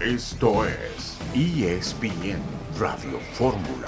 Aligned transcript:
Esto 0.00 0.64
es 0.64 1.18
ESPN 1.34 2.40
Radio 2.78 3.20
Fórmula. 3.34 3.86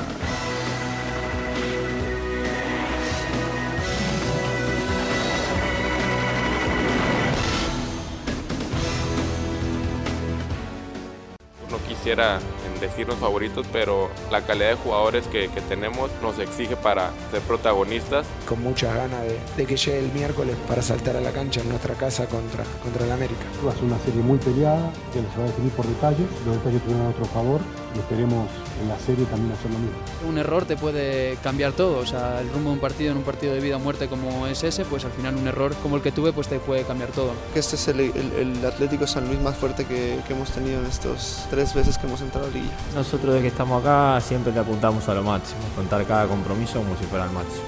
Quisiera 11.89 12.41
decirnos 12.83 13.17
favoritos, 13.17 13.67
pero 13.73 14.11
la 14.31 14.43
calidad 14.43 14.71
de 14.71 14.77
jugadores 14.77 15.27
que, 15.29 15.49
que, 15.49 15.61
tenemos 15.63 16.11
nos 16.21 16.39
exige 16.39 16.77
para 16.77 17.11
ser 17.31 17.41
protagonistas. 17.43 18.27
Con 18.47 18.63
muchas 18.63 18.95
ganas 18.95 19.23
de, 19.23 19.39
de, 19.57 19.67
que 19.67 19.77
llegue 19.77 20.01
el 20.01 20.13
miércoles 20.13 20.57
para 20.69 20.83
saltar 20.83 21.17
a 21.17 21.21
la 21.21 21.31
cancha 21.31 21.61
en 21.61 21.69
nuestra 21.69 21.95
casa 21.95 22.27
contra, 22.27 22.65
contra 22.83 23.07
el 23.07 23.13
América. 23.13 23.45
Va 23.67 23.73
a 23.73 23.75
ser 23.75 23.85
una 23.85 23.99
serie 24.01 24.23
muy 24.23 24.39
peleada, 24.39 24.93
que 25.13 25.21
se 25.21 25.39
va 25.39 25.45
a 25.45 25.47
definir 25.47 25.73
por 25.73 25.87
detalles, 25.87 26.27
los 26.45 26.57
detalles 26.57 26.83
tuvieron 26.83 27.03
a 27.03 27.05
nuestro 27.05 27.25
favor 27.27 27.61
y 27.95 27.99
esperemos 27.99 28.49
en 28.81 28.89
la 28.89 28.99
serie 28.99 29.25
también 29.27 29.53
hacer 29.53 29.71
lo 29.71 29.79
mismo. 29.79 29.97
Un 30.29 30.39
error 30.39 30.65
te 30.65 30.77
puede 30.77 31.37
cambiar 31.43 31.73
todo, 31.73 31.99
o 31.99 32.07
sea, 32.07 32.41
el 32.41 32.51
rumbo 32.51 32.71
de 32.71 32.75
un 32.75 32.81
partido, 32.81 33.13
en 33.13 33.19
un 33.19 33.25
partido 33.25 33.55
de 33.55 33.61
vida 33.61 33.77
o 33.77 33.79
muerte 33.79 34.09
como 34.09 34.47
es 34.47 34.63
ese, 34.65 34.85
pues 34.85 35.05
al 35.05 35.13
final 35.13 35.37
un 35.37 35.47
error 35.47 35.75
como 35.83 35.97
el 35.97 36.03
que 36.03 36.13
tuve 36.13 36.33
pues 36.33 36.49
te 36.49 36.59
puede 36.59 36.85
cambiar 36.85 37.11
todo. 37.11 37.33
Este 37.55 37.77
es 37.77 37.89
el, 37.89 38.01
el, 38.01 38.33
el 38.33 38.67
Atlético 38.67 39.07
San 39.07 39.27
Luis 39.29 39.41
más 39.41 39.57
fuerte 39.57 39.85
que, 39.85 40.19
que, 40.27 40.33
hemos 40.33 40.51
tenido 40.51 40.81
en 40.81 40.87
estos 40.87 41.47
tres 41.51 41.75
veces 41.75 41.99
que 41.99 42.07
hemos 42.07 42.21
entrado 42.21 42.47
a 42.47 42.51
la 42.51 42.55
Liga. 42.55 42.73
Nosotros 42.95 43.35
desde 43.35 43.43
que 43.43 43.49
estamos 43.49 43.83
acá 43.83 44.21
siempre 44.21 44.53
le 44.53 44.61
apuntamos 44.61 45.09
a 45.09 45.15
lo 45.15 45.23
máximo, 45.23 45.61
contar 45.77 46.05
cada 46.07 46.27
compromiso 46.27 46.79
como 46.79 46.97
si 46.97 47.05
fuera 47.05 47.25
el 47.27 47.33
máximo. 47.33 47.65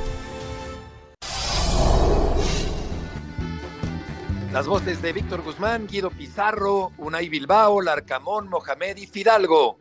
Las 4.54 4.68
voces 4.68 5.02
de 5.02 5.12
Víctor 5.12 5.42
Guzmán, 5.42 5.88
Guido 5.88 6.10
Pizarro, 6.10 6.92
Unai 6.98 7.28
Bilbao, 7.28 7.80
Larcamón, 7.80 8.48
Mohamed 8.48 8.98
y 8.98 9.08
Fidalgo, 9.08 9.78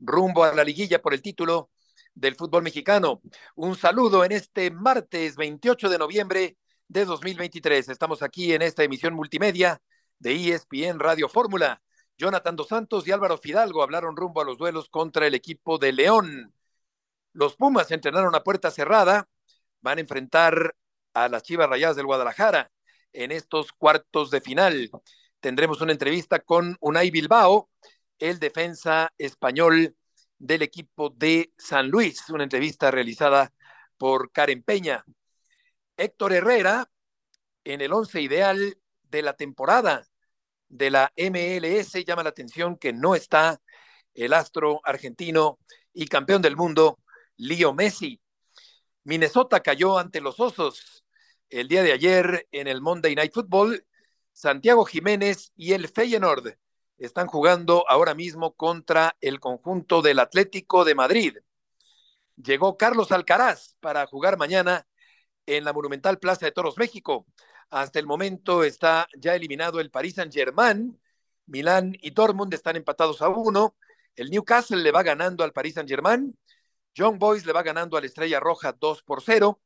rumbo 0.00 0.44
a 0.44 0.54
la 0.54 0.64
liguilla 0.64 1.00
por 1.00 1.14
el 1.14 1.22
título 1.22 1.70
del 2.14 2.34
fútbol 2.34 2.62
mexicano. 2.62 3.20
Un 3.54 3.76
saludo 3.76 4.24
en 4.24 4.32
este 4.32 4.70
martes 4.70 5.36
28 5.36 5.88
de 5.88 5.98
noviembre 5.98 6.56
de 6.88 7.04
2023. 7.04 7.88
Estamos 7.88 8.22
aquí 8.22 8.52
en 8.52 8.62
esta 8.62 8.82
emisión 8.82 9.14
multimedia 9.14 9.80
de 10.18 10.54
ESPN 10.54 10.98
Radio 10.98 11.28
Fórmula. 11.28 11.80
Jonathan 12.16 12.56
Dos 12.56 12.68
Santos 12.68 13.06
y 13.06 13.12
Álvaro 13.12 13.38
Fidalgo 13.38 13.82
hablaron 13.82 14.16
rumbo 14.16 14.40
a 14.40 14.44
los 14.44 14.58
duelos 14.58 14.88
contra 14.90 15.26
el 15.26 15.34
equipo 15.34 15.78
de 15.78 15.92
León. 15.92 16.52
Los 17.32 17.56
Pumas 17.56 17.90
entrenaron 17.90 18.34
a 18.34 18.42
puerta 18.42 18.70
cerrada, 18.70 19.28
van 19.80 19.98
a 19.98 20.00
enfrentar 20.00 20.74
a 21.14 21.28
las 21.28 21.42
Chivas 21.42 21.68
Rayadas 21.68 21.96
del 21.96 22.06
Guadalajara 22.06 22.70
en 23.12 23.32
estos 23.32 23.72
cuartos 23.72 24.30
de 24.30 24.40
final. 24.40 24.90
Tendremos 25.40 25.80
una 25.80 25.92
entrevista 25.92 26.40
con 26.40 26.76
Unai 26.80 27.10
Bilbao, 27.10 27.70
el 28.20 28.38
defensa 28.38 29.12
español 29.18 29.96
del 30.38 30.62
equipo 30.62 31.10
de 31.10 31.52
San 31.58 31.88
Luis, 31.88 32.28
una 32.30 32.44
entrevista 32.44 32.90
realizada 32.90 33.52
por 33.96 34.30
Karen 34.30 34.62
Peña. 34.62 35.04
Héctor 35.96 36.34
Herrera, 36.34 36.90
en 37.64 37.80
el 37.80 37.92
once 37.92 38.20
ideal 38.20 38.78
de 39.02 39.22
la 39.22 39.34
temporada 39.34 40.06
de 40.68 40.90
la 40.90 41.12
MLS, 41.16 42.04
llama 42.04 42.22
la 42.22 42.30
atención 42.30 42.76
que 42.76 42.92
no 42.92 43.14
está 43.14 43.60
el 44.14 44.32
astro 44.32 44.80
argentino 44.84 45.58
y 45.92 46.06
campeón 46.06 46.42
del 46.42 46.56
mundo, 46.56 46.98
Leo 47.36 47.74
Messi. 47.74 48.20
Minnesota 49.04 49.60
cayó 49.60 49.98
ante 49.98 50.20
los 50.20 50.38
Osos 50.40 51.04
el 51.48 51.68
día 51.68 51.82
de 51.82 51.92
ayer 51.92 52.46
en 52.52 52.68
el 52.68 52.80
Monday 52.80 53.14
Night 53.14 53.32
Football. 53.32 53.84
Santiago 54.32 54.84
Jiménez 54.84 55.52
y 55.56 55.72
el 55.72 55.88
Feyenoord 55.88 56.59
están 57.00 57.26
jugando 57.26 57.86
ahora 57.88 58.14
mismo 58.14 58.54
contra 58.54 59.16
el 59.22 59.40
conjunto 59.40 60.02
del 60.02 60.18
Atlético 60.18 60.84
de 60.84 60.94
Madrid. 60.94 61.38
Llegó 62.36 62.76
Carlos 62.76 63.10
Alcaraz 63.10 63.74
para 63.80 64.06
jugar 64.06 64.36
mañana 64.36 64.86
en 65.46 65.64
la 65.64 65.72
Monumental 65.72 66.18
Plaza 66.18 66.44
de 66.44 66.52
Toros 66.52 66.76
México. 66.76 67.26
Hasta 67.70 67.98
el 67.98 68.06
momento 68.06 68.64
está 68.64 69.08
ya 69.16 69.34
eliminado 69.34 69.80
el 69.80 69.90
Paris 69.90 70.16
Saint-Germain. 70.16 71.00
Milán 71.46 71.96
y 72.02 72.10
Dortmund 72.10 72.52
están 72.52 72.76
empatados 72.76 73.22
a 73.22 73.30
uno. 73.30 73.76
El 74.14 74.28
Newcastle 74.28 74.82
le 74.82 74.92
va 74.92 75.02
ganando 75.02 75.42
al 75.42 75.52
Paris 75.54 75.74
Saint-Germain. 75.74 76.38
John 76.94 77.18
Boys 77.18 77.46
le 77.46 77.54
va 77.54 77.62
ganando 77.62 77.96
a 77.96 78.00
la 78.00 78.06
Estrella 78.06 78.40
Roja 78.40 78.74
2 78.78 79.02
por 79.04 79.22
0. 79.22 79.58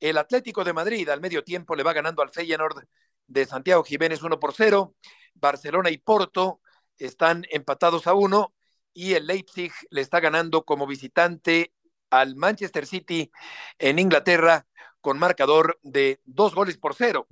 El 0.00 0.18
Atlético 0.18 0.64
de 0.64 0.74
Madrid 0.74 1.08
al 1.08 1.22
medio 1.22 1.42
tiempo 1.42 1.74
le 1.74 1.82
va 1.82 1.94
ganando 1.94 2.20
al 2.20 2.30
Feyenoord 2.30 2.84
de 3.26 3.46
Santiago 3.46 3.82
Jiménez 3.84 4.22
1 4.22 4.38
por 4.38 4.52
0. 4.52 4.94
Barcelona 5.34 5.90
y 5.90 5.96
Porto 5.96 6.60
están 6.98 7.44
empatados 7.50 8.06
a 8.06 8.14
uno 8.14 8.54
y 8.92 9.14
el 9.14 9.26
Leipzig 9.26 9.72
le 9.90 10.00
está 10.00 10.20
ganando 10.20 10.64
como 10.64 10.86
visitante 10.86 11.72
al 12.10 12.36
Manchester 12.36 12.86
City 12.86 13.30
en 13.78 13.98
Inglaterra 13.98 14.66
con 15.00 15.18
marcador 15.18 15.78
de 15.82 16.20
dos 16.24 16.54
goles 16.54 16.78
por 16.78 16.94
cero. 16.94 17.26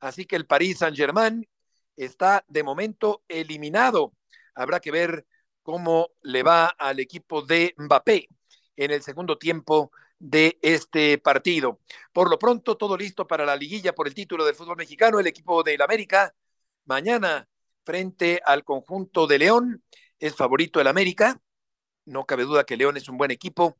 Así 0.00 0.26
que 0.26 0.36
el 0.36 0.46
Paris 0.46 0.78
Saint-Germain 0.78 1.48
está 1.96 2.44
de 2.48 2.62
momento 2.62 3.24
eliminado. 3.26 4.12
Habrá 4.54 4.80
que 4.80 4.90
ver 4.90 5.26
cómo 5.62 6.10
le 6.22 6.42
va 6.42 6.66
al 6.66 7.00
equipo 7.00 7.42
de 7.42 7.74
Mbappé 7.76 8.28
en 8.76 8.90
el 8.90 9.02
segundo 9.02 9.38
tiempo 9.38 9.90
de 10.18 10.58
este 10.62 11.18
partido. 11.18 11.80
Por 12.12 12.30
lo 12.30 12.38
pronto, 12.38 12.76
todo 12.76 12.96
listo 12.96 13.26
para 13.26 13.44
la 13.44 13.56
liguilla 13.56 13.94
por 13.94 14.06
el 14.06 14.14
título 14.14 14.44
del 14.44 14.54
fútbol 14.54 14.76
mexicano. 14.76 15.18
El 15.18 15.26
equipo 15.26 15.62
del 15.62 15.82
América 15.82 16.34
mañana 16.84 17.48
frente 17.88 18.42
al 18.44 18.64
conjunto 18.64 19.26
de 19.26 19.38
León. 19.38 19.82
Es 20.18 20.36
favorito 20.36 20.78
el 20.78 20.88
América. 20.88 21.40
No 22.04 22.26
cabe 22.26 22.42
duda 22.42 22.64
que 22.64 22.76
León 22.76 22.98
es 22.98 23.08
un 23.08 23.16
buen 23.16 23.30
equipo. 23.30 23.78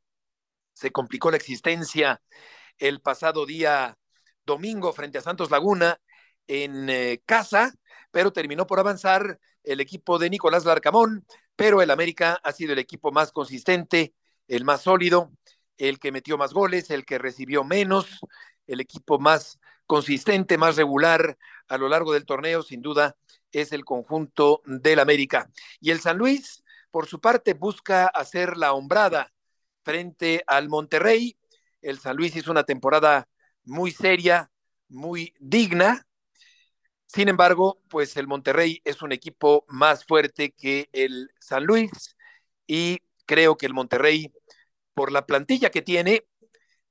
Se 0.73 0.89
complicó 0.89 1.29
la 1.29 1.37
existencia 1.37 2.19
el 2.79 3.01
pasado 3.01 3.45
día 3.45 3.99
domingo 4.47 4.93
frente 4.93 5.19
a 5.19 5.21
Santos 5.21 5.51
Laguna 5.51 6.01
en 6.47 6.89
eh, 6.89 7.21
casa, 7.23 7.71
pero 8.09 8.33
terminó 8.33 8.65
por 8.65 8.79
avanzar 8.79 9.39
el 9.63 9.79
equipo 9.79 10.17
de 10.17 10.31
Nicolás 10.31 10.65
Larcamón, 10.65 11.23
pero 11.55 11.83
el 11.83 11.91
América 11.91 12.39
ha 12.43 12.51
sido 12.51 12.73
el 12.73 12.79
equipo 12.79 13.11
más 13.11 13.31
consistente, 13.31 14.15
el 14.47 14.65
más 14.65 14.81
sólido, 14.81 15.31
el 15.77 15.99
que 15.99 16.11
metió 16.11 16.35
más 16.35 16.51
goles, 16.51 16.89
el 16.89 17.05
que 17.05 17.19
recibió 17.19 17.63
menos, 17.63 18.07
el 18.65 18.79
equipo 18.79 19.19
más 19.19 19.59
consistente, 19.85 20.57
más 20.57 20.77
regular 20.77 21.37
a 21.67 21.77
lo 21.77 21.89
largo 21.89 22.13
del 22.13 22.25
torneo, 22.25 22.63
sin 22.63 22.81
duda, 22.81 23.15
es 23.51 23.71
el 23.71 23.85
conjunto 23.85 24.61
del 24.65 24.99
América. 24.99 25.49
Y 25.79 25.91
el 25.91 25.99
San 25.99 26.17
Luis, 26.17 26.63
por 26.91 27.07
su 27.07 27.19
parte, 27.19 27.53
busca 27.53 28.07
hacer 28.07 28.57
la 28.57 28.73
hombrada 28.73 29.31
frente 29.83 30.43
al 30.47 30.69
Monterrey. 30.69 31.37
El 31.81 31.99
San 31.99 32.15
Luis 32.17 32.35
hizo 32.35 32.51
una 32.51 32.63
temporada 32.63 33.27
muy 33.63 33.91
seria, 33.91 34.51
muy 34.87 35.33
digna. 35.39 36.05
Sin 37.05 37.27
embargo, 37.27 37.81
pues 37.89 38.17
el 38.17 38.27
Monterrey 38.27 38.81
es 38.85 39.01
un 39.01 39.11
equipo 39.11 39.65
más 39.67 40.05
fuerte 40.05 40.51
que 40.51 40.89
el 40.93 41.31
San 41.39 41.63
Luis 41.65 42.15
y 42.67 42.99
creo 43.25 43.57
que 43.57 43.65
el 43.65 43.73
Monterrey, 43.73 44.31
por 44.93 45.11
la 45.11 45.25
plantilla 45.25 45.71
que 45.71 45.81
tiene, 45.81 46.25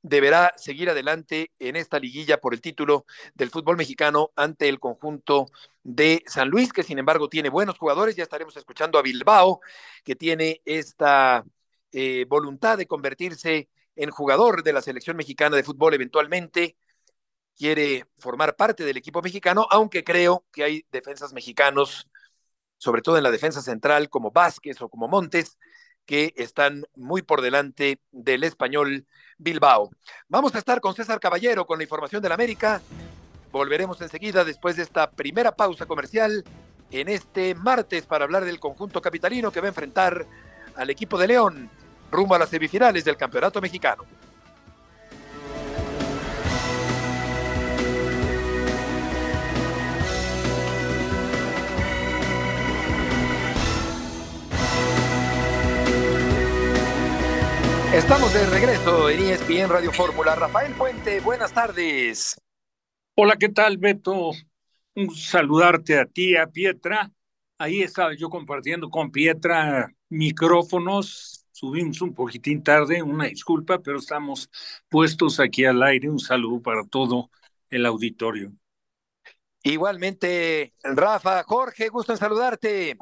deberá 0.02 0.52
seguir 0.56 0.90
adelante 0.90 1.52
en 1.58 1.76
esta 1.76 1.98
liguilla 1.98 2.40
por 2.40 2.54
el 2.54 2.60
título 2.60 3.04
del 3.34 3.50
fútbol 3.50 3.76
mexicano 3.76 4.30
ante 4.36 4.68
el 4.68 4.78
conjunto 4.78 5.46
de 5.82 6.22
San 6.26 6.48
Luis, 6.48 6.72
que 6.72 6.82
sin 6.82 6.98
embargo 6.98 7.28
tiene 7.28 7.48
buenos 7.48 7.78
jugadores. 7.78 8.16
Ya 8.16 8.22
estaremos 8.22 8.56
escuchando 8.56 8.98
a 8.98 9.02
Bilbao, 9.02 9.60
que 10.04 10.16
tiene 10.16 10.62
esta 10.64 11.44
eh, 11.92 12.26
voluntad 12.28 12.78
de 12.78 12.86
convertirse 12.86 13.68
en 13.96 14.10
jugador 14.10 14.62
de 14.62 14.72
la 14.72 14.82
selección 14.82 15.16
mexicana 15.16 15.56
de 15.56 15.64
fútbol 15.64 15.94
eventualmente. 15.94 16.76
Quiere 17.56 18.04
formar 18.18 18.54
parte 18.54 18.84
del 18.84 18.96
equipo 18.96 19.20
mexicano, 19.20 19.66
aunque 19.70 20.04
creo 20.04 20.44
que 20.52 20.62
hay 20.62 20.86
defensas 20.92 21.32
mexicanos, 21.32 22.08
sobre 22.76 23.02
todo 23.02 23.16
en 23.16 23.24
la 23.24 23.32
defensa 23.32 23.62
central, 23.62 24.08
como 24.08 24.30
Vázquez 24.30 24.80
o 24.80 24.88
como 24.88 25.08
Montes, 25.08 25.58
que 26.06 26.32
están 26.36 26.84
muy 26.94 27.22
por 27.22 27.42
delante 27.42 28.00
del 28.12 28.44
español 28.44 29.06
Bilbao. 29.38 29.90
Vamos 30.28 30.54
a 30.54 30.58
estar 30.58 30.80
con 30.80 30.94
César 30.94 31.20
Caballero 31.20 31.66
con 31.66 31.78
la 31.78 31.84
información 31.84 32.20
del 32.20 32.32
América. 32.32 32.82
Volveremos 33.52 34.00
enseguida 34.00 34.44
después 34.44 34.76
de 34.76 34.82
esta 34.82 35.10
primera 35.10 35.52
pausa 35.52 35.86
comercial 35.86 36.44
en 36.90 37.08
este 37.08 37.54
martes 37.54 38.04
para 38.04 38.24
hablar 38.24 38.44
del 38.44 38.60
conjunto 38.60 39.00
capitalino 39.00 39.50
que 39.50 39.60
va 39.60 39.66
a 39.66 39.68
enfrentar 39.68 40.26
al 40.76 40.90
equipo 40.90 41.16
de 41.18 41.28
León 41.28 41.70
rumbo 42.10 42.34
a 42.34 42.38
las 42.38 42.48
semifinales 42.48 43.04
del 43.04 43.16
Campeonato 43.16 43.60
Mexicano. 43.60 44.04
Estamos 57.98 58.32
de 58.32 58.46
regreso 58.46 59.10
en 59.10 59.24
ESPN 59.24 59.68
Radio 59.68 59.92
Fórmula. 59.92 60.36
Rafael 60.36 60.72
Puente, 60.74 61.18
buenas 61.18 61.52
tardes. 61.52 62.40
Hola, 63.16 63.34
¿qué 63.34 63.48
tal, 63.48 63.76
Beto? 63.76 64.30
Un 64.94 65.10
saludarte 65.12 65.98
a 65.98 66.06
ti, 66.06 66.36
a 66.36 66.46
Pietra, 66.46 67.10
ahí 67.58 67.82
estaba 67.82 68.14
yo 68.14 68.30
compartiendo 68.30 68.88
con 68.88 69.10
Pietra 69.10 69.92
micrófonos. 70.10 71.48
Subimos 71.50 72.00
un 72.00 72.14
poquitín 72.14 72.62
tarde, 72.62 73.02
una 73.02 73.24
disculpa, 73.24 73.80
pero 73.80 73.98
estamos 73.98 74.48
puestos 74.88 75.40
aquí 75.40 75.64
al 75.64 75.82
aire. 75.82 76.08
Un 76.08 76.20
saludo 76.20 76.62
para 76.62 76.84
todo 76.84 77.30
el 77.68 77.84
auditorio. 77.84 78.52
Igualmente, 79.64 80.72
Rafa, 80.84 81.42
Jorge, 81.42 81.88
gusto 81.88 82.12
en 82.12 82.18
saludarte. 82.18 82.96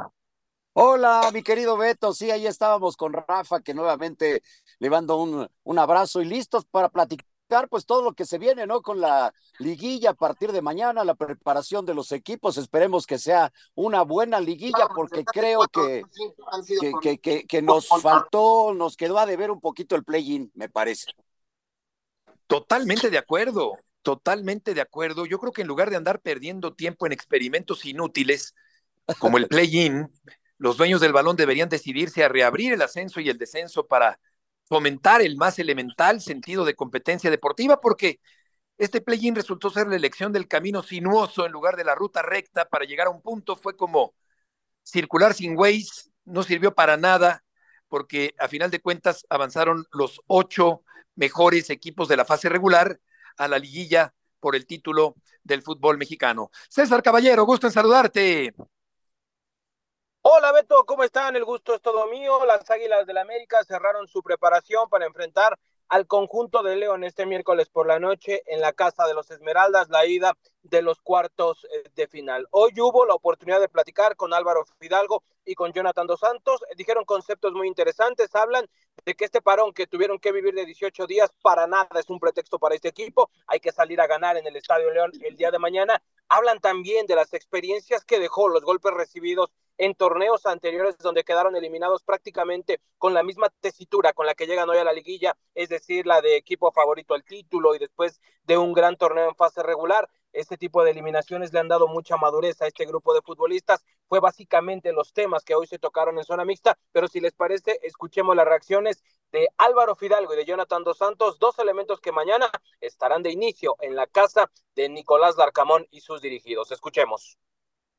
Hola, 0.79 1.31
mi 1.33 1.43
querido 1.43 1.79
Beto. 1.79 2.13
Sí, 2.13 2.31
ahí 2.31 2.47
estábamos 2.47 2.99
con 2.99 3.15
Rafa, 3.15 3.63
que 3.63 3.73
nuevamente 3.73 4.43
le 4.79 4.91
mando 4.91 5.17
un, 5.17 5.49
un 5.63 5.79
abrazo 5.79 6.21
y 6.21 6.27
listos 6.27 6.67
para 6.67 6.91
platicar 6.91 7.67
pues 7.71 7.87
todo 7.87 8.03
lo 8.03 8.13
que 8.13 8.27
se 8.27 8.37
viene, 8.37 8.67
¿no? 8.67 8.83
Con 8.83 9.01
la 9.01 9.33
liguilla 9.59 10.11
a 10.11 10.15
partir 10.15 10.53
de 10.53 10.61
mañana, 10.61 11.03
la 11.03 11.15
preparación 11.15 11.87
de 11.87 11.95
los 11.95 12.13
equipos. 12.13 12.59
Esperemos 12.59 13.07
que 13.07 13.19
sea 13.19 13.55
una 13.75 14.03
buena 14.03 14.39
liguilla 14.39 14.87
porque 14.95 15.25
creo 15.25 15.61
que, 15.73 16.03
que, 17.01 17.19
que, 17.21 17.47
que, 17.47 17.63
nos 17.63 17.89
faltó, 17.89 18.75
nos 18.75 18.99
quedó 18.99 19.19
a 19.19 19.25
deber 19.25 19.51
un 19.51 19.63
poquito 19.63 19.97
el 19.97 20.05
play-in, 20.05 20.53
me 20.55 20.69
parece. 20.69 21.07
Totalmente 22.47 23.09
de 23.09 23.17
acuerdo, 23.17 23.79
totalmente 24.03 24.75
de 24.75 24.83
acuerdo. 24.83 25.25
Yo 25.25 25.39
creo 25.39 25.55
que 25.55 25.63
en 25.63 25.69
lugar 25.69 25.89
de 25.89 25.97
andar 25.97 26.21
perdiendo 26.21 26.75
tiempo 26.75 27.07
en 27.07 27.13
experimentos 27.13 27.87
inútiles 27.87 28.55
como 29.19 29.39
el 29.39 29.49
play-in, 29.49 30.11
los 30.59 30.77
dueños 30.77 31.01
del 31.01 31.13
balón 31.13 31.37
deberían 31.37 31.69
decidirse 31.69 32.25
a 32.25 32.29
reabrir 32.29 32.73
el 32.73 32.83
ascenso 32.83 33.21
y 33.21 33.29
el 33.29 33.39
descenso 33.39 33.87
para 33.87 34.19
fomentar 34.65 35.23
el 35.23 35.37
más 35.37 35.59
elemental 35.59 36.21
sentido 36.21 36.65
de 36.65 36.75
competencia 36.75 37.31
deportiva, 37.31 37.81
porque 37.81 38.21
este 38.79 39.01
play-in 39.01 39.35
resultó 39.35 39.71
ser 39.71 39.87
la 39.87 39.97
elección 39.97 40.33
del 40.33 40.49
camino 40.49 40.83
sinuoso 40.83 41.47
en 41.47 41.53
lugar 41.53 41.77
de 41.77 41.85
la 41.85 41.95
ruta 41.95 42.23
recta 42.23 42.67
para 42.67 42.85
llegar 42.85 43.07
a 43.07 43.11
un 43.11 43.23
punto. 43.23 43.57
Fue 43.57 43.77
como 43.77 44.15
circular 44.83 45.35
sin 45.35 45.57
Waze, 45.57 46.11
no 46.25 46.43
sirvió 46.43 46.75
para 46.75 46.97
nada, 46.97 47.45
porque 47.89 48.35
a 48.39 48.49
final 48.49 48.71
de 48.71 48.81
cuentas 48.81 49.25
avanzaron 49.31 49.87
los 49.93 50.21
ocho 50.27 50.83
mejores 51.15 51.71
equipos 51.71 52.09
de 52.09 52.17
la 52.17 52.25
fase 52.25 52.49
regular 52.49 53.01
a 53.39 53.49
la 53.49 53.59
liguilla 53.59 54.15
por 54.41 54.57
el 54.57 54.67
título 54.67 55.17
del 55.43 55.63
fútbol 55.63 55.97
mexicano. 55.97 56.51
César 56.69 57.03
Caballero, 57.03 57.45
gusto 57.45 57.67
en 57.67 57.73
saludarte. 57.73 58.55
Hola 60.29 60.51
Beto, 60.51 60.85
¿cómo 60.87 61.05
están? 61.05 61.37
El 61.37 61.45
gusto 61.45 61.73
es 61.73 61.81
todo 61.81 62.09
mío. 62.09 62.45
Las 62.47 62.69
Águilas 62.69 63.07
del 63.07 63.15
la 63.15 63.21
América 63.21 63.63
cerraron 63.63 64.09
su 64.09 64.25
preparación 64.25 64.89
para 64.89 65.07
enfrentar 65.07 65.57
al 65.89 66.09
conjunto 66.09 66.65
de 66.65 66.75
León 66.75 67.05
este 67.05 67.27
miércoles 67.27 67.69
por 67.69 67.87
la 67.87 68.01
noche 68.01 68.43
en 68.47 68.61
la 68.61 68.73
Casa 68.73 69.07
de 69.07 69.15
los 69.15 69.31
Esmeraldas, 69.31 69.89
la 69.89 70.05
ida 70.05 70.37
de 70.65 70.83
los 70.83 71.01
cuartos 71.01 71.65
eh, 71.67 71.89
de 71.95 72.09
final. 72.09 72.49
Hoy 72.51 72.73
hubo 72.81 73.07
la 73.07 73.15
oportunidad 73.15 73.61
de 73.61 73.69
platicar 73.69 74.17
con 74.17 74.35
Álvaro 74.35 74.65
Fidalgo 74.81 75.23
y 75.45 75.55
con 75.55 75.73
Jonathan 75.73 76.09
Dos 76.09 76.19
Santos. 76.19 76.61
Dijeron 76.77 77.05
conceptos 77.05 77.53
muy 77.53 77.69
interesantes, 77.69 78.35
hablan 78.35 78.69
de 79.05 79.15
que 79.15 79.27
este 79.27 79.41
parón 79.41 79.73
que 79.73 79.87
tuvieron 79.87 80.19
que 80.19 80.33
vivir 80.33 80.55
de 80.55 80.67
18 80.67 81.07
días 81.07 81.31
para 81.41 81.69
nada 81.69 82.01
es 82.01 82.11
un 82.11 82.19
pretexto 82.19 82.59
para 82.59 82.75
este 82.75 82.89
equipo. 82.89 83.31
Hay 83.47 83.61
que 83.61 83.71
salir 83.71 84.01
a 84.01 84.09
ganar 84.09 84.37
en 84.37 84.49
el 84.49 84.57
Estadio 84.57 84.91
León 84.91 85.13
el 85.21 85.37
día 85.37 85.53
de 85.53 85.61
mañana. 85.61 86.03
Hablan 86.29 86.59
también 86.59 87.07
de 87.07 87.15
las 87.15 87.33
experiencias 87.33 88.05
que 88.05 88.19
dejó 88.19 88.49
los 88.49 88.65
golpes 88.65 88.93
recibidos 88.93 89.53
en 89.79 89.95
torneos 89.95 90.47
anteriores 90.47 90.97
donde 90.99 91.25
quedaron 91.25 91.57
eliminados 91.57 92.03
prácticamente 92.03 92.81
con 92.99 93.15
la 93.15 93.23
misma 93.23 93.51
tesitura 93.61 94.13
con 94.13 94.27
la 94.27 94.35
que 94.35 94.47
llegan 94.47 94.69
hoy 94.69 94.79
a 94.79 94.85
la 94.85 94.93
liguilla, 94.93 95.37
es 95.55 95.69
decir, 95.69 96.07
la 96.07 96.21
de 96.21 96.37
equipo 96.37 96.73
favorito 96.73 97.15
al 97.15 97.25
título 97.25 97.75
y 97.75 97.79
después 97.79 98.21
de 98.45 98.59
un 98.59 98.73
gran 98.73 98.97
torneo 98.97 99.29
en 99.29 99.37
fase 99.37 99.63
regular. 99.63 100.09
Este 100.33 100.59
tipo 100.59 100.85
de 100.85 100.91
eliminaciones 100.91 101.53
le 101.53 101.61
han 101.61 101.69
dado 101.69 101.89
mucha 101.89 102.19
madurez 102.19 102.61
a 102.61 102.67
este 102.67 102.85
grupo 102.85 103.15
de 103.15 103.23
futbolistas. 103.23 103.85
Fue 104.07 104.21
básicamente 104.21 104.93
los 104.93 105.15
temas 105.15 105.45
que 105.45 105.55
hoy 105.55 105.67
se 105.67 105.79
tocaron 105.79 106.19
en 106.19 106.25
zona 106.25 106.45
mixta, 106.45 106.79
pero 106.93 107.09
si 107.09 107.21
les 107.21 107.33
parece, 107.33 107.79
escuchemos 107.83 108.37
las 108.37 108.47
reacciones 108.47 109.03
de 109.33 109.49
Álvaro 109.57 109.97
Fidalgo 109.97 110.35
y 110.35 110.37
de 110.37 110.45
Jonathan 110.45 110.85
Dos 110.85 110.99
Santos, 110.99 111.39
dos 111.39 111.59
elementos 111.59 112.01
que 112.01 112.13
mañana 112.13 112.51
estarán 112.81 113.23
de 113.23 113.33
inicio 113.33 113.77
en 113.81 113.97
la 113.97 114.07
casa 114.07 114.51
de 114.75 114.91
Nicolás 114.91 115.37
Larcamón 115.39 115.87
y 115.91 116.01
sus 116.01 116.21
dirigidos. 116.21 116.71
Escuchemos. 116.71 117.39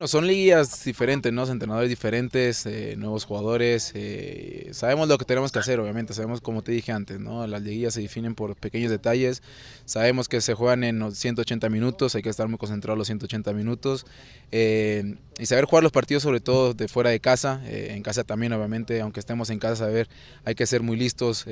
Son 0.06 0.28
ligas 0.28 0.84
diferentes, 0.84 1.32
¿no? 1.32 1.44
Entrenadores 1.44 1.90
diferentes, 1.90 2.64
eh, 2.66 2.94
nuevos 2.96 3.24
jugadores. 3.24 3.90
Eh, 3.96 4.68
sabemos 4.70 5.08
lo 5.08 5.18
que 5.18 5.24
tenemos 5.24 5.50
que 5.50 5.58
hacer, 5.58 5.80
obviamente. 5.80 6.14
Sabemos, 6.14 6.40
como 6.40 6.62
te 6.62 6.70
dije 6.70 6.92
antes, 6.92 7.18
¿no? 7.18 7.44
Las 7.48 7.62
liguillas 7.62 7.94
se 7.94 8.02
definen 8.02 8.36
por 8.36 8.54
pequeños 8.54 8.92
detalles. 8.92 9.42
Sabemos 9.86 10.28
que 10.28 10.40
se 10.40 10.54
juegan 10.54 10.84
en 10.84 11.00
los 11.00 11.18
180 11.18 11.68
minutos, 11.68 12.14
hay 12.14 12.22
que 12.22 12.28
estar 12.28 12.46
muy 12.46 12.58
concentrados 12.58 12.96
los 12.96 13.08
180 13.08 13.52
minutos. 13.54 14.06
Eh, 14.52 15.16
y 15.36 15.46
saber 15.46 15.64
jugar 15.64 15.82
los 15.82 15.90
partidos, 15.90 16.22
sobre 16.22 16.38
todo 16.38 16.74
de 16.74 16.86
fuera 16.86 17.10
de 17.10 17.18
casa. 17.18 17.60
en 17.66 18.02
casa 18.04 18.22
también, 18.22 18.52
obviamente, 18.52 19.00
aunque 19.00 19.18
estemos 19.18 19.50
en 19.50 19.58
casa, 19.58 19.86
saber, 19.86 20.08
hay 20.44 20.54
que 20.54 20.66
ser 20.66 20.80
muy 20.80 20.96
listos, 20.96 21.44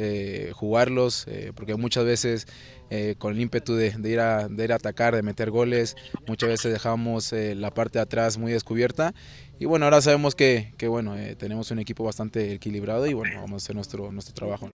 jugarlos, 0.54 1.26
porque 1.54 1.74
muchas 1.74 2.04
veces 2.04 2.46
con 3.18 3.34
el 3.34 3.40
ímpetu 3.40 3.74
de, 3.74 3.94
ir 4.04 4.20
a, 4.20 4.48
de 4.48 4.64
ir 4.64 4.72
a 4.72 4.76
atacar, 4.76 5.14
de 5.14 5.22
meter 5.22 5.50
goles, 5.50 5.96
muchas 6.26 6.48
veces 6.48 6.72
dejamos 6.72 7.32
la 7.32 7.70
parte 7.70 7.98
de 7.98 8.02
atrás 8.02 8.38
muy 8.38 8.52
descubierta. 8.52 9.14
Y 9.58 9.64
bueno, 9.64 9.86
ahora 9.86 10.02
sabemos 10.02 10.34
que, 10.34 10.74
que 10.76 10.86
bueno, 10.86 11.16
eh, 11.16 11.34
tenemos 11.34 11.70
un 11.70 11.78
equipo 11.78 12.04
bastante 12.04 12.52
equilibrado 12.52 13.06
y 13.06 13.14
bueno, 13.14 13.40
vamos 13.40 13.62
a 13.62 13.64
hacer 13.64 13.74
nuestro, 13.74 14.12
nuestro 14.12 14.34
trabajo. 14.34 14.70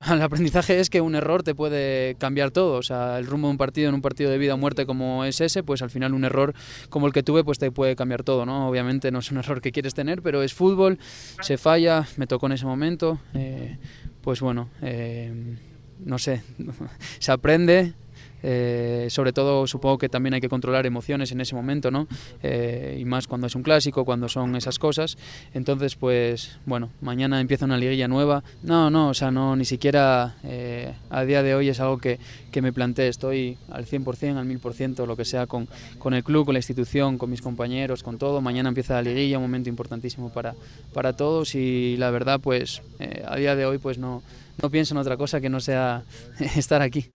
El 0.10 0.22
aprendizaje 0.22 0.80
es 0.80 0.90
que 0.90 1.00
un 1.00 1.14
error 1.14 1.44
te 1.44 1.54
puede 1.54 2.16
cambiar 2.16 2.50
todo, 2.50 2.78
o 2.78 2.82
sea, 2.82 3.18
el 3.18 3.26
rumbo 3.26 3.48
de 3.48 3.52
un 3.52 3.58
partido 3.58 3.88
en 3.88 3.94
un 3.94 4.00
partido 4.00 4.30
de 4.30 4.38
vida 4.38 4.54
o 4.54 4.56
muerte 4.56 4.86
como 4.86 5.24
es 5.24 5.40
ese, 5.40 5.62
pues 5.62 5.82
al 5.82 5.90
final 5.90 6.14
un 6.14 6.24
error 6.24 6.54
como 6.88 7.06
el 7.06 7.12
que 7.12 7.22
tuve 7.22 7.44
pues 7.44 7.58
te 7.58 7.70
puede 7.70 7.94
cambiar 7.94 8.22
todo, 8.22 8.46
¿no? 8.46 8.68
Obviamente 8.68 9.10
no 9.10 9.18
es 9.18 9.30
un 9.30 9.38
error 9.38 9.60
que 9.60 9.70
quieres 9.70 9.94
tener, 9.94 10.22
pero 10.22 10.42
es 10.42 10.54
fútbol, 10.54 10.98
se 11.42 11.58
falla, 11.58 12.08
me 12.16 12.26
tocó 12.26 12.46
en 12.46 12.52
ese 12.52 12.64
momento, 12.64 13.20
eh, 13.34 13.76
pues 14.22 14.40
bueno, 14.40 14.70
eh, 14.82 15.58
no 16.04 16.18
sé, 16.18 16.42
se 17.18 17.32
aprende, 17.32 17.94
eh, 18.42 19.08
sobre 19.10 19.32
todo 19.32 19.66
supongo 19.66 19.98
que 19.98 20.08
también 20.08 20.34
hay 20.34 20.40
que 20.40 20.48
controlar 20.48 20.86
emociones 20.86 21.32
en 21.32 21.40
ese 21.40 21.54
momento, 21.54 21.90
¿no? 21.90 22.06
Eh, 22.42 22.98
y 23.00 23.04
más 23.04 23.26
cuando 23.26 23.46
es 23.46 23.54
un 23.54 23.62
clásico, 23.62 24.04
cuando 24.04 24.28
son 24.28 24.54
esas 24.56 24.78
cosas. 24.78 25.18
Entonces, 25.54 25.96
pues 25.96 26.58
bueno, 26.66 26.90
mañana 27.00 27.40
empieza 27.40 27.64
una 27.64 27.76
liguilla 27.76 28.08
nueva. 28.08 28.44
No, 28.62 28.90
no, 28.90 29.08
o 29.08 29.14
sea, 29.14 29.30
no, 29.30 29.56
ni 29.56 29.64
siquiera 29.64 30.36
eh, 30.44 30.94
a 31.10 31.24
día 31.24 31.42
de 31.42 31.54
hoy 31.54 31.68
es 31.68 31.80
algo 31.80 31.98
que, 31.98 32.18
que 32.52 32.62
me 32.62 32.72
planteé. 32.72 33.08
Estoy 33.08 33.58
al 33.70 33.86
100%, 33.86 34.36
al 34.36 34.46
1000%, 34.46 35.06
lo 35.06 35.16
que 35.16 35.24
sea 35.24 35.46
con, 35.46 35.68
con 35.98 36.14
el 36.14 36.22
club, 36.22 36.46
con 36.46 36.54
la 36.54 36.60
institución, 36.60 37.18
con 37.18 37.30
mis 37.30 37.42
compañeros, 37.42 38.02
con 38.02 38.18
todo. 38.18 38.40
Mañana 38.40 38.68
empieza 38.68 38.94
la 38.94 39.02
liguilla, 39.02 39.38
un 39.38 39.44
momento 39.44 39.68
importantísimo 39.68 40.30
para, 40.30 40.54
para 40.92 41.14
todos 41.14 41.54
y 41.54 41.96
la 41.96 42.10
verdad, 42.10 42.40
pues 42.40 42.82
a 43.26 43.36
día 43.36 43.56
de 43.56 43.66
hoy, 43.66 43.78
pues 43.78 43.98
no, 43.98 44.22
no 44.62 44.70
pienso 44.70 44.94
en 44.94 44.98
otra 44.98 45.16
cosa 45.16 45.40
que 45.40 45.48
no 45.48 45.60
sea 45.60 46.04
estar 46.56 46.82
aquí. 46.82 47.10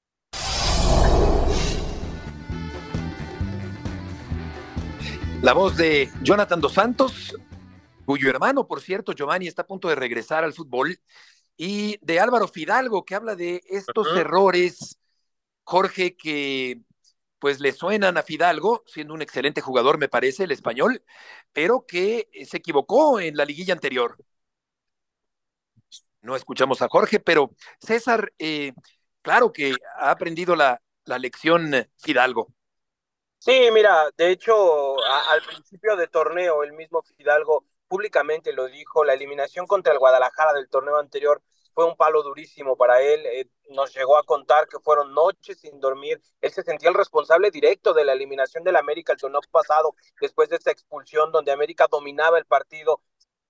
La 5.42 5.54
voz 5.54 5.76
de 5.76 6.10
Jonathan 6.22 6.62
Dos 6.62 6.74
Santos, 6.74 7.36
cuyo 8.06 8.30
hermano, 8.30 8.66
por 8.66 8.80
cierto, 8.80 9.12
Giovanni, 9.12 9.48
está 9.48 9.64
a 9.64 9.68
punto 9.68 9.90
de 9.90 9.96
regresar 9.96 10.46
al 10.46 10.54
fútbol, 10.54 10.98
y 11.58 11.98
de 12.02 12.20
Álvaro 12.20 12.48
Fidalgo, 12.48 13.04
que 13.04 13.16
habla 13.16 13.36
de 13.36 13.62
estos 13.70 14.08
errores, 14.16 14.98
Jorge, 15.64 16.16
que 16.16 16.82
pues 17.40 17.60
le 17.60 17.74
suenan 17.74 18.18
a 18.18 18.24
Fidalgo, 18.24 18.84
siendo 18.88 19.14
un 19.14 19.22
excelente 19.22 19.60
jugador, 19.60 19.98
me 19.98 20.08
parece, 20.08 20.46
el 20.46 20.52
español, 20.52 21.04
pero 21.52 21.86
que 21.86 22.30
se 22.48 22.58
equivocó 22.58 23.20
en 23.20 23.36
la 23.36 23.44
liguilla 23.44 23.74
anterior. 23.74 24.16
No 26.24 26.36
escuchamos 26.36 26.82
a 26.82 26.88
Jorge, 26.88 27.20
pero 27.20 27.52
César, 27.80 28.34
eh, 28.40 28.72
claro 29.22 29.54
que 29.54 29.76
ha 29.98 30.10
aprendido 30.10 30.56
la, 30.56 30.82
la 31.06 31.20
lección 31.20 31.72
Fidalgo. 31.98 32.48
Sí, 33.38 33.70
mira, 33.74 34.10
de 34.16 34.32
hecho, 34.32 34.96
al 35.04 35.42
principio 35.44 35.98
de 35.98 36.08
torneo, 36.08 36.64
el 36.64 36.72
mismo 36.72 37.04
Fidalgo 37.04 37.66
públicamente 37.90 38.54
lo 38.54 38.68
dijo, 38.68 39.04
la 39.04 39.14
eliminación 39.14 39.68
contra 39.68 39.92
el 39.92 40.00
Guadalajara 40.00 40.54
del 40.54 40.70
torneo 40.70 40.98
anterior 40.98 41.44
fue 41.74 41.86
un 41.86 41.96
palo 41.98 42.24
durísimo 42.24 42.78
para 42.78 43.02
él. 43.02 43.26
Eh, 43.26 43.50
nos 43.70 43.94
llegó 43.94 44.18
a 44.18 44.24
contar 44.24 44.68
que 44.68 44.80
fueron 44.80 45.14
noches 45.14 45.60
sin 45.60 45.80
dormir. 45.80 46.22
Él 46.42 46.52
se 46.52 46.64
sentía 46.64 46.90
el 46.90 46.96
responsable 46.96 47.52
directo 47.52 47.94
de 47.94 48.06
la 48.06 48.14
eliminación 48.14 48.64
del 48.64 48.78
América 48.78 49.14
el 49.14 49.20
torneo 49.20 49.42
pasado, 49.52 49.96
después 50.22 50.50
de 50.50 50.56
esta 50.56 50.72
expulsión 50.72 51.32
donde 51.32 51.52
América 51.52 51.88
dominaba 51.92 52.38
el 52.38 52.46
partido. 52.46 53.02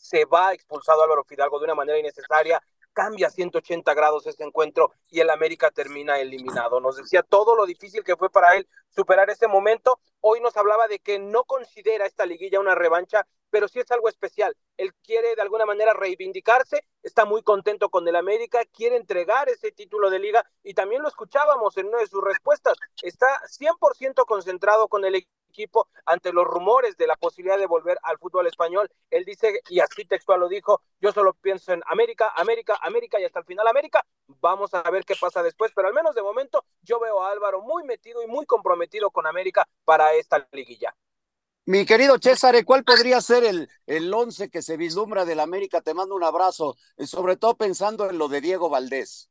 Se 0.04 0.26
va 0.26 0.54
expulsado 0.54 1.02
Álvaro 1.02 1.24
Fidalgo 1.24 1.60
de 1.60 1.64
una 1.64 1.76
manera 1.76 1.98
innecesaria 1.98 2.62
cambia 2.92 3.30
180 3.30 3.94
grados 3.94 4.28
este 4.28 4.44
encuentro 4.44 4.92
y 5.10 5.22
el 5.22 5.30
América 5.30 5.72
termina 5.72 6.20
eliminado. 6.20 6.82
Nos 6.82 6.98
decía 6.98 7.24
todo 7.24 7.56
lo 7.56 7.66
difícil 7.66 8.04
que 8.04 8.18
fue 8.18 8.30
para 8.30 8.56
él 8.56 8.68
superar 8.90 9.30
ese 9.30 9.48
momento. 9.48 10.00
Hoy 10.20 10.42
nos 10.42 10.56
hablaba 10.58 10.88
de 10.88 11.00
que 11.00 11.20
no 11.20 11.46
considera 11.46 12.06
esta 12.06 12.26
liguilla 12.26 12.60
una 12.60 12.76
revancha, 12.76 13.26
pero 13.50 13.68
sí 13.68 13.80
es 13.80 13.90
algo 13.92 14.10
especial. 14.10 14.56
Él 14.78 14.94
quiere 15.04 15.36
de 15.36 15.42
alguna 15.42 15.66
manera 15.66 15.94
reivindicarse, 15.94 16.86
está 17.02 17.26
muy 17.26 17.42
contento 17.42 17.90
con 17.90 18.08
el 18.08 18.16
América, 18.16 18.62
quiere 18.72 18.98
entregar 18.98 19.50
ese 19.50 19.72
título 19.72 20.10
de 20.10 20.20
liga 20.20 20.46
y 20.64 20.74
también 20.74 21.02
lo 21.02 21.08
escuchábamos 21.08 21.78
en 21.78 21.88
una 21.88 22.00
de 22.00 22.08
sus 22.08 22.24
respuestas. 22.24 22.78
Está 23.02 23.42
100% 23.48 24.26
concentrado 24.26 24.88
con 24.88 25.06
el 25.06 25.16
ante 26.06 26.34
los 26.34 26.46
rumores 26.46 26.98
de 26.98 27.08
la 27.08 27.16
posibilidad 27.16 27.58
de 27.58 27.66
volver 27.66 27.98
al 28.04 28.18
fútbol 28.18 28.48
español. 28.48 28.90
Él 29.10 29.26
dice, 29.26 29.62
y 29.70 29.80
así 29.80 30.06
textual 30.06 30.40
lo 30.40 30.48
dijo, 30.48 30.82
yo 31.00 31.12
solo 31.12 31.34
pienso 31.34 31.74
en 31.74 31.82
América, 31.88 32.32
América, 32.36 32.78
América 32.82 33.20
y 33.20 33.26
hasta 33.26 33.40
el 33.40 33.46
final 33.46 33.68
América. 33.68 34.06
Vamos 34.28 34.74
a 34.74 34.90
ver 34.90 35.06
qué 35.06 35.16
pasa 35.20 35.44
después, 35.44 35.72
pero 35.76 35.88
al 35.88 35.94
menos 35.94 36.16
de 36.16 36.22
momento 36.22 36.66
yo 36.82 37.00
veo 37.00 37.22
a 37.22 37.32
Álvaro 37.32 37.62
muy 37.62 37.84
metido 37.84 38.22
y 38.24 38.28
muy 38.28 38.46
comprometido 38.46 39.12
con 39.12 39.28
América 39.28 39.68
para 39.86 40.14
esta 40.14 40.48
liguilla. 40.52 40.96
Mi 41.66 41.86
querido 41.86 42.18
César, 42.22 42.56
¿cuál 42.66 42.84
podría 42.84 43.22
ser 43.22 43.46
el, 43.46 43.70
el 43.88 44.14
once 44.14 44.50
que 44.50 44.62
se 44.62 44.76
vislumbra 44.76 45.24
del 45.24 45.40
América? 45.40 45.80
Te 45.80 45.94
mando 45.94 46.14
un 46.14 46.24
abrazo, 46.24 46.76
y 46.98 47.08
sobre 47.08 47.38
todo 47.38 47.56
pensando 47.56 48.10
en 48.10 48.18
lo 48.18 48.28
de 48.28 48.42
Diego 48.42 48.70
Valdés. 48.70 49.30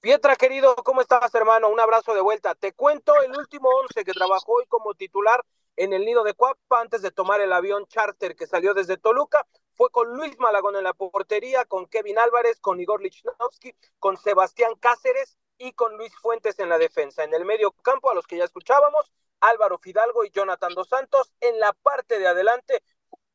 Pietra, 0.00 0.34
querido, 0.34 0.76
¿cómo 0.76 1.02
estás, 1.02 1.34
hermano? 1.34 1.68
Un 1.68 1.78
abrazo 1.78 2.14
de 2.14 2.22
vuelta. 2.22 2.54
Te 2.54 2.72
cuento 2.72 3.12
el 3.20 3.36
último 3.36 3.68
once 3.68 4.02
que 4.02 4.12
trabajó 4.12 4.54
hoy 4.54 4.64
como 4.66 4.94
titular 4.94 5.44
en 5.76 5.92
el 5.92 6.06
nido 6.06 6.24
de 6.24 6.32
Cuapa 6.32 6.80
antes 6.80 7.02
de 7.02 7.10
tomar 7.10 7.42
el 7.42 7.52
avión 7.52 7.84
charter 7.86 8.34
que 8.34 8.46
salió 8.46 8.72
desde 8.72 8.96
Toluca. 8.96 9.46
Fue 9.74 9.90
con 9.90 10.16
Luis 10.16 10.38
Malagón 10.38 10.76
en 10.76 10.84
la 10.84 10.94
portería, 10.94 11.66
con 11.66 11.86
Kevin 11.86 12.18
Álvarez, 12.18 12.60
con 12.60 12.80
Igor 12.80 13.02
Lichnowsky, 13.02 13.74
con 13.98 14.16
Sebastián 14.16 14.74
Cáceres 14.80 15.36
y 15.58 15.72
con 15.72 15.98
Luis 15.98 16.16
Fuentes 16.16 16.58
en 16.60 16.70
la 16.70 16.78
defensa. 16.78 17.22
En 17.22 17.34
el 17.34 17.44
medio 17.44 17.72
campo, 17.72 18.10
a 18.10 18.14
los 18.14 18.26
que 18.26 18.38
ya 18.38 18.44
escuchábamos, 18.44 19.12
Álvaro 19.40 19.76
Fidalgo 19.76 20.24
y 20.24 20.30
Jonathan 20.30 20.72
Dos 20.72 20.88
Santos. 20.88 21.30
En 21.42 21.60
la 21.60 21.74
parte 21.74 22.18
de 22.18 22.26
adelante 22.26 22.82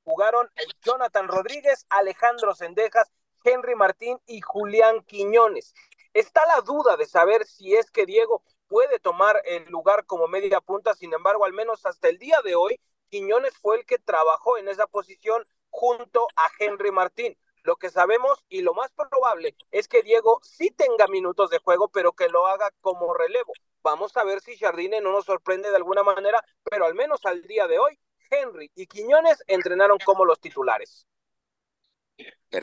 jugaron 0.03 0.50
Jonathan 0.81 1.27
Rodríguez, 1.27 1.86
Alejandro 1.89 2.55
Sendejas, 2.55 3.12
Henry 3.43 3.75
Martín 3.75 4.19
y 4.25 4.41
Julián 4.41 5.03
Quiñones. 5.03 5.75
Está 6.15 6.45
la 6.45 6.62
duda 6.62 6.95
de 6.95 7.05
saber 7.05 7.45
si 7.45 7.75
es 7.75 7.91
que 7.91 8.05
Diego 8.05 8.41
puede 8.69 9.00
tomar 9.00 9.41
el 9.43 9.65
lugar 9.65 10.05
como 10.05 10.29
media 10.29 10.62
punta, 10.62 10.93
sin 10.93 11.13
embargo, 11.13 11.43
al 11.43 11.51
menos 11.51 11.86
hasta 11.86 12.07
el 12.07 12.17
día 12.17 12.39
de 12.41 12.55
hoy, 12.55 12.79
Quiñones 13.10 13.57
fue 13.57 13.75
el 13.75 13.86
que 13.86 14.00
trabajó 14.00 14.57
en 14.57 14.69
esa 14.69 14.88
posición 14.88 15.43
junto 15.69 16.25
a 16.38 16.50
Henry 16.57 16.93
Martín. 16.93 17.38
Lo 17.63 17.75
que 17.75 17.89
sabemos 17.89 18.45
y 18.48 18.62
lo 18.62 18.74
más 18.74 18.93
probable 18.93 19.57
es 19.72 19.89
que 19.89 20.03
Diego 20.03 20.39
sí 20.41 20.72
tenga 20.72 21.07
minutos 21.07 21.50
de 21.50 21.60
juego, 21.60 21.89
pero 21.89 22.13
que 22.13 22.29
lo 22.29 22.48
haga 22.48 22.72
como 22.79 23.13
relevo. 23.13 23.51
Vamos 23.84 24.15
a 24.15 24.24
ver 24.24 24.39
si 24.39 24.57
Jardine 24.57 25.01
no 25.01 25.12
nos 25.12 25.25
sorprende 25.25 25.69
de 25.69 25.75
alguna 25.75 26.03
manera, 26.03 26.41
pero 26.63 26.86
al 26.86 26.95
menos 26.95 27.25
al 27.25 27.41
día 27.41 27.67
de 27.67 27.77
hoy, 27.77 28.00
Henry 28.31 28.72
y 28.74 28.88
Quiñones 28.88 29.43
entrenaron 29.48 29.98
como 30.05 30.24
los 30.24 30.39
titulares. 30.39 31.05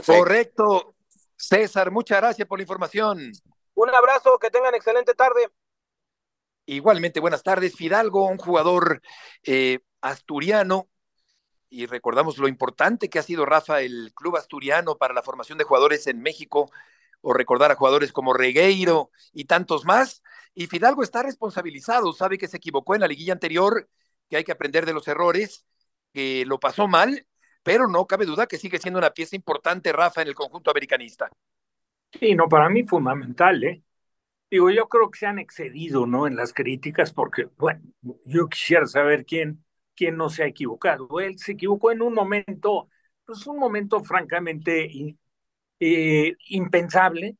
Correcto. 0.06 0.94
César, 1.42 1.90
muchas 1.90 2.20
gracias 2.20 2.46
por 2.46 2.58
la 2.58 2.62
información. 2.62 3.32
Un 3.74 3.90
abrazo, 3.90 4.38
que 4.38 4.48
tengan 4.48 4.76
excelente 4.76 5.12
tarde. 5.12 5.50
Igualmente, 6.66 7.18
buenas 7.18 7.42
tardes. 7.42 7.74
Fidalgo, 7.74 8.28
un 8.28 8.38
jugador 8.38 9.02
eh, 9.42 9.80
asturiano, 10.00 10.88
y 11.68 11.86
recordamos 11.86 12.38
lo 12.38 12.46
importante 12.46 13.10
que 13.10 13.18
ha 13.18 13.24
sido 13.24 13.44
Rafa, 13.44 13.80
el 13.80 14.12
club 14.14 14.36
asturiano 14.36 14.96
para 14.96 15.14
la 15.14 15.24
formación 15.24 15.58
de 15.58 15.64
jugadores 15.64 16.06
en 16.06 16.22
México, 16.22 16.70
o 17.20 17.32
recordar 17.32 17.72
a 17.72 17.76
jugadores 17.76 18.12
como 18.12 18.34
Regueiro 18.34 19.10
y 19.32 19.46
tantos 19.46 19.84
más. 19.84 20.22
Y 20.54 20.68
Fidalgo 20.68 21.02
está 21.02 21.24
responsabilizado, 21.24 22.12
sabe 22.12 22.38
que 22.38 22.46
se 22.46 22.58
equivocó 22.58 22.94
en 22.94 23.00
la 23.00 23.08
liguilla 23.08 23.32
anterior, 23.32 23.88
que 24.30 24.36
hay 24.36 24.44
que 24.44 24.52
aprender 24.52 24.86
de 24.86 24.92
los 24.94 25.08
errores, 25.08 25.66
que 26.12 26.44
lo 26.46 26.60
pasó 26.60 26.86
mal 26.86 27.26
pero 27.62 27.88
no 27.88 28.06
cabe 28.06 28.26
duda 28.26 28.46
que 28.46 28.58
sigue 28.58 28.78
siendo 28.78 28.98
una 28.98 29.10
pieza 29.10 29.36
importante, 29.36 29.92
Rafa, 29.92 30.22
en 30.22 30.28
el 30.28 30.34
conjunto 30.34 30.70
americanista. 30.70 31.30
Sí, 32.12 32.34
no, 32.34 32.48
para 32.48 32.68
mí 32.68 32.84
fundamental, 32.84 33.62
¿eh? 33.64 33.82
Digo, 34.50 34.70
yo 34.70 34.86
creo 34.88 35.10
que 35.10 35.18
se 35.18 35.26
han 35.26 35.38
excedido, 35.38 36.06
¿no? 36.06 36.26
En 36.26 36.36
las 36.36 36.52
críticas, 36.52 37.12
porque, 37.12 37.48
bueno, 37.56 37.80
yo 38.26 38.48
quisiera 38.48 38.86
saber 38.86 39.24
quién, 39.24 39.64
quién 39.96 40.16
no 40.16 40.28
se 40.28 40.42
ha 40.42 40.46
equivocado. 40.46 41.08
Él 41.20 41.38
se 41.38 41.52
equivocó 41.52 41.90
en 41.90 42.02
un 42.02 42.12
momento, 42.12 42.88
pues 43.24 43.46
un 43.46 43.58
momento 43.58 44.04
francamente 44.04 45.16
eh, 45.80 46.36
impensable. 46.48 47.38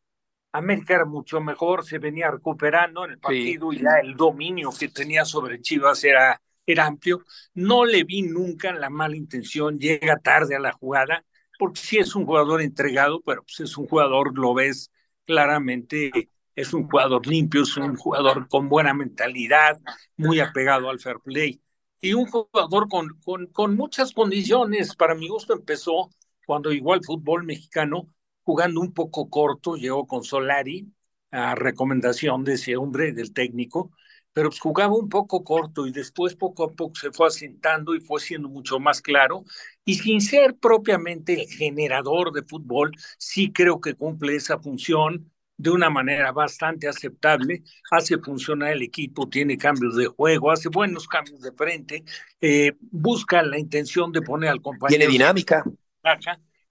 América 0.53 0.95
era 0.95 1.05
mucho 1.05 1.41
mejor, 1.41 1.85
se 1.85 1.99
venía 1.99 2.31
recuperando 2.31 3.05
en 3.05 3.13
el 3.13 3.19
partido 3.19 3.73
y 3.73 3.79
ya 3.81 4.01
el 4.03 4.17
dominio 4.17 4.71
que 4.79 4.89
tenía 4.89 5.25
sobre 5.25 5.61
Chivas 5.61 6.05
era 6.05 6.41
era 6.67 6.87
amplio, 6.87 7.25
no 7.55 7.85
le 7.85 8.05
vi 8.05 8.23
nunca 8.23 8.73
la 8.73 8.91
mala 8.91 9.17
intención, 9.17 9.79
llega 9.79 10.19
tarde 10.19 10.57
a 10.57 10.61
la 10.61 10.73
jugada, 10.73 11.25
porque 11.59 11.81
sí 11.81 11.99
es 11.99 12.15
un 12.15 12.25
jugador 12.27 12.63
entregado, 12.63 13.21
pero 13.23 13.43
pues 13.43 13.61
es 13.61 13.77
un 13.77 13.87
jugador, 13.87 14.37
lo 14.39 14.55
ves 14.55 14.91
claramente, 15.25 16.31
es 16.55 16.73
un 16.75 16.89
jugador 16.89 17.27
limpio, 17.27 17.63
es 17.63 17.77
un 17.77 17.97
jugador 17.97 18.49
con 18.49 18.69
buena 18.69 18.95
mentalidad, 18.95 19.81
muy 20.17 20.41
apegado 20.41 20.91
al 20.91 21.01
fair 21.01 21.19
play, 21.21 21.61
y 22.01 22.15
un 22.15 22.27
jugador 22.27 22.89
con, 22.89 23.09
con, 23.25 23.47
con 23.47 23.77
muchas 23.77 24.13
condiciones, 24.13 24.97
para 24.97 25.15
mi 25.15 25.29
gusto 25.29 25.55
empezó 25.55 26.11
cuando 26.47 26.73
igual 26.73 27.01
fútbol 27.05 27.45
mexicano, 27.45 28.09
jugando 28.43 28.81
un 28.81 28.93
poco 28.93 29.31
corto, 29.31 29.77
llegó 29.77 30.07
con 30.07 30.25
Solari, 30.25 30.93
a 31.31 31.55
recomendación 31.55 32.45
de 32.45 32.55
ese 32.55 32.77
hombre, 32.77 33.13
del 33.13 33.33
técnico, 33.33 33.93
pero 34.33 34.49
pues 34.49 34.61
jugaba 34.61 34.95
un 34.95 35.09
poco 35.09 35.45
corto 35.45 35.87
y 35.87 35.93
después 35.93 36.35
poco 36.35 36.65
a 36.65 36.73
poco 36.73 36.95
se 36.95 37.11
fue 37.11 37.27
asentando 37.27 37.95
y 37.95 38.01
fue 38.01 38.21
siendo 38.21 38.49
mucho 38.49 38.79
más 38.81 39.01
claro. 39.01 39.45
Y 39.85 39.97
sin 39.97 40.21
ser 40.21 40.57
propiamente 40.57 41.35
el 41.35 41.49
generador 41.49 42.33
de 42.33 42.43
fútbol, 42.43 42.93
sí 43.19 43.53
creo 43.53 43.81
que 43.81 43.95
cumple 43.95 44.37
esa 44.37 44.59
función 44.59 45.31
de 45.57 45.71
una 45.71 45.91
manera 45.91 46.33
bastante 46.33 46.89
aceptable, 46.89 47.63
hace 47.91 48.19
funcionar 48.19 48.73
el 48.73 48.83
equipo, 48.83 49.29
tiene 49.29 49.57
cambios 49.57 49.97
de 49.97 50.07
juego, 50.07 50.51
hace 50.51 50.69
buenos 50.69 51.07
cambios 51.07 51.41
de 51.41 51.53
frente, 51.53 52.03
eh, 52.41 52.73
busca 52.81 53.43
la 53.43 53.59
intención 53.59 54.11
de 54.11 54.23
poner 54.23 54.51
al 54.51 54.61
compañero. 54.61 54.99
Tiene 54.99 55.13
dinámica 55.13 55.65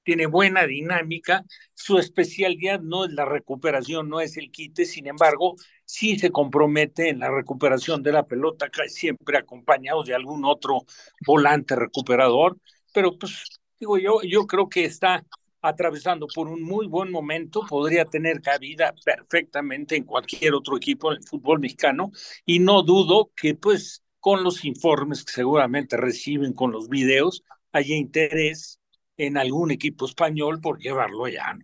tiene 0.03 0.25
buena 0.25 0.65
dinámica, 0.65 1.45
su 1.73 1.97
especialidad 1.97 2.81
no 2.81 3.05
es 3.05 3.11
la 3.11 3.25
recuperación, 3.25 4.09
no 4.09 4.19
es 4.19 4.37
el 4.37 4.51
quite, 4.51 4.85
sin 4.85 5.07
embargo, 5.07 5.55
sí 5.91 6.17
se 6.17 6.31
compromete 6.31 7.09
en 7.09 7.19
la 7.19 7.29
recuperación 7.29 8.01
de 8.01 8.13
la 8.13 8.25
pelota, 8.25 8.67
siempre 8.87 9.37
acompañado 9.37 10.03
de 10.03 10.15
algún 10.15 10.45
otro 10.45 10.85
volante 11.25 11.75
recuperador, 11.75 12.57
pero 12.93 13.17
pues 13.19 13.59
digo 13.77 13.97
yo, 13.97 14.21
yo 14.21 14.47
creo 14.47 14.69
que 14.69 14.85
está 14.85 15.25
atravesando 15.61 16.27
por 16.33 16.47
un 16.47 16.61
muy 16.63 16.87
buen 16.87 17.11
momento, 17.11 17.65
podría 17.67 18.05
tener 18.05 18.41
cabida 18.41 18.93
perfectamente 19.03 19.97
en 19.97 20.05
cualquier 20.05 20.53
otro 20.53 20.77
equipo 20.77 21.11
del 21.11 21.23
fútbol 21.23 21.59
mexicano 21.59 22.11
y 22.45 22.59
no 22.59 22.83
dudo 22.83 23.29
que 23.35 23.55
pues 23.55 24.01
con 24.21 24.45
los 24.45 24.63
informes 24.63 25.25
que 25.25 25.33
seguramente 25.33 25.97
reciben 25.97 26.53
con 26.53 26.71
los 26.71 26.87
videos 26.87 27.43
haya 27.73 27.95
interés 27.95 28.79
en 29.17 29.37
algún 29.37 29.71
equipo 29.71 30.05
español 30.05 30.61
por 30.61 30.79
llevarlo 30.79 31.25
allá. 31.25 31.57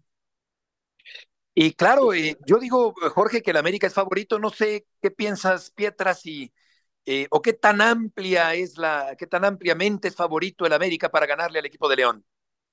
Y 1.60 1.74
claro, 1.74 2.14
eh, 2.14 2.38
yo 2.46 2.60
digo, 2.60 2.94
Jorge, 3.16 3.42
que 3.42 3.50
el 3.50 3.58
América 3.58 3.88
es 3.88 3.94
favorito. 3.94 4.38
No 4.38 4.52
sé 4.52 4.86
qué 5.02 5.10
piensas, 5.10 5.72
Pietras, 5.72 6.24
y, 6.28 6.54
eh, 7.06 7.28
o 7.32 7.42
qué 7.42 7.54
tan 7.54 7.82
amplia 7.82 8.54
es 8.54 8.78
la, 8.78 9.16
qué 9.18 9.26
tan 9.28 9.44
ampliamente 9.46 10.10
es 10.10 10.16
favorito 10.16 10.66
el 10.68 10.74
América 10.74 11.10
para 11.10 11.26
ganarle 11.26 11.60
al 11.60 11.66
equipo 11.66 11.90
de 11.90 11.96
León. 11.98 12.26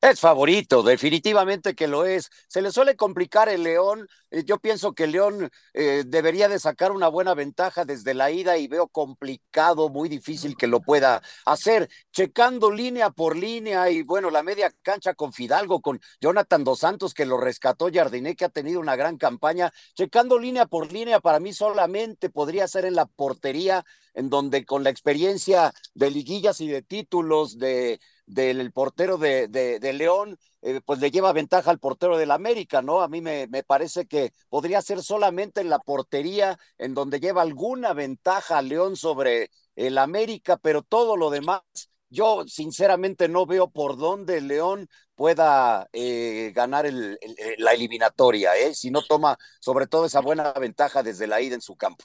Es 0.05 0.21
favorito, 0.21 0.83
definitivamente 0.83 1.75
que 1.75 1.89
lo 1.89 2.05
es. 2.05 2.29
Se 2.47 2.61
le 2.61 2.71
suele 2.71 2.95
complicar 2.95 3.49
el 3.49 3.63
León. 3.63 4.07
Eh, 4.31 4.45
yo 4.45 4.59
pienso 4.59 4.93
que 4.93 5.05
el 5.05 5.13
León 5.13 5.49
eh, 5.73 6.05
debería 6.07 6.47
de 6.47 6.59
sacar 6.59 6.93
una 6.93 7.09
buena 7.09 7.33
ventaja 7.33 7.87
desde 7.87 8.13
la 8.13 8.31
ida 8.31 8.59
y 8.59 8.69
veo 8.69 8.89
complicado, 8.89 9.89
muy 9.89 10.11
difícil 10.11 10.59
que 10.59 10.67
lo 10.67 10.83
pueda 10.83 11.23
hacer. 11.47 11.89
Checando 12.13 12.71
línea 12.71 13.09
por 13.09 13.35
línea 13.35 13.89
y 13.89 14.03
bueno, 14.03 14.31
la 14.31 14.43
media 14.43 14.71
cancha 14.83 15.15
con 15.15 15.33
Fidalgo, 15.33 15.81
con 15.81 15.99
Jonathan 16.21 16.65
Dos 16.65 16.81
Santos 16.81 17.15
que 17.15 17.25
lo 17.25 17.39
rescató, 17.39 17.89
Jardiné 17.91 18.37
que 18.37 18.45
ha 18.45 18.51
tenido 18.51 18.81
una 18.81 18.97
gran 18.97 19.17
campaña. 19.17 19.73
Checando 19.95 20.39
línea 20.39 20.67
por 20.67 20.93
línea, 20.93 21.21
para 21.21 21.41
mí 21.41 21.55
solamente 21.55 22.29
podría 22.29 22.69
ser 22.69 22.85
en 22.85 22.95
la 22.95 23.07
portería, 23.07 23.87
en 24.13 24.29
donde 24.29 24.67
con 24.67 24.85
la 24.85 24.91
experiencia 24.91 25.73
de 25.95 26.11
liguillas 26.11 26.61
y 26.61 26.69
de 26.69 26.83
títulos 26.83 27.57
de 27.57 28.01
del 28.27 28.73
portero 28.73 29.19
de, 29.19 29.49
de, 29.49 29.93
León, 29.93 30.39
eh, 30.63 30.81
pues 30.85 31.01
le 31.01 31.11
lleva 31.11 31.33
ventaja 31.33 31.71
al 31.71 31.79
portero 31.79 32.17
del 32.17 32.31
América, 32.31 32.83
¿no? 32.83 33.03
A 33.03 33.09
mí 33.09 33.21
me, 33.21 33.47
me, 33.49 33.63
parece 33.63 34.07
que 34.07 34.33
podría 34.49 34.81
ser 34.83 35.03
solamente 35.03 35.61
en 35.61 35.71
la 35.71 35.79
portería 35.79 36.59
en 36.79 36.95
donde 36.95 37.21
lleva 37.21 37.43
alguna 37.43 37.93
ventaja 37.93 38.63
León 38.63 38.97
sobre 38.97 39.51
el 39.77 39.99
América, 39.99 40.57
pero 40.57 40.83
todo 40.83 41.17
lo 41.17 41.31
demás, 41.31 41.61
yo 42.09 42.45
sinceramente 42.47 43.29
no 43.29 43.45
veo 43.47 43.71
por 43.71 43.97
dónde 43.97 44.41
León 44.41 44.89
pueda 45.15 45.89
eh, 45.93 46.53
ganar 46.55 46.87
el, 46.87 47.19
la 47.59 47.73
eliminatoria, 47.73 48.57
¿eh? 48.57 48.75
Si 48.75 48.91
no 48.91 49.03
toma 49.03 49.37
sobre 49.61 49.87
todo 49.87 50.07
esa 50.07 50.21
buena 50.21 50.53
ventaja 50.53 51.03
desde 51.03 51.27
la 51.27 51.41
ida 51.41 51.55
en 51.55 51.61
su 51.61 51.77
campo. 51.77 52.05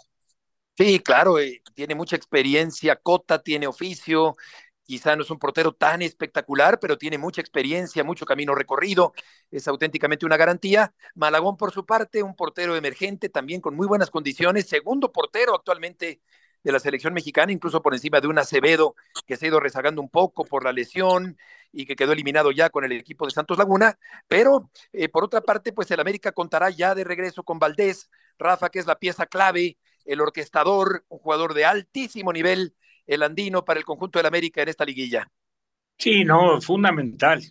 Sí, 0.78 1.00
claro, 1.00 1.40
eh, 1.40 1.62
tiene 1.74 1.94
mucha 1.94 2.16
experiencia, 2.16 2.96
Cota 2.96 3.42
tiene 3.42 3.68
oficio, 3.68 4.38
Quizá 4.89 5.15
no 5.15 5.22
es 5.22 5.29
un 5.29 5.38
portero 5.38 5.72
tan 5.72 6.01
espectacular, 6.01 6.79
pero 6.79 6.98
tiene 6.98 7.19
mucha 7.19 7.41
experiencia, 7.41 8.03
mucho 8.03 8.25
camino 8.25 8.55
recorrido. 8.55 9.13
Es 9.51 9.67
auténticamente 9.67 10.25
una 10.25 10.36
garantía. 10.36 10.96
Malagón, 11.13 11.58
por 11.58 11.72
su 11.72 11.86
parte, 11.86 12.24
un 12.24 12.36
portero 12.36 12.75
emergente, 12.75 13.29
también 13.29 13.62
con 13.62 13.75
muy 13.75 13.86
buenas 13.86 14.10
condiciones. 14.10 14.67
Segundo 14.67 15.12
portero 15.12 15.53
actualmente 15.53 16.22
de 16.63 16.72
la 16.72 16.79
selección 16.79 17.13
mexicana, 17.13 17.51
incluso 17.51 17.84
por 17.84 17.93
encima 17.93 18.19
de 18.19 18.29
un 18.29 18.39
Acevedo 18.39 18.96
que 19.27 19.38
se 19.38 19.46
ha 19.46 19.50
ido 19.50 19.60
rezagando 19.60 20.01
un 20.01 20.10
poco 20.10 20.43
por 20.43 20.63
la 20.63 20.74
lesión 20.74 21.38
y 21.72 21.86
que 21.86 21.96
quedó 21.96 22.13
eliminado 22.13 22.50
ya 22.50 22.72
con 22.72 22.84
el 22.84 22.91
equipo 22.93 23.25
de 23.25 23.31
Santos 23.31 23.60
Laguna. 23.60 24.00
Pero 24.27 24.72
eh, 24.91 25.08
por 25.08 25.24
otra 25.24 25.41
parte, 25.41 25.72
pues 25.72 25.91
el 25.91 26.00
América 26.00 26.31
contará 26.31 26.72
ya 26.72 26.96
de 26.96 27.03
regreso 27.03 27.43
con 27.43 27.60
Valdés, 27.60 28.10
Rafa, 28.39 28.69
que 28.69 28.79
es 28.79 28.88
la 28.88 28.98
pieza 28.98 29.27
clave, 29.27 29.77
el 30.05 30.19
orquestador, 30.19 31.05
un 31.10 31.19
jugador 31.19 31.53
de 31.53 31.65
altísimo 31.65 32.34
nivel, 32.34 32.74
el 33.10 33.24
andino 33.24 33.66
para 33.66 33.80
el 33.80 33.86
conjunto 33.86 34.20
del 34.20 34.28
América 34.28 34.62
en 34.62 34.70
esta 34.70 34.86
liguilla. 34.86 35.28
Sí, 35.98 36.24
no, 36.24 36.62
fundamental. 36.62 37.44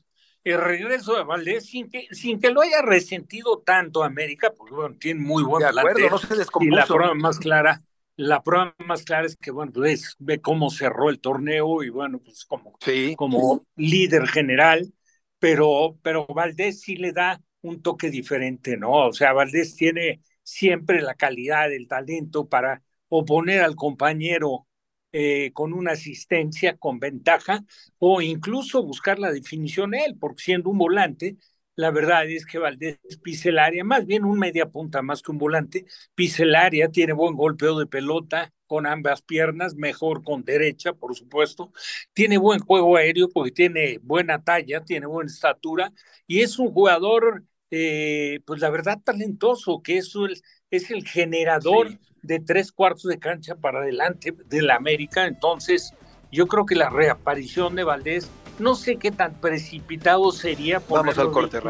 El 0.45 0.61
regreso 0.61 1.17
de 1.17 1.25
Valdés, 1.25 1.67
sin 1.67 1.91
que, 1.91 2.07
sin 2.13 2.41
que 2.41 2.51
lo 2.51 2.63
haya 2.63 2.81
resentido 2.81 3.63
tanto 3.67 4.03
América, 4.03 4.53
porque 4.57 4.75
bueno, 4.75 4.97
tiene 4.99 5.21
muy 5.21 5.43
buen 5.43 5.61
de 5.61 5.69
acuerdo, 5.69 6.09
no 6.09 6.19
se 6.19 6.35
Y 6.61 6.71
la 6.71 6.87
prueba 6.87 7.15
más 7.15 7.39
clara 7.39 7.83
la 8.19 8.43
prueba 8.43 8.75
más 8.85 9.05
clara 9.05 9.27
es 9.27 9.37
que, 9.37 9.53
bueno, 9.53 9.71
pues 9.73 10.17
ve 10.19 10.41
cómo 10.41 10.71
cerró 10.71 11.09
el 11.09 11.21
torneo 11.21 11.85
y, 11.85 11.89
bueno, 11.89 12.19
pues 12.19 12.45
como, 12.45 12.77
como 13.17 13.65
líder 13.77 14.27
general, 14.27 14.93
pero, 15.39 15.97
pero 16.03 16.27
Valdés 16.27 16.81
sí 16.81 16.97
le 16.97 17.13
da 17.13 17.41
un 17.63 17.81
toque 17.81 18.11
diferente, 18.11 18.77
¿no? 18.77 19.07
O 19.07 19.13
sea, 19.13 19.33
Valdés 19.33 19.77
tiene 19.77 20.21
siempre 20.43 21.01
la 21.01 21.15
calidad, 21.15 21.73
el 21.73 21.87
talento 21.87 22.49
para 22.49 22.83
oponer 23.09 23.63
al 23.63 23.77
compañero 23.77 24.67
eh, 25.13 25.51
con 25.53 25.73
una 25.73 25.93
asistencia, 25.93 26.77
con 26.77 26.99
ventaja, 27.01 27.65
o 27.99 28.21
incluso 28.23 28.83
buscar 28.83 29.19
la 29.19 29.33
definición 29.33 29.95
él, 29.95 30.17
porque 30.19 30.43
siendo 30.43 30.71
un 30.71 30.79
volante, 30.79 31.37
la 31.77 31.91
verdad 31.93 32.27
es 32.29 32.45
que 32.45 32.59
Valdés 32.59 32.99
pisa 33.23 33.51
el 33.51 33.59
área, 33.59 33.85
más 33.85 34.05
bien 34.05 34.25
un 34.25 34.39
media 34.39 34.67
punta 34.67 35.01
más 35.03 35.23
que 35.23 35.31
un 35.31 35.39
volante, 35.39 35.87
pisa 36.15 36.43
el 36.43 36.55
área, 36.57 36.89
tiene 36.91 37.13
buen 37.13 37.37
golpeo 37.37 37.79
de 37.79 37.87
pelota 37.87 38.53
con 38.67 38.85
ambas 38.87 39.23
piernas, 39.23 39.77
mejor 39.77 40.25
con 40.25 40.45
derecha, 40.45 40.93
por 40.93 41.15
supuesto. 41.15 41.73
Tiene 42.13 42.37
buen 42.39 42.61
juego 42.61 42.97
aéreo 42.97 43.29
porque 43.29 43.53
tiene 43.53 43.99
buena 44.03 44.43
talla, 44.43 44.85
tiene 44.85 45.07
buena 45.07 45.31
estatura 45.31 45.93
y 46.27 46.41
es 46.41 46.59
un 46.59 46.71
jugador, 46.73 47.45
eh, 47.71 48.41
pues 48.47 48.61
la 48.61 48.71
verdad, 48.71 48.99
talentoso, 49.05 49.81
que 49.83 49.99
es 49.99 50.15
el, 50.17 50.41
es 50.71 50.91
el 50.91 51.07
generador 51.07 51.99
de 52.23 52.41
tres 52.41 52.73
cuartos 52.73 53.05
de 53.05 53.19
cancha 53.19 53.55
para 53.55 53.81
adelante 53.81 54.35
de 54.47 54.63
la 54.63 54.77
América. 54.77 55.27
Entonces, 55.27 55.95
yo 56.31 56.47
creo 56.47 56.67
que 56.67 56.75
la 56.75 56.91
reaparición 56.91 57.75
de 57.75 57.85
Valdés 57.85 58.31
no 58.59 58.75
sé 58.75 58.97
qué 58.97 59.11
tan 59.11 59.35
precipitado 59.35 60.33
sería 60.33 60.81
por 60.81 61.01
Vamos 61.01 61.19
al 61.19 61.31
corte, 61.31 61.61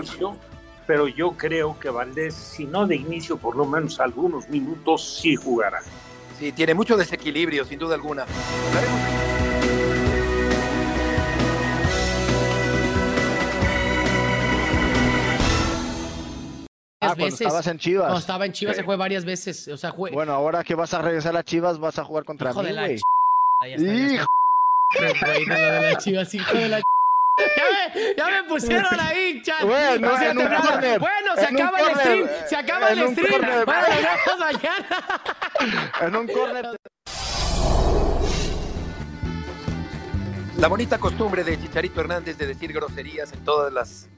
pero 0.86 1.06
yo 1.06 1.32
creo 1.32 1.78
que 1.78 1.90
Valdés, 1.90 2.34
si 2.34 2.64
no 2.64 2.86
de 2.86 2.96
inicio, 2.96 3.36
por 3.36 3.54
lo 3.56 3.66
menos 3.66 4.00
algunos 4.00 4.48
minutos, 4.48 5.18
sí 5.20 5.36
jugará. 5.36 5.80
Sí, 6.38 6.50
tiene 6.52 6.72
mucho 6.72 6.96
desequilibrio, 6.96 7.66
sin 7.66 7.78
duda 7.78 7.94
alguna. 7.94 8.24
Ah, 17.12 17.14
cuando 17.16 17.34
estabas 17.34 17.66
en 17.66 17.78
Chivas. 17.78 18.04
Cuando 18.04 18.20
estaba 18.20 18.46
en 18.46 18.52
Chivas 18.52 18.76
se 18.76 18.84
fue 18.84 18.96
varias 18.96 19.24
veces. 19.24 19.68
O 19.68 19.76
sea, 19.76 19.92
fue... 19.92 20.10
Bueno, 20.10 20.32
ahora 20.32 20.62
que 20.64 20.74
vas 20.74 20.92
a 20.94 21.02
regresar 21.02 21.36
a 21.36 21.42
Chivas, 21.42 21.78
vas 21.78 21.98
a 21.98 22.04
jugar 22.04 22.24
contra 22.24 22.50
hijo 22.50 22.62
mí, 22.62 22.72
de 22.72 22.94
Hijo 22.94 24.26
ya 28.16 28.30
me, 28.30 28.44
pusieron 28.48 29.00
ahí, 29.00 29.42
chat. 29.42 29.62
Bueno, 29.62 30.20
en 30.20 30.38
un 30.38 30.46
corner, 30.48 30.98
bueno 30.98 31.34
se 31.36 31.44
acaba 31.44 31.78
el 31.78 31.96
stream. 31.96 32.28
Se 32.46 32.56
acaba 32.56 32.88
el 32.88 33.08
stream. 33.10 33.40
Bueno, 33.64 33.82
nos 33.86 33.96
vemos 33.96 34.38
mañana. 34.38 35.22
en 36.00 36.16
un 36.16 36.26
corner. 36.28 36.80
La 40.58 40.66
bonita 40.66 40.98
costumbre 40.98 41.44
de 41.44 41.60
Chicharito 41.60 42.00
Hernández 42.00 42.36
de 42.36 42.46
decir 42.46 42.72
groserías 42.72 43.32
en 43.32 43.44
todas 43.44 43.72
las 43.72 44.08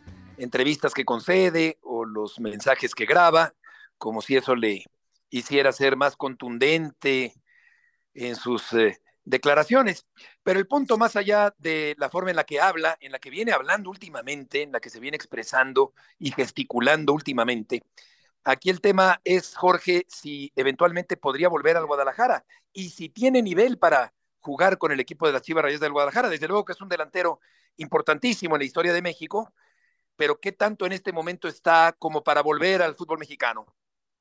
entrevistas 0.40 0.94
que 0.94 1.04
concede 1.04 1.78
o 1.82 2.04
los 2.04 2.40
mensajes 2.40 2.94
que 2.94 3.06
graba, 3.06 3.54
como 3.98 4.22
si 4.22 4.36
eso 4.36 4.56
le 4.56 4.84
hiciera 5.28 5.72
ser 5.72 5.96
más 5.96 6.16
contundente 6.16 7.34
en 8.14 8.36
sus 8.36 8.72
eh, 8.72 9.00
declaraciones. 9.24 10.06
Pero 10.42 10.58
el 10.58 10.66
punto 10.66 10.98
más 10.98 11.16
allá 11.16 11.54
de 11.58 11.94
la 11.98 12.10
forma 12.10 12.30
en 12.30 12.36
la 12.36 12.44
que 12.44 12.60
habla, 12.60 12.96
en 13.00 13.12
la 13.12 13.18
que 13.18 13.30
viene 13.30 13.52
hablando 13.52 13.90
últimamente, 13.90 14.62
en 14.62 14.72
la 14.72 14.80
que 14.80 14.90
se 14.90 15.00
viene 15.00 15.16
expresando 15.16 15.92
y 16.18 16.32
gesticulando 16.32 17.12
últimamente, 17.12 17.82
aquí 18.44 18.70
el 18.70 18.80
tema 18.80 19.20
es, 19.24 19.54
Jorge, 19.54 20.06
si 20.08 20.52
eventualmente 20.56 21.16
podría 21.16 21.48
volver 21.48 21.76
al 21.76 21.86
Guadalajara 21.86 22.44
y 22.72 22.90
si 22.90 23.08
tiene 23.08 23.42
nivel 23.42 23.78
para 23.78 24.14
jugar 24.40 24.78
con 24.78 24.90
el 24.90 25.00
equipo 25.00 25.26
de 25.26 25.34
las 25.34 25.42
Chivas 25.42 25.64
Reyes 25.64 25.80
del 25.80 25.92
Guadalajara. 25.92 26.28
Desde 26.28 26.48
luego 26.48 26.64
que 26.64 26.72
es 26.72 26.80
un 26.80 26.88
delantero 26.88 27.40
importantísimo 27.76 28.56
en 28.56 28.60
la 28.60 28.64
historia 28.64 28.92
de 28.92 29.02
México, 29.02 29.52
pero 30.20 30.38
¿qué 30.38 30.52
tanto 30.52 30.84
en 30.84 30.92
este 30.92 31.14
momento 31.14 31.48
está 31.48 31.96
como 31.98 32.22
para 32.22 32.42
volver 32.42 32.82
al 32.82 32.94
fútbol 32.94 33.18
mexicano? 33.18 33.64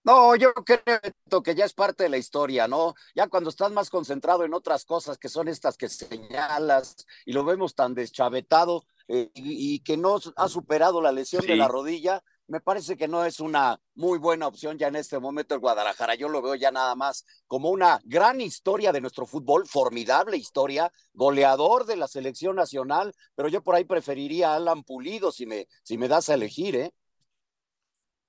No, 0.01 0.33
yo 0.37 0.53
creo 0.53 1.43
que 1.43 1.55
ya 1.55 1.65
es 1.65 1.73
parte 1.73 2.03
de 2.03 2.09
la 2.09 2.15
historia, 2.15 2.69
¿no? 2.69 2.95
Ya 3.15 3.27
cuando 3.27 3.49
estás 3.49 3.73
más 3.73 3.89
concentrado 3.89 4.45
en 4.45 4.53
otras 4.53 4.85
cosas 4.85 5.17
que 5.17 5.27
son 5.27 5.49
estas 5.49 5.75
que 5.75 5.89
señalas 5.89 7.05
y 7.25 7.33
lo 7.33 7.43
vemos 7.43 7.75
tan 7.75 7.95
deschavetado 7.95 8.85
eh, 9.09 9.29
y, 9.33 9.81
que 9.81 9.97
no 9.97 10.21
ha 10.37 10.47
superado 10.47 11.01
la 11.01 11.11
lesión 11.11 11.45
de 11.45 11.57
la 11.57 11.67
rodilla, 11.67 12.23
me 12.49 12.59
parece 12.59 12.97
que 12.97 13.07
no 13.07 13.23
es 13.23 13.39
una 13.39 13.79
muy 13.95 14.17
buena 14.17 14.47
opción 14.47 14.77
ya 14.77 14.87
en 14.87 14.95
este 14.95 15.19
momento 15.19 15.53
el 15.53 15.61
Guadalajara. 15.61 16.15
Yo 16.15 16.29
lo 16.29 16.41
veo 16.41 16.55
ya 16.55 16.71
nada 16.71 16.95
más 16.95 17.23
como 17.47 17.69
una 17.69 17.99
gran 18.03 18.41
historia 18.41 18.91
de 18.91 19.01
nuestro 19.01 19.25
fútbol, 19.27 19.67
formidable 19.67 20.35
historia, 20.35 20.91
goleador 21.13 21.85
de 21.85 21.95
la 21.95 22.07
selección 22.07 22.55
nacional, 22.55 23.13
pero 23.35 23.49
yo 23.49 23.61
por 23.61 23.75
ahí 23.75 23.85
preferiría 23.85 24.51
a 24.51 24.55
Alan 24.55 24.83
Pulido 24.83 25.31
si 25.31 25.45
me, 25.45 25.67
si 25.83 25.97
me 25.97 26.07
das 26.07 26.29
a 26.29 26.33
elegir, 26.33 26.75
¿eh? 26.75 26.91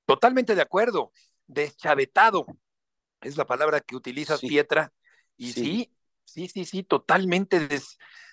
Totalmente 0.05 0.55
de 0.55 0.63
acuerdo 0.63 1.13
deschavetado, 1.47 2.47
es 3.21 3.37
la 3.37 3.47
palabra 3.47 3.81
que 3.81 3.97
utilizas, 3.97 4.41
Pietra, 4.41 4.93
y 5.37 5.53
sí. 5.53 5.93
sí, 6.25 6.49
sí, 6.49 6.65
sí, 6.65 6.83
totalmente 6.83 7.69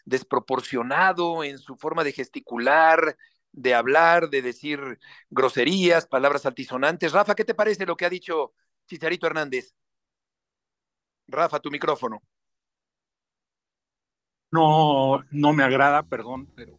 desproporcionado 0.05 1.43
en 1.43 1.57
su 1.57 1.75
forma 1.77 2.03
de 2.03 2.13
gesticular, 2.13 3.17
de 3.57 3.73
hablar, 3.73 4.29
de 4.29 4.43
decir 4.43 4.99
groserías, 5.29 6.05
palabras 6.05 6.45
altisonantes. 6.45 7.11
Rafa, 7.11 7.35
¿qué 7.35 7.43
te 7.43 7.55
parece 7.55 7.85
lo 7.85 7.97
que 7.97 8.05
ha 8.05 8.09
dicho 8.09 8.53
Chicharito 8.85 9.25
Hernández? 9.25 9.73
Rafa, 11.27 11.59
tu 11.59 11.71
micrófono. 11.71 12.21
No, 14.51 15.23
no 15.31 15.53
me 15.53 15.63
agrada, 15.63 16.03
perdón, 16.03 16.47
pero 16.55 16.77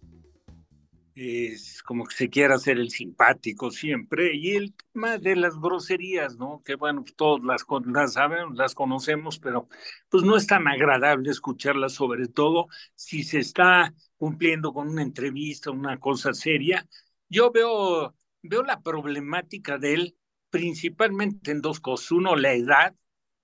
es 1.14 1.82
como 1.82 2.04
que 2.04 2.14
se 2.14 2.30
quiera 2.30 2.54
hacer 2.54 2.78
el 2.78 2.90
simpático 2.90 3.72
siempre, 3.72 4.36
y 4.36 4.54
el 4.54 4.72
tema 4.92 5.18
de 5.18 5.34
las 5.34 5.58
groserías, 5.58 6.36
¿no? 6.36 6.62
Que 6.64 6.76
bueno, 6.76 7.02
pues 7.02 7.16
todos 7.16 7.42
las, 7.42 7.66
las 7.86 8.12
sabemos, 8.12 8.56
las 8.56 8.74
conocemos, 8.76 9.40
pero 9.40 9.68
pues 10.08 10.22
no 10.22 10.36
es 10.36 10.46
tan 10.46 10.68
agradable 10.68 11.30
escucharlas, 11.30 11.94
sobre 11.94 12.28
todo 12.28 12.68
si 12.94 13.24
se 13.24 13.40
está 13.40 13.92
cumpliendo 14.18 14.74
con 14.74 14.88
una 14.88 15.02
entrevista, 15.02 15.70
una 15.70 15.98
cosa 15.98 16.34
seria. 16.34 16.86
Yo 17.28 17.50
veo, 17.52 18.14
veo 18.42 18.62
la 18.62 18.82
problemática 18.82 19.78
de 19.78 19.94
él 19.94 20.16
principalmente 20.50 21.50
en 21.52 21.62
dos 21.62 21.80
cosas. 21.80 22.12
Uno, 22.12 22.36
la 22.36 22.52
edad, 22.52 22.94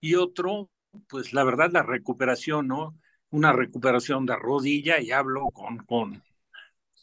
y 0.01 0.17
otro, 0.17 0.71
pues 1.09 1.33
la 1.33 1.45
verdad, 1.45 1.71
la 1.73 1.83
recuperación, 1.83 2.69
¿no? 2.69 2.99
Una 3.31 3.53
recuperación 3.53 4.27
de 4.27 4.37
rodilla, 4.37 5.01
y 5.01 5.13
hablo 5.13 5.47
con, 5.51 5.79
con 5.79 6.23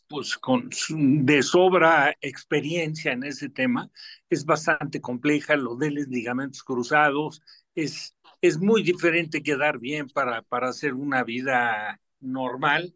pues 0.08 0.38
con 0.38 0.70
de 0.90 1.42
sobra 1.42 2.16
experiencia 2.22 3.14
en 3.14 3.24
ese 3.24 3.50
tema, 3.50 3.90
es 4.30 4.46
bastante 4.46 5.02
compleja, 5.02 5.56
lo 5.56 5.76
de 5.76 5.90
los 5.92 6.08
ligamentos 6.10 6.64
cruzados, 6.64 7.42
es, 7.76 8.16
es 8.42 8.60
muy 8.60 8.84
diferente 8.84 9.42
quedar 9.42 9.80
bien 9.80 10.10
para, 10.10 10.42
para 10.44 10.70
hacer 10.70 10.94
una 10.94 11.24
vida 11.24 12.00
normal 12.20 12.94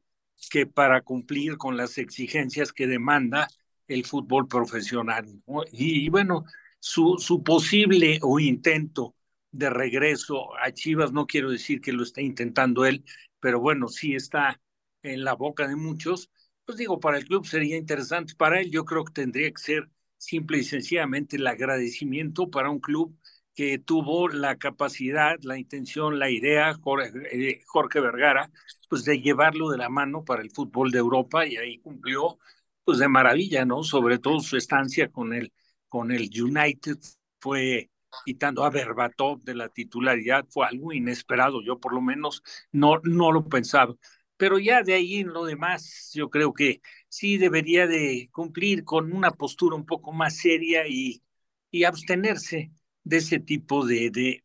que 0.50 0.66
para 0.66 1.02
cumplir 1.02 1.58
con 1.58 1.78
las 1.78 1.98
exigencias 1.98 2.72
que 2.74 2.88
demanda 2.88 3.48
el 3.88 4.06
fútbol 4.06 4.48
profesional. 4.48 5.26
Y, 5.72 6.10
bueno, 6.10 6.46
su, 6.80 7.18
su 7.20 7.44
posible 7.44 8.20
o 8.22 8.40
intento 8.40 9.16
de 9.52 9.70
regreso 9.70 10.56
a 10.58 10.72
Chivas, 10.72 11.12
no 11.14 11.28
quiero 11.28 11.50
decir 11.50 11.82
que 11.82 11.94
lo 11.94 12.04
esté 12.04 12.22
intentando 12.24 12.86
él, 12.86 13.06
pero 13.40 13.60
bueno, 13.60 13.88
sí 13.88 14.16
está 14.16 14.60
en 15.04 15.24
la 15.24 15.34
boca 15.34 15.68
de 15.68 15.76
muchos, 15.76 16.30
pues 16.66 16.78
digo, 16.78 17.00
para 17.00 17.18
el 17.18 17.26
club 17.26 17.46
sería 17.46 17.78
interesante. 17.78 18.34
Para 18.36 18.60
él 18.60 18.72
yo 18.72 18.86
creo 18.86 19.06
que 19.06 19.14
tendría 19.14 19.52
que 19.52 19.62
ser 19.62 19.90
simple 20.18 20.58
y 20.58 20.64
sencillamente 20.64 21.38
el 21.38 21.48
agradecimiento 21.48 22.50
para 22.50 22.70
un 22.70 22.80
club 22.80 23.16
que 23.56 23.80
tuvo 23.80 24.28
la 24.30 24.58
capacidad, 24.58 25.38
la 25.44 25.58
intención, 25.58 26.20
la 26.20 26.30
idea, 26.30 26.74
Jorge, 26.76 27.12
eh, 27.32 27.64
Jorge, 27.68 28.02
Vergara, 28.02 28.52
pues 28.90 29.06
de 29.06 29.20
llevarlo 29.22 29.70
de 29.70 29.78
la 29.78 29.90
mano 29.90 30.24
para 30.26 30.42
el 30.42 30.52
fútbol 30.52 30.92
de 30.92 31.00
Europa 31.00 31.46
y 31.48 31.58
ahí 31.58 31.80
cumplió 31.80 32.38
pues 32.84 33.00
de 33.00 33.08
maravilla, 33.08 33.66
¿no? 33.66 33.84
Sobre 33.84 34.20
todo 34.20 34.40
su 34.42 34.58
estancia 34.58 35.10
con 35.12 35.34
el, 35.34 35.54
con 35.90 36.12
el 36.12 36.30
United 36.42 36.98
fue 37.40 37.90
quitando 38.26 38.64
a 38.64 38.70
Berbatov 38.70 39.42
de 39.44 39.56
la 39.56 39.70
titularidad, 39.70 40.46
fue 40.50 40.68
algo 40.68 40.94
inesperado. 40.94 41.62
Yo 41.64 41.80
por 41.80 41.94
lo 41.94 42.02
menos 42.02 42.44
no, 42.72 43.00
no 43.04 43.32
lo 43.32 43.48
pensaba. 43.48 43.96
Pero 44.38 44.60
ya 44.60 44.84
de 44.84 44.94
ahí 44.94 45.18
en 45.18 45.30
lo 45.34 45.46
demás, 45.46 46.12
yo 46.14 46.30
creo 46.30 46.54
que 46.54 46.82
sí 47.08 47.38
debería 47.38 47.88
de 47.88 48.30
cumplir 48.32 48.84
con 48.84 49.14
una 49.14 49.32
postura 49.32 49.76
un 49.76 49.86
poco 49.86 50.12
más 50.12 50.38
seria 50.38 50.88
y, 50.88 51.24
y 51.72 51.86
abstenerse 51.86 52.72
de 53.06 53.18
ese 53.18 53.40
tipo 53.40 53.86
de, 53.86 54.10
de, 54.10 54.44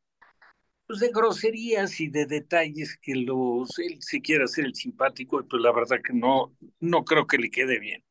pues 0.87 1.01
de 1.01 1.11
groserías 1.11 2.01
y 2.01 2.09
de 2.09 2.27
detalles 2.27 2.99
que 3.03 3.15
los, 3.17 3.79
él 3.79 3.99
se 4.01 4.21
quiere 4.21 4.45
hacer 4.45 4.67
el 4.67 4.75
simpático, 4.75 5.45
pues 5.49 5.63
la 5.63 5.73
verdad 5.73 5.99
que 6.05 6.13
no, 6.13 6.57
no 6.79 7.05
creo 7.05 7.27
que 7.27 7.39
le 7.39 7.51
quede 7.51 7.81
bien. 7.81 8.05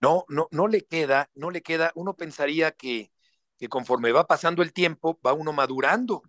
No, 0.00 0.24
no, 0.28 0.48
no 0.52 0.68
le 0.68 0.84
queda, 0.84 1.28
no 1.34 1.50
le 1.50 1.62
queda. 1.62 1.92
Uno 1.94 2.14
pensaría 2.14 2.70
que, 2.72 3.10
que 3.58 3.68
conforme 3.68 4.12
va 4.12 4.26
pasando 4.26 4.62
el 4.62 4.72
tiempo, 4.72 5.18
va 5.26 5.32
uno 5.32 5.52
madurando. 5.52 6.22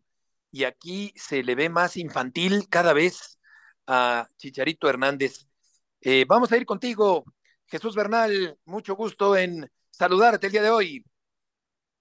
Y 0.51 0.63
aquí 0.63 1.13
se 1.15 1.43
le 1.43 1.55
ve 1.55 1.69
más 1.69 1.95
infantil 1.97 2.67
cada 2.69 2.93
vez 2.93 3.39
a 3.85 4.27
Chicharito 4.37 4.89
Hernández. 4.89 5.47
Eh, 6.01 6.25
vamos 6.27 6.51
a 6.51 6.57
ir 6.57 6.65
contigo, 6.65 7.25
Jesús 7.67 7.95
Bernal. 7.95 8.57
Mucho 8.65 8.95
gusto 8.95 9.37
en 9.37 9.71
saludarte 9.91 10.47
el 10.47 10.53
día 10.53 10.63
de 10.63 10.71
hoy. 10.71 11.05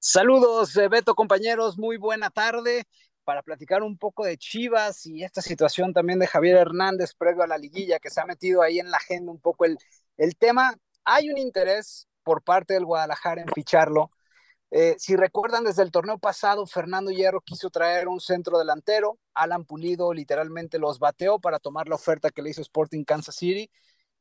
Saludos, 0.00 0.76
eh, 0.76 0.88
Beto, 0.88 1.14
compañeros. 1.14 1.78
Muy 1.78 1.96
buena 1.96 2.30
tarde 2.30 2.84
para 3.24 3.42
platicar 3.42 3.82
un 3.82 3.98
poco 3.98 4.24
de 4.24 4.38
Chivas 4.38 5.04
y 5.06 5.22
esta 5.24 5.42
situación 5.42 5.92
también 5.92 6.18
de 6.18 6.26
Javier 6.26 6.56
Hernández 6.56 7.14
previo 7.14 7.42
a 7.42 7.46
la 7.46 7.58
liguilla 7.58 7.98
que 7.98 8.10
se 8.10 8.20
ha 8.20 8.24
metido 8.24 8.62
ahí 8.62 8.78
en 8.78 8.90
la 8.90 8.96
agenda 8.96 9.30
un 9.30 9.40
poco 9.40 9.64
el, 9.66 9.76
el 10.16 10.36
tema 10.36 10.74
hay 11.04 11.30
un 11.30 11.36
interés 11.36 12.08
por 12.22 12.42
parte 12.42 12.74
del 12.74 12.84
Guadalajara 12.84 13.42
en 13.42 13.48
ficharlo. 13.48 14.10
Eh, 14.70 14.96
si 14.98 15.16
recuerdan, 15.16 15.64
desde 15.64 15.82
el 15.82 15.90
torneo 15.90 16.18
pasado, 16.18 16.66
Fernando 16.66 17.10
Hierro 17.10 17.40
quiso 17.40 17.70
traer 17.70 18.08
un 18.08 18.20
centro 18.20 18.58
delantero. 18.58 19.18
Alan 19.34 19.64
Pulido 19.64 20.12
literalmente 20.12 20.78
los 20.78 20.98
bateó 20.98 21.38
para 21.40 21.58
tomar 21.58 21.88
la 21.88 21.96
oferta 21.96 22.30
que 22.30 22.42
le 22.42 22.50
hizo 22.50 22.62
Sporting 22.62 23.04
Kansas 23.04 23.36
City 23.36 23.70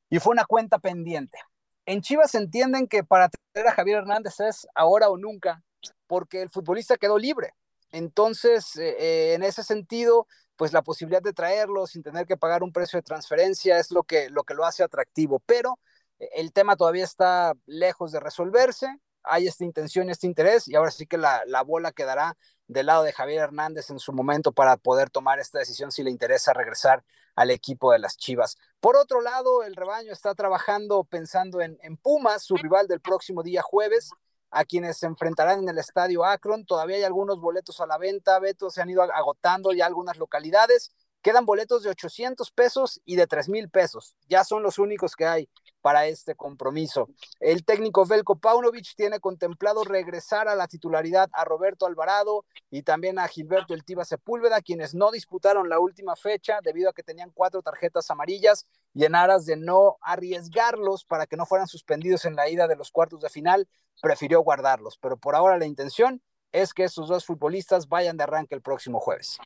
y 0.10 0.20
fue 0.20 0.32
una 0.32 0.46
cuenta 0.46 0.80
pendiente. 0.80 1.38
En 1.86 2.02
Chivas 2.02 2.36
entienden 2.36 2.88
que 2.88 3.04
para 3.04 3.30
tener 3.30 3.68
a 3.68 3.74
Javier 3.74 4.00
Hernández 4.00 4.40
es 4.40 4.68
ahora 4.76 5.10
o 5.10 5.18
nunca, 5.18 5.64
porque 6.08 6.42
el 6.42 6.50
futbolista 6.50 6.98
quedó 6.98 7.18
libre. 7.18 7.54
Entonces, 7.92 8.76
eh, 8.78 8.96
eh, 9.00 9.34
en 9.34 9.44
ese 9.44 9.64
sentido, 9.64 10.28
pues 10.56 10.74
la 10.74 10.82
posibilidad 10.82 11.22
de 11.22 11.34
traerlo 11.34 11.88
sin 11.88 12.04
tener 12.04 12.26
que 12.26 12.38
pagar 12.38 12.64
un 12.64 12.74
precio 12.74 12.98
de 12.98 13.04
transferencia 13.04 13.80
es 13.80 13.92
lo 13.92 14.04
que 14.04 14.30
lo, 14.30 14.44
hace 14.66 14.84
atractivo. 14.84 15.40
Pero 15.46 15.80
el 16.20 16.52
tema 16.52 16.76
todavía 16.76 17.04
está 17.04 17.54
lejos 17.66 18.12
de 18.12 18.20
resolverse, 18.20 18.88
hay 19.24 19.48
esta 19.48 19.66
intención, 19.66 20.10
este 20.10 20.26
interés, 20.26 20.68
y 20.68 20.76
ahora 20.76 20.92
sí 20.92 21.06
que 21.06 21.18
la, 21.18 21.44
la, 21.46 21.62
bola 21.62 21.92
quedará 21.92 22.38
del 22.68 22.88
lado 22.88 23.04
de 23.04 23.14
Javier 23.14 23.42
Hernández 23.42 23.90
en 23.90 24.00
su 24.00 24.14
momento 24.14 24.52
para 24.52 24.78
poder 24.78 25.10
tomar 25.10 25.40
esta 25.40 25.60
decisión 25.60 25.92
si 25.92 26.02
le 26.04 26.12
interesa 26.12 26.54
regresar 26.54 27.04
al 27.36 27.52
equipo 27.52 27.92
de 27.92 28.00
las 28.00 28.18
Chivas. 28.18 28.58
Por 28.80 28.96
otro 28.96 29.22
lado, 29.22 29.64
el 29.64 29.76
rebaño 29.76 30.12
está 30.12 30.34
trabajando 30.34 31.04
pensando 31.04 31.62
en, 31.62 31.78
en 31.82 31.98
Pumas, 31.98 32.44
su 32.44 32.56
rival 32.56 32.88
del 32.88 33.00
próximo 33.00 33.44
día 33.44 33.62
jueves, 33.62 34.12
a 34.52 34.66
quienes 34.66 34.98
se 34.98 35.06
enfrentarán 35.06 35.60
en 35.60 35.70
el 35.70 35.78
estadio 35.78 36.26
Akron. 36.26 36.66
Todavía 36.66 36.98
hay 36.98 37.04
algunos 37.04 37.40
boletos 37.40 37.80
a 37.82 37.88
la 37.88 37.98
venta, 37.98 38.40
Beto, 38.40 38.70
se 38.70 38.82
han 38.82 38.90
ido 38.90 39.02
agotando 39.04 39.72
ya 39.74 39.86
algunas 39.86 40.18
localidades. 40.18 40.92
Quedan 41.28 41.46
boletos 41.46 41.84
de 41.84 41.90
800 41.90 42.52
pesos 42.52 43.02
y 43.04 43.18
de 43.18 43.28
3 43.28 43.50
mil 43.50 43.70
pesos. 43.70 44.16
Ya 44.30 44.46
son 44.46 44.64
los 44.64 44.80
únicos 44.80 45.14
que 45.14 45.26
hay 45.26 45.50
para 45.82 46.06
este 46.06 46.36
compromiso. 46.36 47.10
El 47.42 47.66
técnico 47.66 48.06
Velko 48.06 48.40
Paunovic 48.40 48.96
tiene 48.96 49.20
contemplado 49.20 49.84
regresar 49.84 50.48
a 50.48 50.56
la 50.56 50.68
titularidad 50.68 51.28
a 51.34 51.44
Roberto 51.44 51.86
Alvarado 51.86 52.46
y 52.72 52.84
también 52.84 53.20
a 53.20 53.28
Gilberto 53.28 53.74
El 53.74 53.84
Tiba 53.84 54.06
Sepúlveda, 54.06 54.62
quienes 54.62 54.96
no 54.96 55.12
disputaron 55.12 55.68
la 55.68 55.82
última 55.82 56.16
fecha 56.16 56.62
debido 56.64 56.92
a 56.92 56.94
que 56.94 57.04
tenían 57.04 57.32
cuatro 57.34 57.62
tarjetas 57.62 58.10
amarillas 58.10 58.66
y 58.94 59.04
en 59.04 59.14
aras 59.14 59.46
de 59.46 59.58
no 59.58 59.98
arriesgarlos 60.00 61.04
para 61.04 61.28
que 61.28 61.36
no 61.36 61.46
fueran 61.46 61.68
suspendidos 61.68 62.24
en 62.24 62.38
la 62.38 62.48
ida 62.48 62.70
de 62.70 62.78
los 62.78 62.90
cuartos 62.90 63.20
de 63.20 63.28
final, 63.28 63.68
prefirió 64.02 64.40
guardarlos. 64.40 64.98
Pero 64.98 65.18
por 65.18 65.36
ahora 65.36 65.58
la 65.58 65.66
intención 65.66 66.22
es 66.54 66.74
que 66.74 66.86
estos 66.86 67.10
dos 67.10 67.26
futbolistas 67.26 67.90
vayan 67.90 68.16
de 68.16 68.24
arranque 68.24 68.56
el 68.56 68.62
próximo 68.62 69.02
jueves. 69.02 69.38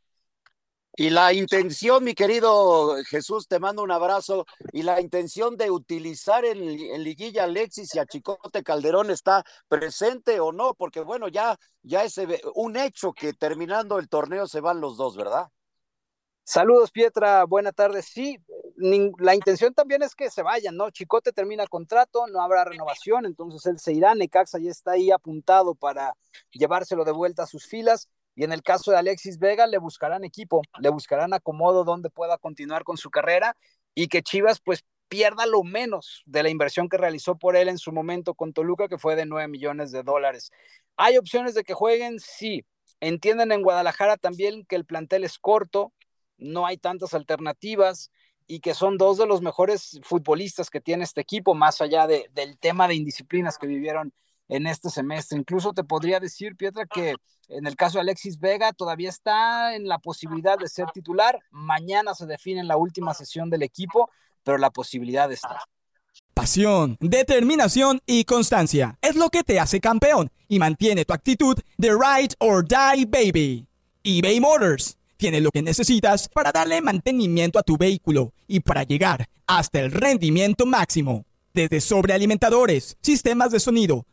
Y 0.95 1.09
la 1.09 1.31
intención, 1.31 2.03
mi 2.03 2.13
querido 2.13 2.95
Jesús, 3.05 3.47
te 3.47 3.59
mando 3.59 3.81
un 3.81 3.91
abrazo. 3.91 4.45
Y 4.73 4.83
la 4.83 4.99
intención 4.99 5.55
de 5.55 5.71
utilizar 5.71 6.43
en, 6.43 6.59
liguilla 7.01 7.45
Alexis 7.45 7.95
y 7.95 7.99
a 7.99 8.05
Chicote 8.05 8.63
Calderón 8.63 9.09
está 9.09 9.43
presente 9.69 10.39
o 10.41 10.51
no, 10.51 10.73
porque 10.73 10.99
bueno, 10.99 11.29
ya, 11.29 11.57
ya 11.81 12.03
es 12.03 12.19
un 12.55 12.75
hecho 12.75 13.13
que 13.13 13.33
terminando 13.33 13.99
el 13.99 14.09
torneo 14.09 14.47
se 14.47 14.59
van 14.59 14.81
los 14.81 14.97
dos, 14.97 15.15
¿verdad? 15.15 15.47
Saludos, 16.43 16.91
Pietra. 16.91 17.45
Buena 17.45 17.71
tarde. 17.71 18.01
Sí, 18.01 18.37
la 18.75 19.35
intención 19.35 19.73
también 19.73 20.03
es 20.03 20.15
que 20.15 20.29
se 20.29 20.43
vayan, 20.43 20.75
¿no? 20.75 20.89
Chicote 20.89 21.31
termina 21.31 21.67
contrato, 21.67 22.27
no 22.27 22.41
habrá 22.41 22.65
renovación, 22.65 23.25
entonces 23.25 23.65
él 23.67 23.79
se 23.79 23.93
irá. 23.93 24.13
Necaxa 24.15 24.59
ya 24.59 24.71
está 24.71 24.91
ahí 24.91 25.11
apuntado 25.11 25.73
para 25.73 26.17
llevárselo 26.51 27.05
de 27.05 27.13
vuelta 27.13 27.43
a 27.43 27.47
sus 27.47 27.65
filas. 27.65 28.09
Y 28.35 28.43
en 28.43 28.53
el 28.53 28.63
caso 28.63 28.91
de 28.91 28.97
Alexis 28.97 29.39
Vega, 29.39 29.67
le 29.67 29.77
buscarán 29.77 30.23
equipo, 30.23 30.61
le 30.79 30.89
buscarán 30.89 31.33
acomodo 31.33 31.83
donde 31.83 32.09
pueda 32.09 32.37
continuar 32.37 32.83
con 32.83 32.97
su 32.97 33.09
carrera 33.09 33.57
y 33.93 34.07
que 34.07 34.23
Chivas 34.23 34.61
pues 34.61 34.83
pierda 35.09 35.45
lo 35.45 35.63
menos 35.63 36.23
de 36.25 36.41
la 36.41 36.49
inversión 36.49 36.87
que 36.87 36.97
realizó 36.97 37.37
por 37.37 37.57
él 37.57 37.67
en 37.67 37.77
su 37.77 37.91
momento 37.91 38.33
con 38.33 38.53
Toluca, 38.53 38.87
que 38.87 38.97
fue 38.97 39.17
de 39.17 39.25
9 39.25 39.49
millones 39.49 39.91
de 39.91 40.03
dólares. 40.03 40.51
¿Hay 40.95 41.17
opciones 41.17 41.53
de 41.53 41.63
que 41.63 41.73
jueguen? 41.73 42.19
Sí. 42.19 42.65
Entienden 43.01 43.51
en 43.51 43.61
Guadalajara 43.61 44.15
también 44.15 44.65
que 44.65 44.77
el 44.77 44.85
plantel 44.85 45.25
es 45.25 45.37
corto, 45.37 45.91
no 46.37 46.65
hay 46.65 46.77
tantas 46.77 47.13
alternativas 47.13 48.09
y 48.47 48.61
que 48.61 48.73
son 48.73 48.97
dos 48.97 49.17
de 49.17 49.25
los 49.25 49.41
mejores 49.41 49.99
futbolistas 50.03 50.69
que 50.69 50.79
tiene 50.79 51.03
este 51.03 51.21
equipo, 51.21 51.55
más 51.55 51.81
allá 51.81 52.07
de, 52.07 52.29
del 52.31 52.57
tema 52.57 52.87
de 52.87 52.95
indisciplinas 52.95 53.57
que 53.57 53.67
vivieron 53.67 54.13
en 54.51 54.67
este 54.67 54.89
semestre. 54.89 55.39
Incluso 55.39 55.73
te 55.73 55.83
podría 55.83 56.19
decir, 56.19 56.55
Pietra, 56.55 56.85
que 56.85 57.15
en 57.47 57.65
el 57.65 57.75
caso 57.75 57.97
de 57.97 58.01
Alexis 58.01 58.37
Vega 58.37 58.73
todavía 58.73 59.09
está 59.09 59.75
en 59.75 59.87
la 59.87 59.97
posibilidad 59.97 60.59
de 60.59 60.67
ser 60.67 60.91
titular. 60.93 61.39
Mañana 61.51 62.13
se 62.13 62.25
define 62.25 62.59
en 62.59 62.67
la 62.67 62.75
última 62.75 63.13
sesión 63.13 63.49
del 63.49 63.63
equipo, 63.63 64.11
pero 64.43 64.57
la 64.57 64.69
posibilidad 64.69 65.31
está. 65.31 65.63
Pasión, 66.33 66.97
determinación 66.99 68.01
y 68.05 68.25
constancia 68.25 68.97
es 69.01 69.15
lo 69.15 69.29
que 69.29 69.43
te 69.43 69.59
hace 69.59 69.79
campeón 69.79 70.29
y 70.49 70.59
mantiene 70.59 71.05
tu 71.05 71.13
actitud 71.13 71.57
de 71.77 71.91
ride 71.91 72.35
or 72.39 72.67
die 72.67 73.05
baby. 73.05 73.65
eBay 74.03 74.41
Motors 74.41 74.97
tiene 75.15 75.39
lo 75.39 75.51
que 75.51 75.61
necesitas 75.61 76.27
para 76.27 76.51
darle 76.51 76.81
mantenimiento 76.81 77.57
a 77.57 77.63
tu 77.63 77.77
vehículo 77.77 78.33
y 78.47 78.59
para 78.59 78.83
llegar 78.83 79.29
hasta 79.47 79.79
el 79.79 79.91
rendimiento 79.91 80.65
máximo 80.65 81.25
desde 81.53 81.81
sobrealimentadores, 81.81 82.97
sistemas 83.01 83.51
de 83.51 83.59
sonido, 83.59 84.05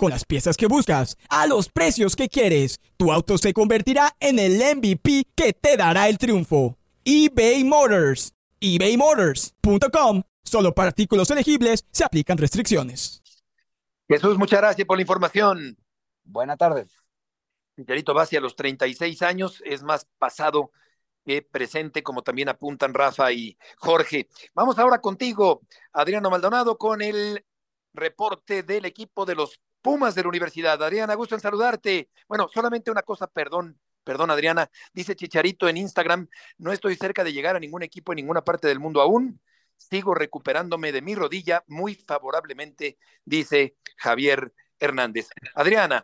con 0.00 0.10
las 0.10 0.24
piezas 0.24 0.56
que 0.56 0.66
buscas, 0.66 1.18
a 1.28 1.46
los 1.46 1.68
precios 1.68 2.16
que 2.16 2.30
quieres. 2.30 2.80
Tu 2.96 3.12
auto 3.12 3.36
se 3.36 3.52
convertirá 3.52 4.16
en 4.18 4.38
el 4.38 4.54
MVP 4.54 5.26
que 5.34 5.52
te 5.52 5.76
dará 5.76 6.08
el 6.08 6.16
triunfo. 6.16 6.78
eBay 7.04 7.64
Motors. 7.64 8.32
ebaymotors.com. 8.60 10.22
Solo 10.42 10.74
para 10.74 10.88
artículos 10.88 11.30
elegibles 11.30 11.84
se 11.92 12.02
aplican 12.02 12.38
restricciones. 12.38 13.22
Jesús, 14.08 14.38
muchas 14.38 14.60
gracias 14.60 14.86
por 14.86 14.96
la 14.96 15.02
información. 15.02 15.76
Buena 16.24 16.56
tarde. 16.56 16.86
Miguelito 17.76 18.14
va 18.14 18.22
hacia 18.22 18.40
los 18.40 18.56
36 18.56 19.20
años, 19.20 19.62
es 19.66 19.82
más 19.82 20.06
pasado 20.18 20.70
que 21.26 21.42
presente, 21.42 22.02
como 22.02 22.22
también 22.22 22.48
apuntan 22.48 22.94
Rafa 22.94 23.32
y 23.32 23.58
Jorge. 23.76 24.28
Vamos 24.54 24.78
ahora 24.78 25.02
contigo, 25.02 25.60
Adriano 25.92 26.30
Maldonado, 26.30 26.78
con 26.78 27.02
el 27.02 27.44
reporte 27.92 28.62
del 28.62 28.86
equipo 28.86 29.26
de 29.26 29.34
los 29.34 29.60
Pumas 29.82 30.14
de 30.14 30.22
la 30.22 30.28
Universidad. 30.28 30.82
Adriana, 30.82 31.14
gusto 31.14 31.34
en 31.34 31.40
saludarte. 31.40 32.10
Bueno, 32.28 32.48
solamente 32.52 32.90
una 32.90 33.02
cosa, 33.02 33.26
perdón, 33.26 33.78
perdón 34.04 34.30
Adriana, 34.30 34.70
dice 34.92 35.16
Chicharito 35.16 35.68
en 35.68 35.76
Instagram, 35.76 36.28
no 36.58 36.72
estoy 36.72 36.96
cerca 36.96 37.24
de 37.24 37.32
llegar 37.32 37.56
a 37.56 37.60
ningún 37.60 37.82
equipo 37.82 38.12
en 38.12 38.16
ninguna 38.16 38.42
parte 38.42 38.68
del 38.68 38.80
mundo 38.80 39.00
aún. 39.00 39.40
Sigo 39.76 40.14
recuperándome 40.14 40.92
de 40.92 41.00
mi 41.00 41.14
rodilla 41.14 41.64
muy 41.66 41.94
favorablemente, 41.94 42.98
dice 43.24 43.76
Javier 43.96 44.52
Hernández. 44.78 45.28
Adriana. 45.54 46.02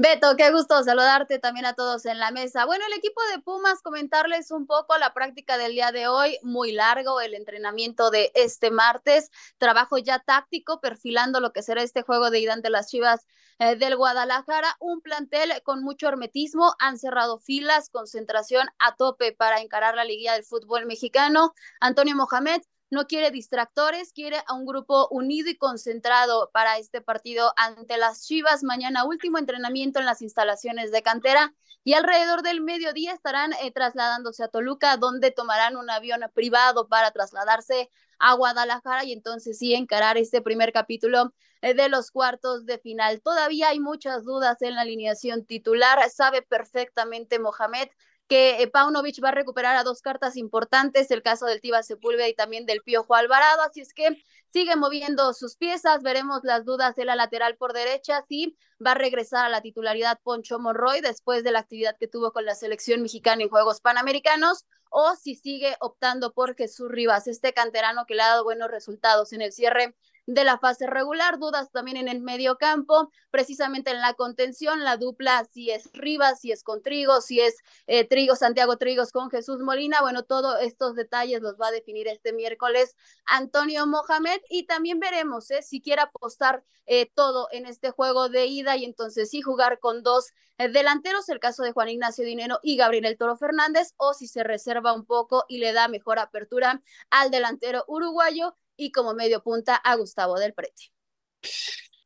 Beto, 0.00 0.36
qué 0.36 0.52
gusto 0.52 0.80
saludarte 0.84 1.40
también 1.40 1.66
a 1.66 1.72
todos 1.72 2.06
en 2.06 2.20
la 2.20 2.30
mesa. 2.30 2.64
Bueno, 2.66 2.84
el 2.86 2.96
equipo 2.96 3.20
de 3.34 3.42
Pumas, 3.42 3.82
comentarles 3.82 4.52
un 4.52 4.64
poco 4.64 4.96
la 4.96 5.12
práctica 5.12 5.58
del 5.58 5.72
día 5.72 5.90
de 5.90 6.06
hoy, 6.06 6.38
muy 6.44 6.70
largo 6.70 7.20
el 7.20 7.34
entrenamiento 7.34 8.12
de 8.12 8.30
este 8.36 8.70
martes, 8.70 9.32
trabajo 9.58 9.98
ya 9.98 10.20
táctico, 10.20 10.80
perfilando 10.80 11.40
lo 11.40 11.52
que 11.52 11.62
será 11.64 11.82
este 11.82 12.02
juego 12.02 12.30
de 12.30 12.38
ida 12.38 12.52
ante 12.52 12.70
las 12.70 12.86
Chivas 12.86 13.26
eh, 13.58 13.74
del 13.74 13.96
Guadalajara, 13.96 14.76
un 14.78 15.00
plantel 15.00 15.50
con 15.64 15.82
mucho 15.82 16.06
hermetismo, 16.06 16.76
han 16.78 16.96
cerrado 16.96 17.40
filas, 17.40 17.90
concentración 17.90 18.68
a 18.78 18.94
tope 18.94 19.32
para 19.32 19.60
encarar 19.60 19.96
la 19.96 20.04
liguilla 20.04 20.34
del 20.34 20.44
fútbol 20.44 20.86
mexicano. 20.86 21.54
Antonio 21.80 22.14
Mohamed 22.14 22.60
no 22.90 23.06
quiere 23.06 23.30
distractores, 23.30 24.12
quiere 24.12 24.38
a 24.46 24.54
un 24.54 24.66
grupo 24.66 25.08
unido 25.10 25.50
y 25.50 25.56
concentrado 25.56 26.50
para 26.52 26.78
este 26.78 27.00
partido 27.00 27.52
ante 27.56 27.96
las 27.98 28.26
Chivas. 28.26 28.62
Mañana 28.62 29.04
último 29.04 29.38
entrenamiento 29.38 29.98
en 29.98 30.06
las 30.06 30.22
instalaciones 30.22 30.90
de 30.90 31.02
cantera 31.02 31.54
y 31.84 31.94
alrededor 31.94 32.42
del 32.42 32.60
mediodía 32.60 33.12
estarán 33.12 33.52
eh, 33.62 33.70
trasladándose 33.72 34.42
a 34.42 34.48
Toluca, 34.48 34.96
donde 34.96 35.30
tomarán 35.30 35.76
un 35.76 35.90
avión 35.90 36.20
privado 36.34 36.88
para 36.88 37.10
trasladarse 37.10 37.90
a 38.18 38.34
Guadalajara 38.34 39.04
y 39.04 39.12
entonces 39.12 39.58
sí 39.58 39.74
encarar 39.74 40.18
este 40.18 40.42
primer 40.42 40.72
capítulo 40.72 41.32
eh, 41.62 41.74
de 41.74 41.88
los 41.88 42.10
cuartos 42.10 42.66
de 42.66 42.78
final. 42.78 43.20
Todavía 43.22 43.68
hay 43.68 43.80
muchas 43.80 44.24
dudas 44.24 44.60
en 44.62 44.74
la 44.74 44.82
alineación 44.82 45.44
titular, 45.44 45.98
sabe 46.10 46.42
perfectamente 46.42 47.38
Mohamed 47.38 47.88
que 48.28 48.62
eh, 48.62 48.68
Paunovic 48.68 49.22
va 49.24 49.30
a 49.30 49.32
recuperar 49.32 49.76
a 49.76 49.82
dos 49.82 50.02
cartas 50.02 50.36
importantes, 50.36 51.10
el 51.10 51.22
caso 51.22 51.46
del 51.46 51.60
Tiba 51.60 51.82
Sepúlveda 51.82 52.28
y 52.28 52.34
también 52.34 52.66
del 52.66 52.82
Piojo 52.82 53.14
Alvarado, 53.14 53.62
así 53.62 53.80
es 53.80 53.94
que 53.94 54.22
sigue 54.50 54.76
moviendo 54.76 55.32
sus 55.32 55.56
piezas, 55.56 56.02
veremos 56.02 56.40
las 56.42 56.64
dudas 56.64 56.94
de 56.94 57.04
la 57.04 57.16
lateral 57.16 57.56
por 57.56 57.72
derecha, 57.72 58.22
si 58.28 58.56
va 58.84 58.92
a 58.92 58.94
regresar 58.94 59.46
a 59.46 59.48
la 59.48 59.62
titularidad 59.62 60.20
Poncho 60.22 60.58
Monroy 60.58 61.00
después 61.00 61.42
de 61.42 61.52
la 61.52 61.60
actividad 61.60 61.96
que 61.98 62.08
tuvo 62.08 62.32
con 62.32 62.44
la 62.44 62.54
selección 62.54 63.02
mexicana 63.02 63.42
en 63.42 63.48
Juegos 63.48 63.80
Panamericanos, 63.80 64.66
o 64.90 65.14
si 65.16 65.34
sigue 65.34 65.76
optando 65.80 66.32
por 66.32 66.54
Jesús 66.54 66.90
Rivas, 66.90 67.26
este 67.26 67.52
canterano 67.52 68.04
que 68.06 68.14
le 68.14 68.22
ha 68.22 68.28
dado 68.28 68.44
buenos 68.44 68.70
resultados 68.70 69.32
en 69.32 69.42
el 69.42 69.52
cierre 69.52 69.94
de 70.28 70.44
la 70.44 70.58
fase 70.58 70.86
regular, 70.86 71.38
dudas 71.38 71.70
también 71.72 71.96
en 71.96 72.06
el 72.06 72.20
medio 72.20 72.58
campo, 72.58 73.10
precisamente 73.30 73.90
en 73.92 74.02
la 74.02 74.12
contención, 74.12 74.84
la 74.84 74.98
dupla 74.98 75.48
si 75.50 75.70
es 75.70 75.88
Rivas, 75.94 76.40
si 76.40 76.52
es 76.52 76.62
con 76.62 76.82
Trigo, 76.82 77.22
si 77.22 77.40
es 77.40 77.56
eh, 77.86 78.06
Trigo, 78.06 78.36
Santiago 78.36 78.76
Trigos 78.76 79.10
con 79.10 79.30
Jesús 79.30 79.60
Molina, 79.60 80.02
bueno, 80.02 80.24
todos 80.24 80.60
estos 80.60 80.94
detalles 80.96 81.40
los 81.40 81.54
va 81.54 81.68
a 81.68 81.70
definir 81.70 82.08
este 82.08 82.34
miércoles 82.34 82.94
Antonio 83.24 83.86
Mohamed 83.86 84.40
y 84.50 84.66
también 84.66 85.00
veremos 85.00 85.50
eh, 85.50 85.62
si 85.62 85.80
quiere 85.80 86.02
apostar 86.02 86.62
eh, 86.84 87.10
todo 87.14 87.48
en 87.50 87.64
este 87.64 87.90
juego 87.90 88.28
de 88.28 88.44
ida 88.44 88.76
y 88.76 88.84
entonces 88.84 89.30
sí 89.30 89.40
jugar 89.40 89.78
con 89.78 90.02
dos 90.02 90.32
delanteros, 90.58 91.28
el 91.28 91.38
caso 91.38 91.62
de 91.62 91.72
Juan 91.72 91.88
Ignacio 91.88 92.24
Dinero 92.24 92.58
y 92.62 92.76
Gabriel 92.76 93.06
El 93.06 93.16
Toro 93.16 93.36
Fernández, 93.36 93.94
o 93.96 94.12
si 94.12 94.26
se 94.26 94.42
reserva 94.42 94.92
un 94.92 95.06
poco 95.06 95.44
y 95.48 95.58
le 95.58 95.72
da 95.72 95.86
mejor 95.88 96.18
apertura 96.18 96.82
al 97.10 97.30
delantero 97.30 97.84
uruguayo 97.86 98.56
y 98.78 98.92
como 98.92 99.12
medio 99.12 99.42
punta 99.42 99.74
a 99.76 99.96
Gustavo 99.96 100.38
del 100.38 100.54
Prete. 100.54 100.92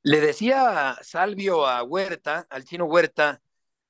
Le 0.03 0.21
decía 0.21 0.99
Salvio 1.03 1.67
a 1.69 1.85
Huerta, 1.85 2.47
al 2.51 2.65
chino 2.65 2.87
Huerta, 2.87 3.41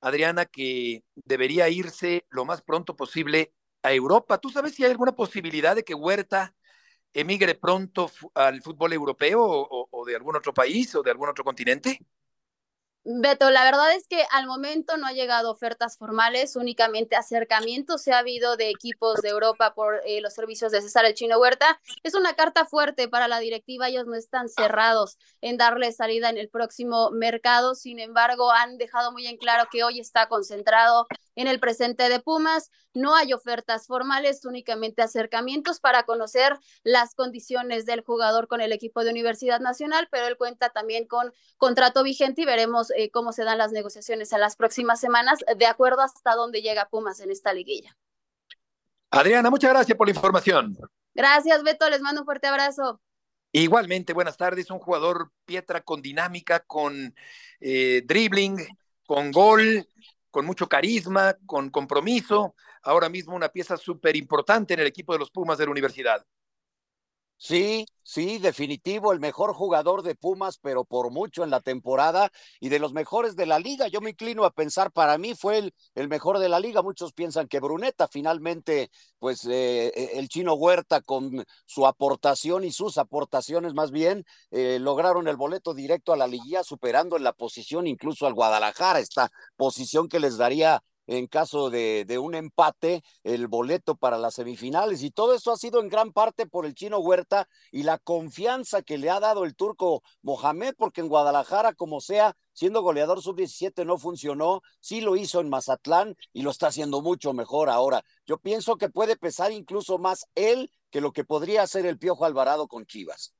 Adriana, 0.01 0.45
que 0.45 1.03
debería 1.15 1.69
irse 1.69 2.27
lo 2.29 2.45
más 2.45 2.61
pronto 2.61 2.95
posible 2.95 3.53
a 3.81 3.93
Europa. 3.93 4.37
¿Tú 4.37 4.49
sabes 4.49 4.75
si 4.75 4.83
hay 4.83 4.91
alguna 4.91 5.13
posibilidad 5.13 5.75
de 5.75 5.83
que 5.83 5.95
Huerta 5.95 6.53
emigre 7.13 7.55
pronto 7.55 8.11
al 8.35 8.61
fútbol 8.61 8.93
europeo 8.93 9.41
o, 9.41 9.87
o 9.89 10.05
de 10.05 10.15
algún 10.15 10.35
otro 10.35 10.53
país 10.53 10.93
o 10.93 11.01
de 11.01 11.11
algún 11.11 11.29
otro 11.29 11.43
continente? 11.43 11.99
Beto, 13.05 13.49
la 13.49 13.65
verdad 13.65 13.93
es 13.93 14.07
que 14.07 14.23
al 14.31 14.47
momento 14.47 14.95
no 14.95 15.07
ha 15.07 15.11
llegado 15.11 15.51
ofertas 15.51 15.97
formales, 15.97 16.55
únicamente 16.55 17.17
acercamientos 17.17 18.01
se 18.01 18.13
ha 18.13 18.19
habido 18.19 18.55
de 18.55 18.69
equipos 18.69 19.21
de 19.21 19.27
Europa 19.27 19.73
por 19.73 20.01
eh, 20.05 20.21
los 20.21 20.33
servicios 20.33 20.71
de 20.71 20.81
César 20.81 21.03
el 21.03 21.13
Chino 21.13 21.37
Huerta. 21.37 21.81
Es 22.03 22.13
una 22.13 22.33
carta 22.35 22.65
fuerte 22.65 23.09
para 23.09 23.27
la 23.27 23.39
directiva, 23.39 23.89
ellos 23.89 24.05
no 24.05 24.15
están 24.15 24.47
cerrados 24.47 25.17
en 25.41 25.57
darle 25.57 25.91
salida 25.91 26.29
en 26.29 26.37
el 26.37 26.47
próximo 26.47 27.11
mercado, 27.11 27.75
sin 27.75 27.99
embargo 27.99 28.51
han 28.51 28.77
dejado 28.77 29.11
muy 29.11 29.27
en 29.27 29.35
claro 29.35 29.67
que 29.69 29.83
hoy 29.83 29.99
está 29.99 30.29
concentrado 30.29 31.05
en 31.35 31.47
el 31.47 31.59
presente 31.59 32.09
de 32.09 32.19
Pumas. 32.19 32.71
No 32.93 33.15
hay 33.15 33.33
ofertas 33.33 33.87
formales, 33.87 34.45
únicamente 34.45 35.01
acercamientos 35.01 35.79
para 35.79 36.03
conocer 36.03 36.57
las 36.83 37.15
condiciones 37.15 37.85
del 37.85 38.01
jugador 38.01 38.47
con 38.47 38.61
el 38.61 38.71
equipo 38.71 39.03
de 39.03 39.11
Universidad 39.11 39.59
Nacional, 39.59 40.07
pero 40.11 40.27
él 40.27 40.37
cuenta 40.37 40.69
también 40.69 41.07
con 41.07 41.33
contrato 41.57 42.03
vigente 42.03 42.41
y 42.41 42.45
veremos 42.45 42.91
eh, 42.91 43.09
cómo 43.11 43.31
se 43.31 43.43
dan 43.43 43.57
las 43.57 43.71
negociaciones 43.71 44.31
en 44.33 44.39
las 44.39 44.55
próximas 44.55 44.99
semanas, 44.99 45.39
de 45.57 45.65
acuerdo 45.65 46.01
hasta 46.01 46.35
dónde 46.35 46.61
llega 46.61 46.89
Pumas 46.89 47.19
en 47.19 47.31
esta 47.31 47.53
liguilla. 47.53 47.97
Adriana, 49.11 49.49
muchas 49.49 49.71
gracias 49.71 49.97
por 49.97 50.07
la 50.07 50.11
información. 50.11 50.77
Gracias, 51.13 51.63
Beto, 51.63 51.89
les 51.89 52.01
mando 52.01 52.21
un 52.21 52.25
fuerte 52.25 52.47
abrazo. 52.47 52.99
Igualmente, 53.51 54.13
buenas 54.13 54.35
tardes, 54.35 54.71
un 54.71 54.79
jugador 54.79 55.31
Pietra 55.45 55.81
con 55.81 56.01
dinámica, 56.01 56.61
con 56.61 57.13
eh, 57.59 58.01
dribbling, 58.03 58.57
con 59.05 59.31
gol, 59.31 59.87
con 60.33 60.47
mucho 60.47 60.67
carisma, 60.67 61.37
con 61.45 61.69
compromiso, 61.69 62.55
ahora 62.81 63.07
mismo 63.07 63.35
una 63.35 63.49
pieza 63.49 63.77
súper 63.77 64.15
importante 64.15 64.73
en 64.73 64.79
el 64.79 64.87
equipo 64.87 65.13
de 65.13 65.19
los 65.19 65.29
Pumas 65.29 65.59
de 65.59 65.65
la 65.65 65.71
universidad. 65.71 66.25
Sí, 67.45 67.85
sí, 68.03 68.37
definitivo, 68.37 69.11
el 69.11 69.19
mejor 69.19 69.53
jugador 69.53 70.01
de 70.01 70.15
Pumas, 70.15 70.57
pero 70.59 70.85
por 70.85 71.11
mucho 71.11 71.43
en 71.43 71.49
la 71.49 71.59
temporada 71.59 72.31
y 72.61 72.69
de 72.69 72.79
los 72.79 72.93
mejores 72.93 73.35
de 73.35 73.45
la 73.45 73.59
liga. 73.59 73.89
Yo 73.89 73.99
me 73.99 74.11
inclino 74.11 74.45
a 74.45 74.51
pensar, 74.51 74.93
para 74.93 75.17
mí 75.17 75.35
fue 75.35 75.57
el, 75.57 75.73
el 75.93 76.07
mejor 76.07 76.39
de 76.39 76.47
la 76.47 76.61
liga. 76.61 76.81
Muchos 76.81 77.11
piensan 77.11 77.49
que 77.49 77.59
Bruneta, 77.59 78.07
finalmente, 78.07 78.89
pues 79.19 79.43
eh, 79.45 79.87
eh, 79.93 80.11
el 80.13 80.29
chino 80.29 80.53
Huerta 80.53 81.01
con 81.01 81.43
su 81.65 81.85
aportación 81.85 82.63
y 82.63 82.71
sus 82.71 82.97
aportaciones 82.97 83.73
más 83.73 83.91
bien, 83.91 84.23
eh, 84.51 84.77
lograron 84.79 85.27
el 85.27 85.35
boleto 85.35 85.73
directo 85.73 86.13
a 86.13 86.17
la 86.17 86.27
liguilla, 86.27 86.63
superando 86.63 87.17
en 87.17 87.25
la 87.25 87.33
posición 87.33 87.87
incluso 87.87 88.25
al 88.25 88.35
Guadalajara, 88.35 88.99
esta 88.99 89.29
posición 89.57 90.07
que 90.07 90.21
les 90.21 90.37
daría 90.37 90.81
en 91.07 91.27
caso 91.27 91.69
de, 91.69 92.05
de, 92.05 92.17
un 92.17 92.35
empate 92.35 93.03
el 93.23 93.47
boleto 93.47 93.95
para 93.95 94.17
las 94.17 94.35
semifinales 94.35 95.03
y 95.03 95.11
todo 95.11 95.33
eso 95.33 95.51
ha 95.51 95.57
sido 95.57 95.81
en 95.81 95.89
gran 95.89 96.11
parte 96.11 96.45
por 96.45 96.65
el 96.65 96.73
chino 96.73 96.99
Huerta 96.99 97.47
y 97.71 97.83
la 97.83 97.97
confianza 97.97 98.81
que 98.81 98.97
le 98.97 99.09
ha 99.09 99.19
dado 99.19 99.43
el 99.43 99.55
turco 99.55 100.03
Mohamed 100.21 100.75
porque 100.77 101.01
en 101.01 101.07
Guadalajara 101.07 101.73
como 101.73 102.01
sea 102.01 102.35
siendo 102.53 102.81
goleador 102.81 103.21
sub-17 103.21 103.85
no 103.85 103.97
funcionó, 103.97 104.61
sí 104.79 105.01
lo 105.01 105.15
hizo 105.15 105.41
en 105.41 105.49
Mazatlán 105.49 106.15
y 106.31 106.43
lo 106.43 106.51
está 106.51 106.67
haciendo 106.67 107.01
mucho 107.01 107.33
mejor 107.33 107.69
ahora. 107.69 108.03
Yo 108.25 108.37
pienso 108.37 108.77
que 108.77 108.89
puede 108.89 109.17
pesar 109.17 109.51
incluso 109.51 109.97
más 109.97 110.27
él 110.35 110.71
que 110.89 111.01
lo 111.01 111.11
que 111.11 111.23
podría 111.23 111.63
hacer 111.63 111.85
el 111.85 111.97
Piojo 111.97 112.25
Alvarado 112.25 112.67
con 112.67 112.85
Chivas. 112.85 113.33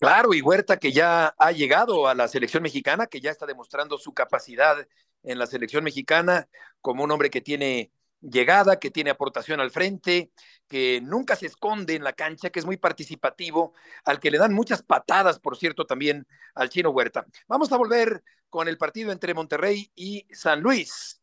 Claro, 0.00 0.32
y 0.32 0.40
Huerta 0.40 0.78
que 0.78 0.92
ya 0.92 1.34
ha 1.36 1.50
llegado 1.50 2.06
a 2.06 2.14
la 2.14 2.28
selección 2.28 2.62
mexicana, 2.62 3.08
que 3.08 3.20
ya 3.20 3.32
está 3.32 3.46
demostrando 3.46 3.98
su 3.98 4.14
capacidad 4.14 4.86
en 5.22 5.38
la 5.38 5.46
selección 5.46 5.84
mexicana 5.84 6.48
como 6.80 7.04
un 7.04 7.10
hombre 7.10 7.30
que 7.30 7.40
tiene 7.40 7.90
llegada, 8.20 8.78
que 8.78 8.90
tiene 8.90 9.10
aportación 9.10 9.60
al 9.60 9.70
frente, 9.70 10.30
que 10.66 11.00
nunca 11.02 11.36
se 11.36 11.46
esconde 11.46 11.94
en 11.94 12.04
la 12.04 12.12
cancha, 12.12 12.50
que 12.50 12.58
es 12.58 12.66
muy 12.66 12.76
participativo, 12.76 13.74
al 14.04 14.20
que 14.20 14.30
le 14.30 14.38
dan 14.38 14.52
muchas 14.52 14.82
patadas, 14.82 15.38
por 15.38 15.56
cierto, 15.56 15.86
también 15.86 16.26
al 16.54 16.68
chino 16.68 16.90
Huerta. 16.90 17.26
Vamos 17.46 17.70
a 17.72 17.76
volver 17.76 18.22
con 18.50 18.68
el 18.68 18.78
partido 18.78 19.12
entre 19.12 19.34
Monterrey 19.34 19.90
y 19.94 20.26
San 20.32 20.60
Luis. 20.60 21.20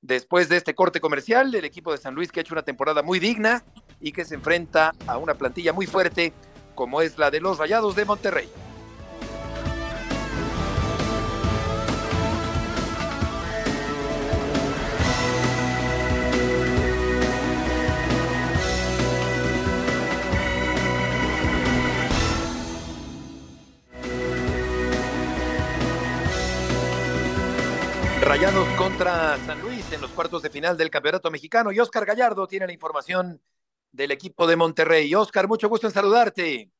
Después 0.00 0.48
de 0.48 0.56
este 0.56 0.74
corte 0.74 1.00
comercial, 1.00 1.54
el 1.54 1.64
equipo 1.64 1.92
de 1.92 1.98
San 1.98 2.14
Luis 2.14 2.32
que 2.32 2.40
ha 2.40 2.42
hecho 2.42 2.54
una 2.54 2.64
temporada 2.64 3.02
muy 3.02 3.18
digna 3.18 3.62
y 4.00 4.12
que 4.12 4.24
se 4.24 4.34
enfrenta 4.34 4.94
a 5.06 5.18
una 5.18 5.34
plantilla 5.34 5.72
muy 5.72 5.86
fuerte 5.86 6.32
como 6.74 7.02
es 7.02 7.18
la 7.18 7.30
de 7.30 7.40
los 7.40 7.58
Rayados 7.58 7.94
de 7.96 8.06
Monterrey. 8.06 8.48
Rayados 28.40 28.68
contra 28.78 29.36
San 29.44 29.60
Luis 29.60 29.92
en 29.92 30.00
los 30.00 30.10
cuartos 30.12 30.40
de 30.40 30.48
final 30.48 30.74
del 30.78 30.88
Campeonato 30.88 31.30
Mexicano 31.30 31.72
y 31.72 31.78
Oscar 31.78 32.06
Gallardo 32.06 32.46
tiene 32.46 32.66
la 32.66 32.72
información 32.72 33.38
del 33.92 34.12
equipo 34.12 34.46
de 34.46 34.56
Monterrey. 34.56 35.14
Oscar, 35.14 35.46
mucho 35.46 35.68
gusto 35.68 35.86
en 35.86 35.92
saludarte. 35.92 36.70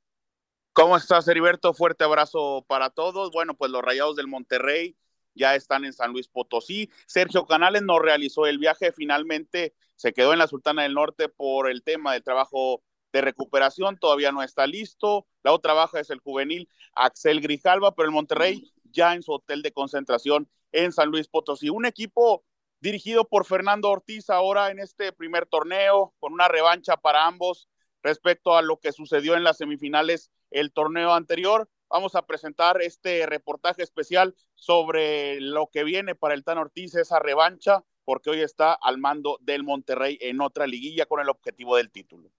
¿Cómo 0.73 0.97
estás, 0.97 1.29
Heriberto? 1.29 1.75
Fuerte 1.75 2.03
abrazo 2.03 2.65
para 2.67 2.89
todos. 2.89 3.31
Bueno, 3.31 3.59
pues 3.59 3.71
los 3.71 3.83
Rayados 3.83 4.17
del 4.17 4.27
Monterrey 4.27 4.97
ya 5.35 5.55
están 5.55 5.85
en 5.85 5.93
San 5.93 6.13
Luis 6.13 6.29
Potosí. 6.29 6.89
Sergio 7.07 7.45
Canales 7.45 7.83
no 7.83 7.99
realizó 7.99 8.47
el 8.47 8.57
viaje, 8.57 8.91
finalmente 8.91 9.75
se 9.97 10.15
quedó 10.15 10.33
en 10.33 10.39
la 10.39 10.47
Sultana 10.47 10.85
del 10.85 10.95
Norte 10.95 11.29
por 11.29 11.71
el 11.71 11.83
tema 11.83 12.15
del 12.15 12.23
trabajo 12.23 12.83
de 13.13 13.21
recuperación, 13.21 13.99
todavía 13.99 14.33
no 14.33 14.43
está 14.43 14.67
listo. 14.67 15.27
La 15.43 15.53
otra 15.53 15.75
baja 15.75 16.01
es 16.01 16.09
el 16.09 16.21
juvenil 16.21 16.71
Axel 16.95 17.43
Grijalva, 17.43 17.95
pero 17.95 18.07
el 18.07 18.15
Monterrey 18.15 18.73
ya 18.85 19.15
en 19.15 19.23
su 19.23 19.33
hotel 19.33 19.61
de 19.61 19.73
concentración 19.73 20.49
en 20.73 20.93
San 20.93 21.11
Luis 21.11 21.29
Potosí. 21.29 21.71
Un 21.71 21.87
equipo 21.87 22.45
dirigido 22.81 23.27
por 23.27 23.45
Fernando 23.45 23.91
Ortiz 23.91 24.31
ahora 24.31 24.71
en 24.71 24.79
este 24.79 25.13
primer 25.13 25.47
torneo, 25.47 26.15
con 26.19 26.33
una 26.33 26.49
revancha 26.49 26.97
para 26.97 27.27
ambos 27.27 27.69
respecto 28.03 28.57
a 28.57 28.63
lo 28.63 28.79
que 28.79 28.93
sucedió 28.93 29.37
en 29.37 29.45
las 29.45 29.59
semifinales 29.59 30.31
el 30.51 30.73
torneo 30.73 31.13
anterior. 31.13 31.69
Vamos 31.89 32.15
a 32.15 32.27
presentar 32.27 32.81
este 32.83 33.27
reportaje 33.27 33.83
especial 33.83 34.35
sobre 34.55 35.41
lo 35.41 35.69
que 35.73 35.85
viene 35.85 36.15
para 36.15 36.35
el 36.35 36.45
Tan 36.45 36.59
Ortiz, 36.59 36.95
esa 36.95 37.19
revancha, 37.19 37.85
porque 38.05 38.31
hoy 38.31 38.41
está 38.41 38.73
al 38.73 38.99
mando 38.99 39.39
del 39.41 39.65
Monterrey 39.65 40.17
en 40.21 40.41
otra 40.41 40.67
liguilla 40.67 41.07
con 41.07 41.21
el 41.21 41.29
objetivo 41.29 41.77
del 41.77 41.91
título. 41.91 42.31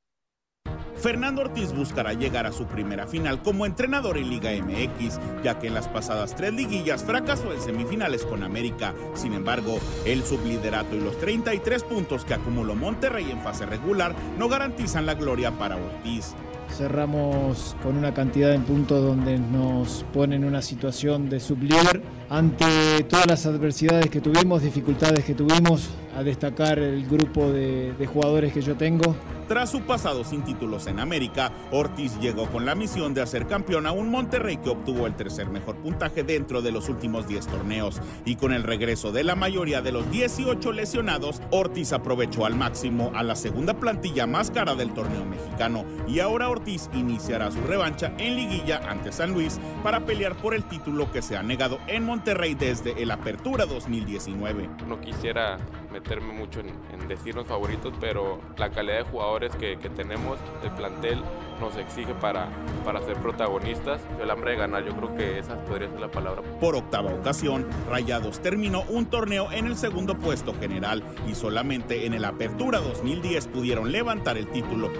Fernando 1.01 1.41
Ortiz 1.41 1.73
buscará 1.73 2.13
llegar 2.13 2.45
a 2.45 2.51
su 2.51 2.65
primera 2.65 3.07
final 3.07 3.41
como 3.41 3.65
entrenador 3.65 4.19
en 4.19 4.29
Liga 4.29 4.51
MX, 4.51 5.19
ya 5.43 5.57
que 5.57 5.65
en 5.65 5.73
las 5.73 5.87
pasadas 5.87 6.35
tres 6.35 6.53
liguillas 6.53 7.03
fracasó 7.03 7.51
en 7.51 7.59
semifinales 7.59 8.23
con 8.23 8.43
América. 8.43 8.93
Sin 9.15 9.33
embargo, 9.33 9.79
el 10.05 10.23
subliderato 10.23 10.95
y 10.95 10.99
los 10.99 11.17
33 11.17 11.83
puntos 11.85 12.23
que 12.23 12.35
acumuló 12.35 12.75
Monterrey 12.75 13.31
en 13.31 13.41
fase 13.41 13.65
regular 13.65 14.13
no 14.37 14.47
garantizan 14.47 15.07
la 15.07 15.15
gloria 15.15 15.49
para 15.49 15.75
Ortiz. 15.75 16.35
Cerramos 16.69 17.75
con 17.81 17.97
una 17.97 18.13
cantidad 18.13 18.51
de 18.51 18.59
puntos 18.59 19.03
donde 19.03 19.39
nos 19.39 20.05
pone 20.13 20.35
en 20.35 20.45
una 20.45 20.61
situación 20.61 21.31
de 21.31 21.39
sublíder 21.39 22.03
ante 22.29 23.03
todas 23.09 23.25
las 23.25 23.47
adversidades 23.47 24.09
que 24.11 24.21
tuvimos, 24.21 24.61
dificultades 24.61 25.25
que 25.25 25.33
tuvimos, 25.33 25.89
a 26.15 26.21
destacar 26.21 26.77
el 26.77 27.07
grupo 27.07 27.51
de, 27.51 27.93
de 27.93 28.05
jugadores 28.05 28.53
que 28.53 28.61
yo 28.61 28.75
tengo, 28.75 29.15
tras 29.51 29.69
su 29.69 29.81
pasado 29.81 30.23
sin 30.23 30.43
títulos 30.43 30.87
en 30.87 31.01
América, 31.01 31.51
Ortiz 31.71 32.17
llegó 32.21 32.45
con 32.45 32.65
la 32.65 32.73
misión 32.73 33.13
de 33.13 33.21
hacer 33.21 33.47
campeón 33.47 33.85
a 33.85 33.91
un 33.91 34.09
Monterrey 34.09 34.55
que 34.55 34.69
obtuvo 34.69 35.07
el 35.07 35.13
tercer 35.13 35.49
mejor 35.49 35.75
puntaje 35.75 36.23
dentro 36.23 36.61
de 36.61 36.71
los 36.71 36.87
últimos 36.87 37.27
10 37.27 37.47
torneos. 37.47 38.01
Y 38.23 38.37
con 38.37 38.53
el 38.53 38.63
regreso 38.63 39.11
de 39.11 39.25
la 39.25 39.35
mayoría 39.35 39.81
de 39.81 39.91
los 39.91 40.09
18 40.09 40.71
lesionados, 40.71 41.41
Ortiz 41.51 41.91
aprovechó 41.91 42.45
al 42.45 42.55
máximo 42.55 43.11
a 43.13 43.23
la 43.23 43.35
segunda 43.35 43.73
plantilla 43.73 44.25
más 44.25 44.51
cara 44.51 44.73
del 44.73 44.93
torneo 44.93 45.25
mexicano. 45.25 45.83
Y 46.07 46.21
ahora 46.21 46.47
Ortiz 46.47 46.89
iniciará 46.93 47.51
su 47.51 47.59
revancha 47.63 48.13
en 48.19 48.37
liguilla 48.37 48.89
ante 48.89 49.11
San 49.11 49.33
Luis 49.33 49.59
para 49.83 50.05
pelear 50.05 50.37
por 50.37 50.53
el 50.53 50.63
título 50.63 51.11
que 51.11 51.21
se 51.21 51.35
ha 51.35 51.43
negado 51.43 51.77
en 51.87 52.05
Monterrey 52.05 52.53
desde 52.53 53.03
el 53.03 53.11
Apertura 53.11 53.65
2019. 53.65 54.69
No 54.87 55.01
quisiera 55.01 55.57
meterme 55.91 56.31
mucho 56.31 56.61
en, 56.61 56.69
en 56.93 57.09
decir 57.09 57.35
los 57.35 57.47
favoritos, 57.47 57.93
pero 57.99 58.39
la 58.55 58.69
calidad 58.69 58.99
de 58.99 59.03
jugadores 59.03 59.40
que, 59.49 59.77
que, 59.79 59.89
tenemos, 59.89 60.37
el 60.63 60.71
plantel 60.71 61.23
nos 61.59 61.75
exige 61.77 62.13
para, 62.15 62.49
para 62.85 63.01
ser 63.01 63.17
protagonistas. 63.17 64.01
El 64.21 64.29
hambre 64.29 64.51
de 64.51 64.57
ganar, 64.57 64.83
yo 64.83 64.95
creo 64.95 65.15
que 65.15 65.39
esa 65.39 65.63
podría 65.65 65.89
ser 65.89 65.99
la 65.99 66.11
palabra. 66.11 66.41
Por 66.59 66.75
octava 66.75 67.11
ocasión, 67.13 67.67
Rayados 67.89 68.41
terminó 68.41 68.83
un 68.83 69.07
torneo 69.07 69.51
en 69.51 69.65
el 69.65 69.75
segundo 69.75 70.17
puesto 70.17 70.53
general 70.53 71.03
y 71.27 71.35
solamente 71.35 72.05
en 72.05 72.13
el 72.13 72.25
Apertura 72.25 72.79
2010 72.79 73.47
pudieron 73.47 73.91
levantar 73.91 74.37
el 74.37 74.47
título. 74.49 74.91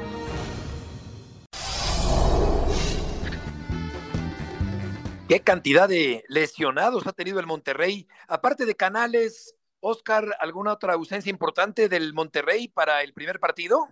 ¿Qué 5.32 5.40
cantidad 5.40 5.88
de 5.88 6.26
lesionados 6.28 7.08
ha 7.08 7.14
tenido 7.14 7.40
el 7.40 7.46
Monterrey? 7.46 8.06
Aparte 8.28 8.66
de 8.66 8.76
Canales, 8.76 9.56
Oscar, 9.80 10.36
¿alguna 10.42 10.74
otra 10.74 10.94
ausencia 10.94 11.30
importante 11.30 11.88
del 11.88 12.14
Monterrey 12.14 12.68
para 12.68 13.02
el 13.02 13.14
primer 13.14 13.40
partido? 13.40 13.88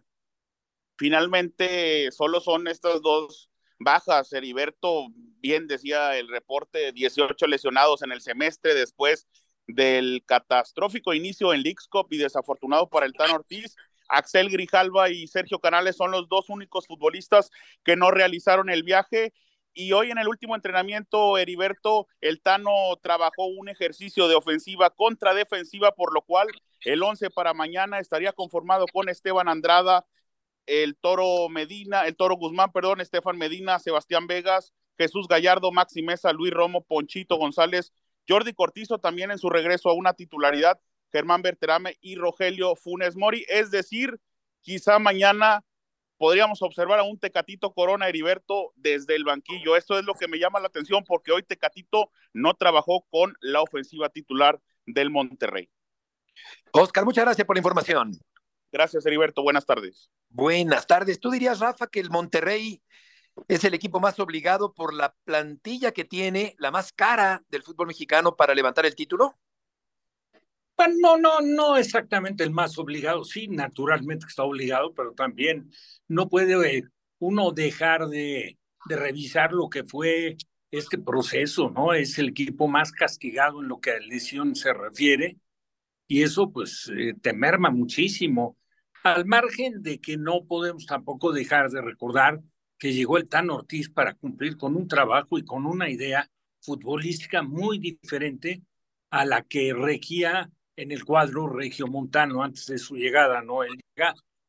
Finalmente, 1.00 2.12
solo 2.12 2.42
son 2.42 2.68
estas 2.68 3.02
dos 3.02 3.50
bajas. 3.80 4.34
Heriberto, 4.34 5.08
bien 5.40 5.66
decía 5.66 6.18
el 6.18 6.28
reporte, 6.28 6.92
18 6.92 7.48
lesionados 7.48 8.02
en 8.04 8.12
el 8.12 8.20
semestre 8.20 8.76
después 8.76 9.26
del 9.66 10.24
catastrófico 10.26 11.14
inicio 11.14 11.54
en 11.54 11.64
Leagues 11.64 11.88
y 12.10 12.18
desafortunado 12.18 12.90
para 12.90 13.06
el 13.06 13.14
Tan 13.14 13.32
Ortiz. 13.32 13.78
Axel 14.10 14.50
Grijalva 14.50 15.10
y 15.10 15.28
Sergio 15.28 15.60
Canales 15.60 15.96
son 15.96 16.12
los 16.12 16.28
dos 16.28 16.50
únicos 16.50 16.86
futbolistas 16.86 17.50
que 17.86 17.96
no 17.96 18.12
realizaron 18.12 18.70
el 18.70 18.84
viaje 18.84 19.32
y 19.74 19.94
hoy 19.94 20.12
en 20.12 20.18
el 20.18 20.28
último 20.28 20.56
entrenamiento, 20.56 21.38
Heriberto, 21.38 22.08
el 22.20 22.42
Tano 22.42 22.72
trabajó 23.02 23.46
un 23.46 23.70
ejercicio 23.70 24.28
de 24.28 24.36
ofensiva 24.36 24.90
contra 24.90 25.34
defensiva, 25.34 25.94
por 25.94 26.14
lo 26.14 26.24
cual 26.24 26.48
el 26.82 27.02
11 27.02 27.30
para 27.30 27.54
mañana 27.54 28.00
estaría 28.00 28.34
conformado 28.34 28.86
con 28.92 29.08
Esteban 29.08 29.48
Andrada, 29.48 30.06
el 30.70 30.96
Toro 30.96 31.50
Medina, 31.50 32.06
el 32.06 32.16
Toro 32.16 32.36
Guzmán, 32.36 32.72
perdón, 32.72 33.02
Estefan 33.02 33.38
Medina, 33.38 33.80
Sebastián 33.80 34.28
Vegas, 34.28 34.74
Jesús 34.98 35.28
Gallardo, 35.28 35.72
Maxi 35.72 36.04
Mesa, 36.04 36.32
Luis 36.32 36.54
Romo, 36.54 36.84
Ponchito 36.84 37.38
González, 37.38 37.92
Jordi 38.28 38.54
Cortizo 38.54 39.00
también 39.00 39.32
en 39.32 39.40
su 39.40 39.50
regreso 39.50 39.90
a 39.90 39.94
una 39.94 40.14
titularidad, 40.14 40.80
Germán 41.12 41.42
Berterame 41.42 41.98
y 42.02 42.16
Rogelio 42.16 42.76
Funes 42.76 43.16
Mori. 43.16 43.46
Es 43.50 43.72
decir, 43.72 44.20
quizá 44.62 45.00
mañana 45.00 45.66
podríamos 46.18 46.62
observar 46.62 47.00
a 47.00 47.04
un 47.04 47.18
Tecatito 47.18 47.74
Corona 47.74 48.08
Heriberto 48.08 48.72
desde 48.76 49.16
el 49.16 49.24
banquillo. 49.24 49.76
Esto 49.76 49.98
es 49.98 50.06
lo 50.06 50.14
que 50.14 50.28
me 50.28 50.38
llama 50.38 50.60
la 50.60 50.68
atención 50.68 51.04
porque 51.08 51.32
hoy 51.32 51.42
Tecatito 51.42 52.12
no 52.34 52.54
trabajó 52.54 53.08
con 53.10 53.34
la 53.42 53.62
ofensiva 53.62 54.10
titular 54.10 54.62
del 54.86 55.10
Monterrey. 55.10 55.70
Oscar, 56.74 57.06
muchas 57.06 57.26
gracias 57.26 57.48
por 57.48 57.56
la 57.56 57.62
información. 57.62 58.20
Gracias, 58.72 59.06
Heriberto. 59.06 59.42
Buenas 59.42 59.66
tardes. 59.66 60.12
Buenas 60.30 60.86
tardes. 60.86 61.20
¿Tú 61.20 61.32
dirías, 61.32 61.60
Rafa, 61.60 61.88
que 61.88 62.00
el 62.00 62.10
Monterrey 62.10 62.82
es 63.48 63.64
el 63.64 63.74
equipo 63.74 64.00
más 64.00 64.20
obligado 64.20 64.74
por 64.74 64.94
la 64.94 65.16
plantilla 65.24 65.92
que 65.92 66.06
tiene, 66.06 66.56
la 66.60 66.72
más 66.72 66.94
cara 66.94 67.44
del 67.50 67.64
fútbol 67.64 67.88
mexicano 67.88 68.36
para 68.36 68.54
levantar 68.54 68.86
el 68.86 68.96
título? 68.96 69.40
Bueno, 70.78 70.96
no, 71.00 71.18
no, 71.18 71.42
no 71.42 71.78
exactamente 71.78 72.44
el 72.44 72.52
más 72.52 72.78
obligado, 72.78 73.26
sí, 73.26 73.48
naturalmente 73.50 74.28
está 74.28 74.44
obligado, 74.44 74.94
pero 74.94 75.14
también 75.14 75.70
no 76.08 76.30
puede 76.30 76.84
uno 77.20 77.52
dejar 77.52 78.08
de, 78.08 78.58
de 78.86 78.96
revisar 78.96 79.52
lo 79.52 79.70
que 79.70 79.84
fue 79.84 80.38
este 80.72 80.98
proceso, 80.98 81.70
¿no? 81.70 81.94
Es 81.94 82.18
el 82.18 82.30
equipo 82.30 82.68
más 82.68 82.92
castigado 82.92 83.62
en 83.62 83.68
lo 83.68 83.80
que 83.80 83.92
a 83.92 84.00
lesión 84.00 84.56
se 84.56 84.72
refiere 84.72 85.38
y 86.08 86.24
eso 86.24 86.52
pues 86.52 86.92
eh, 86.96 87.14
te 87.22 87.34
merma 87.34 87.70
muchísimo, 87.70 88.58
al 89.04 89.26
margen 89.26 89.82
de 89.82 90.00
que 90.00 90.18
no 90.18 90.46
podemos 90.46 90.86
tampoco 90.86 91.32
dejar 91.32 91.70
de 91.70 91.82
recordar 91.82 92.42
que 92.78 92.94
llegó 92.94 93.18
el 93.18 93.28
Tan 93.28 93.50
Ortiz 93.50 93.90
para 93.90 94.14
cumplir 94.14 94.58
con 94.58 94.76
un 94.76 94.88
trabajo 94.88 95.38
y 95.38 95.44
con 95.44 95.66
una 95.66 95.90
idea 95.90 96.30
futbolística 96.62 97.42
muy 97.44 97.78
diferente 97.78 98.64
a 99.10 99.26
la 99.26 99.44
que 99.44 99.74
regía 99.74 100.50
en 100.76 100.92
el 100.92 101.04
cuadro 101.04 101.48
regiomontano 101.48 102.42
antes 102.42 102.68
de 102.68 102.78
su 102.78 102.96
llegada, 102.96 103.42
¿no? 103.42 103.64
Él 103.64 103.82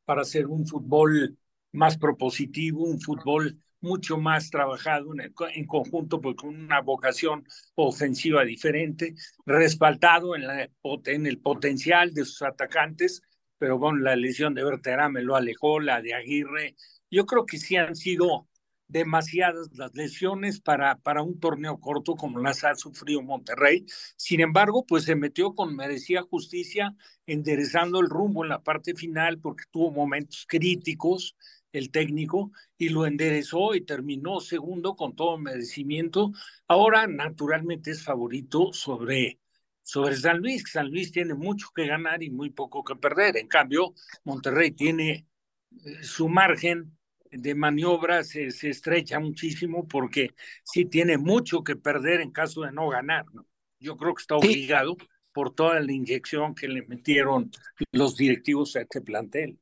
para 0.05 0.23
hacer 0.23 0.47
un 0.47 0.67
fútbol 0.67 1.37
más 1.73 1.99
propositivo, 1.99 2.85
un 2.85 3.01
fútbol 3.01 3.59
mucho 3.81 4.19
más 4.19 4.51
trabajado 4.51 5.13
en, 5.55 5.67
conjunto, 5.67 6.21
pues 6.21 6.37
con 6.37 6.51
una 6.51 6.81
vocación 6.81 7.45
ofensiva 7.75 8.45
diferente, 8.45 9.15
respaldado 9.47 10.35
en 10.37 11.27
el 11.27 11.39
potencial 11.39 12.13
de 12.13 12.25
sus 12.25 12.43
atacantes, 12.43 13.23
pero 13.61 13.79
bueno, 13.79 13.99
la 13.99 14.17
lesión 14.17 14.55
de 14.55 14.65
Berterame 14.65 15.23
lo 15.23 15.37
alejó, 15.37 15.81
la 15.81 16.01
de 16.01 16.15
Aguirre. 16.15 16.77
Yo 17.11 17.27
creo 17.27 17.45
que 17.45 17.59
sí 17.59 17.77
han 17.77 17.95
sido 17.95 18.49
demasiadas 18.89 19.69
las 19.75 19.95
lesiones 19.95 20.61
para, 20.61 20.97
para 20.97 21.23
un 21.23 21.39
torneo 21.39 21.79
corto 21.79 22.17
como 22.17 22.41
las 22.41 22.65
ha 22.65 22.75
sufrido 22.75 23.21
Monterrey. 23.21 23.85
Sin 24.17 24.41
embargo, 24.41 24.87
pues 24.87 25.05
se 25.05 25.15
metió 25.15 25.55
con 25.55 25.77
merecía 25.77 26.23
justicia, 26.23 26.97
enderezando 27.27 28.01
el 28.01 28.09
rumbo 28.09 28.45
en 28.45 28.49
la 28.49 28.63
parte 28.63 28.95
final 28.95 29.39
porque 29.41 29.65
tuvo 29.71 29.93
momentos 29.93 30.47
críticos 30.49 31.37
el 31.73 31.91
técnico 31.91 32.53
y 32.79 32.89
lo 32.89 33.07
enderezó 33.07 33.75
y 33.75 33.83
terminó 33.83 34.41
segundo 34.41 34.97
con 34.97 35.15
todo 35.15 35.37
merecimiento. 35.37 36.33
Ahora, 36.67 37.07
naturalmente, 37.07 37.91
es 37.91 38.03
favorito 38.03 38.73
sobre, 38.73 39.39
sobre 39.83 40.17
San 40.17 40.39
Luis. 40.39 40.65
San 40.71 40.91
Luis 40.91 41.13
tiene 41.13 41.35
mucho 41.35 41.69
que 41.75 41.87
ganar 41.87 42.23
y 42.23 42.31
muy 42.31 42.51
poco 42.51 42.85
que 42.85 42.97
perder. 42.97 43.37
En 43.37 43.49
cambio, 43.49 43.95
Monterrey 44.25 44.71
tiene 44.73 45.27
eh, 45.85 46.03
su 46.03 46.29
margen 46.29 46.97
de 47.31 47.55
maniobra 47.55 48.25
se, 48.25 48.51
se, 48.51 48.71
estrecha 48.71 49.21
muchísimo 49.21 49.87
porque 49.87 50.31
sí 50.65 50.85
tiene 50.85 51.17
mucho 51.17 51.63
que 51.63 51.77
perder 51.77 52.21
en 52.21 52.33
caso 52.33 52.63
de 52.63 52.73
no 52.73 52.89
ganar. 52.89 53.25
¿no? 53.33 53.47
Yo 53.79 53.97
creo 53.97 54.15
que 54.15 54.23
está 54.23 54.37
obligado 54.37 54.97
sí. 54.99 55.07
por 55.33 55.55
toda 55.55 55.81
la 55.81 55.93
inyección 55.93 56.55
que 56.55 56.69
le 56.69 56.83
metieron 56.87 57.51
los 57.93 58.17
directivos 58.17 58.77
a 58.77 58.83
este 58.83 59.01
plantel. 59.01 59.59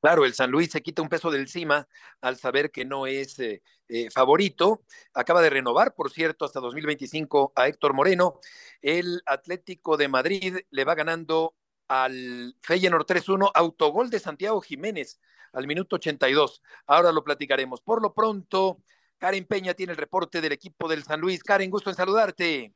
Claro, 0.00 0.24
el 0.24 0.34
San 0.34 0.50
Luis 0.50 0.70
se 0.70 0.82
quita 0.82 1.02
un 1.02 1.08
peso 1.08 1.30
de 1.30 1.38
encima 1.38 1.88
al 2.20 2.36
saber 2.36 2.70
que 2.70 2.84
no 2.84 3.06
es 3.06 3.38
eh, 3.38 3.62
eh, 3.88 4.10
favorito. 4.10 4.82
Acaba 5.14 5.42
de 5.42 5.50
renovar, 5.50 5.94
por 5.94 6.10
cierto, 6.10 6.44
hasta 6.44 6.60
2025 6.60 7.52
a 7.56 7.68
Héctor 7.68 7.94
Moreno. 7.94 8.40
El 8.82 9.22
Atlético 9.26 9.96
de 9.96 10.08
Madrid 10.08 10.58
le 10.70 10.84
va 10.84 10.94
ganando 10.94 11.54
al 11.88 12.54
Feyenoord 12.62 13.06
3-1, 13.06 13.50
autogol 13.54 14.10
de 14.10 14.20
Santiago 14.20 14.60
Jiménez 14.60 15.20
al 15.52 15.66
minuto 15.66 15.96
82. 15.96 16.62
Ahora 16.86 17.12
lo 17.12 17.24
platicaremos. 17.24 17.80
Por 17.80 18.02
lo 18.02 18.14
pronto, 18.14 18.82
Karen 19.18 19.46
Peña 19.46 19.74
tiene 19.74 19.92
el 19.92 19.98
reporte 19.98 20.40
del 20.40 20.52
equipo 20.52 20.88
del 20.88 21.02
San 21.02 21.20
Luis. 21.20 21.42
Karen, 21.42 21.70
gusto 21.70 21.90
en 21.90 21.96
saludarte. 21.96 22.74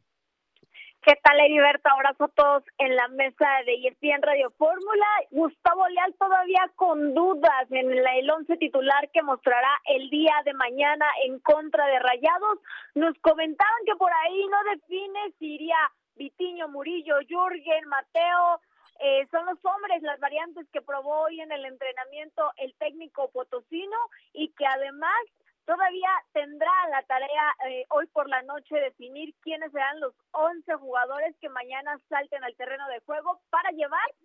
¿Qué 1.05 1.19
tal, 1.21 1.41
Heriberto? 1.41 1.89
Abrazo 1.89 2.27
a 2.27 2.29
todos 2.29 2.63
en 2.79 2.95
la 2.95 3.09
mesa 3.09 3.49
de 3.67 3.75
ESPN 3.89 4.23
Radio 4.23 4.53
Fórmula. 4.53 5.07
Gustavo 5.33 5.89
Leal 5.89 6.15
todavía 6.15 6.71
con 6.77 7.13
dudas 7.13 7.67
en 7.73 7.91
el 7.91 8.31
once 8.31 8.57
titular 8.57 9.11
que 9.11 9.21
mostrará 9.21 9.81
el 9.87 10.09
día 10.11 10.33
de 10.45 10.55
mañana 10.55 11.05
en 11.27 11.41
contra 11.41 11.85
de 11.87 11.99
Rayados. 11.99 12.61
Nos 12.95 13.19
comentaban 13.19 13.85
que 13.85 13.97
por 13.97 14.13
ahí 14.13 14.47
no 14.47 14.59
define 14.75 15.33
si 15.41 15.55
iría 15.57 15.91
Vitiño, 16.15 16.69
Murillo, 16.69 17.17
Jürgen, 17.27 17.89
Mateo. 17.89 18.61
Eh, 19.01 19.27
son 19.33 19.45
los 19.47 19.59
hombres 19.65 20.03
las 20.03 20.21
variantes 20.21 20.69
que 20.73 20.83
probó 20.83 21.23
hoy 21.23 21.41
en 21.41 21.51
el 21.51 21.65
entrenamiento 21.65 22.53
el 22.59 22.73
técnico 22.75 23.29
potosino 23.33 23.97
y 24.35 24.51
que 24.53 24.67
además 24.67 25.19
Todavía 25.65 26.11
tendrá 26.33 26.73
la 26.91 27.03
tarea 27.05 27.55
eh, 27.69 27.85
hoy 27.91 28.07
por 28.09 28.29
la 28.29 28.43
noche 28.43 28.75
definir 28.75 29.35
quiénes 29.43 29.71
serán 29.71 30.01
los 30.01 30.15
11 30.33 30.75
jugadores 30.75 31.37
que 31.41 31.49
mañana 31.49 31.99
salten 32.09 32.43
al 32.43 32.57
terreno 32.57 32.87
de 32.89 33.01
juego 33.01 33.41
para 33.51 33.71
llevarse 33.71 34.23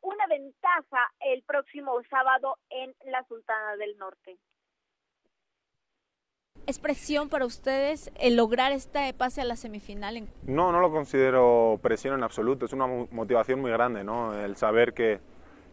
una 0.00 0.26
ventaja 0.26 1.12
el 1.20 1.42
próximo 1.42 2.00
sábado 2.08 2.56
en 2.70 2.94
la 3.04 3.22
Sultana 3.24 3.76
del 3.76 3.96
Norte. 3.98 4.38
¿Es 6.66 6.78
presión 6.78 7.28
para 7.28 7.46
ustedes 7.46 8.12
el 8.18 8.36
lograr 8.36 8.72
este 8.72 9.12
pase 9.14 9.40
a 9.40 9.44
la 9.44 9.56
semifinal? 9.56 10.28
No, 10.44 10.72
no 10.72 10.80
lo 10.80 10.90
considero 10.90 11.78
presión 11.82 12.14
en 12.14 12.22
absoluto, 12.22 12.64
es 12.64 12.72
una 12.72 12.86
motivación 12.86 13.60
muy 13.60 13.70
grande, 13.70 14.04
¿no? 14.04 14.34
El 14.38 14.56
saber 14.56 14.94
que, 14.94 15.20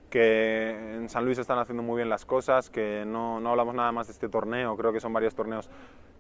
que 0.10 0.70
en 0.96 1.10
San 1.10 1.26
Luis 1.26 1.38
están 1.38 1.60
haciendo 1.60 1.84
muy 1.84 1.98
bien 1.98 2.10
las 2.10 2.26
cosas, 2.26 2.70
que 2.70 3.04
no, 3.06 3.40
no, 3.40 3.50
hablamos 3.50 3.76
nada 3.76 3.92
más 3.92 4.08
de 4.08 4.14
este 4.14 4.30
torneo, 4.30 4.76
creo 4.78 4.94
que 4.94 5.00
son 5.00 5.12
varios 5.12 5.36
torneos 5.36 5.70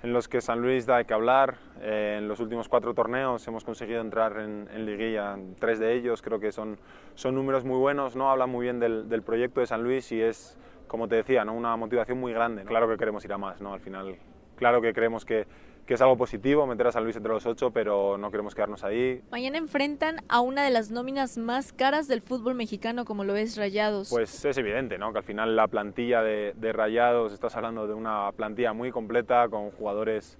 en 0.03 0.13
los 0.13 0.27
que 0.27 0.41
San 0.41 0.61
Luis 0.61 0.85
da 0.85 1.03
que 1.03 1.13
hablar. 1.13 1.57
Eh, 1.81 2.17
en 2.19 2.27
los 2.27 2.39
últimos 2.39 2.67
cuatro 2.67 2.93
torneos 2.93 3.47
hemos 3.47 3.63
conseguido 3.63 4.01
entrar 4.01 4.37
en, 4.39 4.67
en, 4.73 4.85
liguilla, 4.85 5.37
tres 5.59 5.79
de 5.79 5.93
ellos, 5.93 6.21
creo 6.21 6.39
que 6.39 6.51
son, 6.51 6.77
son 7.15 7.35
números 7.35 7.63
muy 7.65 7.77
buenos, 7.77 8.15
¿no? 8.15 8.29
habla 8.29 8.45
muy 8.45 8.63
bien 8.63 8.79
del, 8.79 9.09
del, 9.09 9.23
proyecto 9.23 9.61
de 9.61 9.67
San 9.67 9.83
Luis 9.83 10.11
y 10.11 10.21
es, 10.21 10.57
como 10.87 11.07
te 11.07 11.15
decía, 11.15 11.45
¿no? 11.45 11.53
una 11.53 11.75
motivación 11.77 12.19
muy 12.19 12.33
grande. 12.33 12.63
Claro 12.63 12.87
que 12.87 12.97
queremos 12.97 13.23
ir 13.25 13.33
a 13.33 13.37
más, 13.37 13.61
¿no? 13.61 13.73
al 13.73 13.79
final, 13.79 14.17
claro 14.55 14.81
que 14.81 14.93
creemos 14.93 15.25
que 15.25 15.47
que 15.87 15.93
es 15.93 16.01
algo 16.01 16.17
positivo 16.17 16.67
meter 16.67 16.87
a 16.87 16.91
San 16.91 17.05
Luis 17.05 17.15
entre 17.15 17.31
los 17.31 17.45
ocho, 17.45 17.71
pero 17.71 18.17
no 18.17 18.29
queremos 18.29 18.53
quedarnos 18.53 18.83
ahí. 18.83 19.21
Mañana 19.31 19.57
enfrentan 19.57 20.17
a 20.27 20.41
una 20.41 20.65
de 20.65 20.69
las 20.69 20.91
nóminas 20.91 21.37
más 21.37 21.71
caras 21.71 22.09
del 22.09 22.21
fútbol 22.21 22.55
mexicano, 22.55 23.05
como 23.05 23.23
lo 23.23 23.37
es 23.37 23.55
Rayados. 23.55 24.09
Pues 24.09 24.43
es 24.43 24.57
evidente, 24.57 24.97
¿no? 24.97 25.13
Que 25.13 25.19
al 25.19 25.23
final 25.23 25.55
la 25.55 25.69
plantilla 25.69 26.21
de, 26.21 26.53
de 26.57 26.73
Rayados, 26.73 27.31
estás 27.31 27.55
hablando 27.55 27.87
de 27.87 27.93
una 27.93 28.29
plantilla 28.33 28.73
muy 28.73 28.91
completa, 28.91 29.47
con 29.47 29.71
jugadores 29.71 30.37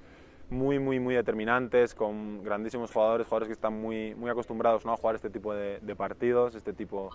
muy, 0.49 0.79
muy, 0.79 0.99
muy 0.99 1.15
determinantes, 1.15 1.95
con 1.95 2.43
grandísimos 2.43 2.91
jugadores, 2.91 3.25
jugadores 3.25 3.47
que 3.47 3.53
están 3.53 3.79
muy, 3.81 4.15
muy 4.15 4.29
acostumbrados 4.29 4.85
¿no? 4.85 4.91
a 4.91 4.97
jugar 4.97 5.15
este 5.15 5.29
tipo 5.29 5.53
de, 5.53 5.79
de 5.79 5.95
partidos, 5.95 6.55
este 6.55 6.73
tipo 6.73 7.11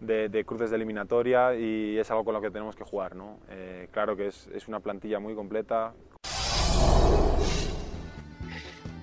de, 0.00 0.30
de, 0.30 0.44
cruces 0.44 0.70
de 0.70 0.76
eliminatoria 0.76 1.54
y 1.54 1.98
es 1.98 2.10
algo 2.10 2.24
con 2.24 2.32
lo 2.32 2.40
que 2.40 2.50
tenemos 2.50 2.74
que 2.74 2.84
jugar. 2.84 3.14
¿no? 3.14 3.38
Eh, 3.50 3.88
claro 3.92 4.16
que 4.16 4.28
es, 4.28 4.48
es 4.54 4.66
una 4.66 4.80
plantilla 4.80 5.18
muy 5.20 5.34
completa, 5.34 5.92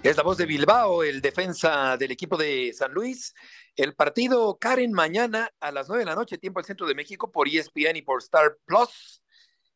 es 0.04 0.18
la 0.18 0.24
voz 0.24 0.38
de 0.38 0.46
Bilbao, 0.46 1.02
el 1.02 1.22
defensa 1.22 1.96
del 1.96 2.12
equipo 2.12 2.36
de 2.36 2.74
San 2.74 2.92
Luis. 2.94 3.34
El 3.74 3.96
partido 3.96 4.58
Karen 4.60 4.92
mañana 4.92 5.50
a 5.62 5.72
las 5.72 5.88
9 5.88 6.02
de 6.02 6.06
la 6.06 6.16
noche, 6.16 6.38
tiempo 6.38 6.60
al 6.60 6.66
centro 6.66 6.86
de 6.86 6.94
México, 6.94 7.32
por 7.32 7.48
ESPN 7.48 7.96
y 7.96 8.02
por 8.02 8.22
Star 8.22 8.58
Plus. 8.66 9.24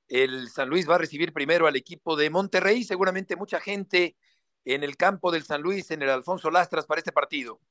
El 0.10 0.50
San 0.50 0.68
Luis 0.68 0.90
va 0.90 0.96
a 0.96 0.98
recibir 0.98 1.32
primero 1.32 1.66
al 1.66 1.78
equipo 1.78 2.18
de 2.18 2.30
Monterrey. 2.30 2.84
Seguramente 2.84 3.38
mucha 3.38 3.62
gente 3.62 4.18
en 4.66 4.84
el 4.84 4.98
campo 4.98 5.32
del 5.32 5.44
San 5.44 5.62
Luis, 5.62 5.92
en 5.92 6.02
el 6.02 6.10
Alfonso 6.10 6.52
Lastras, 6.52 6.86
para 6.86 7.00
este 7.00 7.14
partido. 7.14 7.62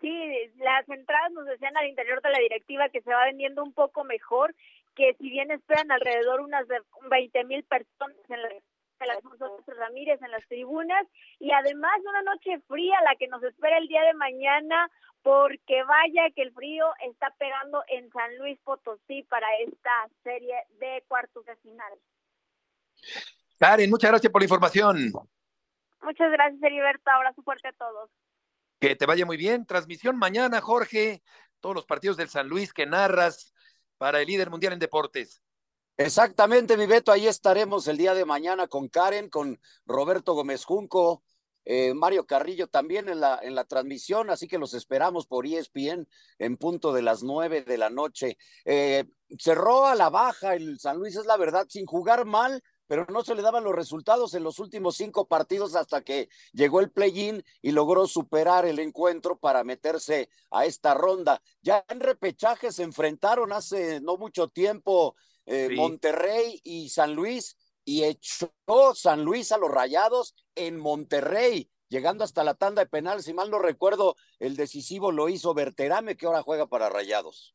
Sí, 0.00 0.12
las 0.58 0.88
entradas 0.88 1.32
nos 1.32 1.46
decían 1.46 1.76
al 1.76 1.88
interior 1.88 2.22
de 2.22 2.30
la 2.30 2.38
directiva 2.38 2.88
que 2.90 3.02
se 3.02 3.10
va 3.12 3.24
vendiendo 3.24 3.64
un 3.64 3.72
poco 3.72 4.04
mejor, 4.04 4.54
que 4.94 5.16
si 5.18 5.28
bien 5.28 5.50
esperan 5.50 5.90
alrededor 5.90 6.42
unas 6.42 6.64
20 7.10 7.44
mil 7.44 7.64
personas 7.64 8.16
en 8.28 8.40
la 8.40 8.48
Alfonso 9.08 9.64
Ramírez 9.66 10.20
en 10.20 10.30
las 10.30 10.46
tribunas 10.48 11.06
y 11.38 11.52
además 11.52 11.92
una 12.06 12.22
noche 12.22 12.60
fría 12.68 13.00
la 13.02 13.16
que 13.16 13.28
nos 13.28 13.42
espera 13.42 13.78
el 13.78 13.88
día 13.88 14.02
de 14.02 14.14
mañana 14.14 14.90
porque 15.22 15.82
vaya 15.84 16.30
que 16.34 16.42
el 16.42 16.52
frío 16.52 16.86
está 17.08 17.34
pegando 17.38 17.82
en 17.88 18.10
San 18.10 18.36
Luis 18.38 18.58
Potosí 18.64 19.22
para 19.24 19.46
esta 19.58 19.90
serie 20.22 20.54
de 20.78 21.04
cuartos 21.08 21.44
de 21.46 21.56
final. 21.56 21.92
Karen, 23.58 23.90
muchas 23.90 24.10
gracias 24.10 24.32
por 24.32 24.40
la 24.40 24.46
información. 24.46 25.12
Muchas 26.02 26.32
gracias, 26.32 26.62
Heriberto. 26.62 27.10
Abrazo 27.10 27.42
fuerte 27.42 27.68
a 27.68 27.72
todos. 27.72 28.10
Que 28.78 28.96
te 28.96 29.06
vaya 29.06 29.26
muy 29.26 29.36
bien. 29.36 29.66
Transmisión 29.66 30.16
mañana, 30.16 30.60
Jorge. 30.60 31.22
Todos 31.60 31.74
los 31.74 31.84
partidos 31.84 32.16
del 32.16 32.30
San 32.30 32.48
Luis 32.48 32.72
que 32.72 32.86
narras 32.86 33.52
para 33.98 34.20
el 34.20 34.26
líder 34.26 34.48
mundial 34.48 34.72
en 34.72 34.78
deportes. 34.78 35.42
Exactamente, 36.00 36.78
mi 36.78 36.86
Beto, 36.86 37.12
ahí 37.12 37.26
estaremos 37.26 37.86
el 37.86 37.98
día 37.98 38.14
de 38.14 38.24
mañana 38.24 38.68
con 38.68 38.88
Karen, 38.88 39.28
con 39.28 39.60
Roberto 39.84 40.32
Gómez 40.32 40.64
Junco, 40.64 41.22
eh, 41.66 41.92
Mario 41.92 42.24
Carrillo 42.24 42.68
también 42.68 43.10
en 43.10 43.20
la, 43.20 43.38
en 43.42 43.54
la 43.54 43.66
transmisión, 43.66 44.30
así 44.30 44.48
que 44.48 44.56
los 44.56 44.72
esperamos 44.72 45.26
por 45.26 45.44
ESPN 45.44 46.08
en 46.38 46.56
punto 46.56 46.94
de 46.94 47.02
las 47.02 47.22
nueve 47.22 47.60
de 47.64 47.76
la 47.76 47.90
noche. 47.90 48.38
Eh, 48.64 49.04
cerró 49.38 49.84
a 49.84 49.94
la 49.94 50.08
baja 50.08 50.54
el 50.54 50.80
San 50.80 50.96
Luis, 50.96 51.16
es 51.16 51.26
la 51.26 51.36
verdad, 51.36 51.66
sin 51.68 51.84
jugar 51.84 52.24
mal, 52.24 52.62
pero 52.86 53.04
no 53.10 53.22
se 53.22 53.34
le 53.34 53.42
daban 53.42 53.62
los 53.62 53.74
resultados 53.74 54.32
en 54.32 54.42
los 54.42 54.58
últimos 54.58 54.96
cinco 54.96 55.28
partidos 55.28 55.76
hasta 55.76 56.00
que 56.00 56.30
llegó 56.54 56.80
el 56.80 56.90
play-in 56.90 57.44
y 57.60 57.72
logró 57.72 58.06
superar 58.06 58.64
el 58.64 58.78
encuentro 58.78 59.38
para 59.38 59.64
meterse 59.64 60.30
a 60.50 60.64
esta 60.64 60.94
ronda. 60.94 61.42
Ya 61.60 61.84
en 61.88 62.00
repechaje 62.00 62.72
se 62.72 62.84
enfrentaron 62.84 63.52
hace 63.52 64.00
no 64.00 64.16
mucho 64.16 64.48
tiempo 64.48 65.14
eh, 65.46 65.68
sí. 65.68 65.74
Monterrey 65.74 66.60
y 66.64 66.88
San 66.88 67.14
Luis 67.14 67.56
y 67.84 68.04
echó 68.04 68.52
San 68.94 69.24
Luis 69.24 69.52
a 69.52 69.58
los 69.58 69.70
Rayados 69.70 70.34
en 70.54 70.78
Monterrey, 70.78 71.70
llegando 71.88 72.24
hasta 72.24 72.44
la 72.44 72.54
tanda 72.54 72.82
de 72.82 72.88
penales. 72.88 73.24
Si 73.24 73.34
mal 73.34 73.50
no 73.50 73.58
recuerdo, 73.58 74.16
el 74.38 74.56
decisivo 74.56 75.12
lo 75.12 75.28
hizo 75.28 75.54
Berterame, 75.54 76.16
que 76.16 76.26
ahora 76.26 76.42
juega 76.42 76.66
para 76.66 76.88
Rayados. 76.88 77.54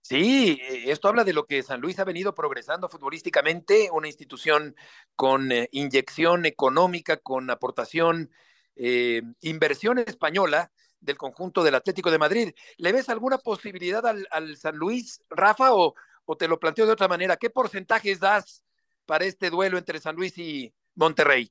Sí, 0.00 0.60
esto 0.62 1.08
habla 1.08 1.24
de 1.24 1.32
lo 1.32 1.46
que 1.46 1.64
San 1.64 1.80
Luis 1.80 1.98
ha 1.98 2.04
venido 2.04 2.32
progresando 2.32 2.88
futbolísticamente, 2.88 3.90
una 3.90 4.06
institución 4.06 4.76
con 5.16 5.50
eh, 5.50 5.68
inyección 5.72 6.46
económica, 6.46 7.16
con 7.16 7.50
aportación, 7.50 8.30
eh, 8.76 9.22
inversión 9.40 9.98
española 9.98 10.70
del 11.00 11.16
conjunto 11.16 11.64
del 11.64 11.74
Atlético 11.74 12.12
de 12.12 12.18
Madrid. 12.18 12.54
¿Le 12.76 12.92
ves 12.92 13.08
alguna 13.08 13.38
posibilidad 13.38 14.06
al, 14.06 14.28
al 14.30 14.56
San 14.56 14.76
Luis, 14.76 15.24
Rafa, 15.28 15.74
o, 15.74 15.94
o 16.26 16.36
te 16.36 16.48
lo 16.48 16.60
planteo 16.60 16.84
de 16.86 16.92
otra 16.92 17.08
manera? 17.08 17.36
¿Qué 17.36 17.48
porcentajes 17.48 18.20
das 18.20 18.62
para 19.06 19.24
este 19.24 19.48
duelo 19.48 19.78
entre 19.78 20.00
San 20.00 20.16
Luis 20.16 20.36
y 20.36 20.72
Monterrey? 20.94 21.48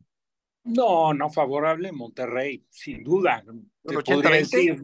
No, 0.66 1.14
no 1.14 1.30
favorable 1.30 1.92
Monterrey, 1.92 2.66
sin 2.70 3.04
duda. 3.04 3.44
Te 3.84 4.02
podría 4.02 4.38
decir 4.38 4.84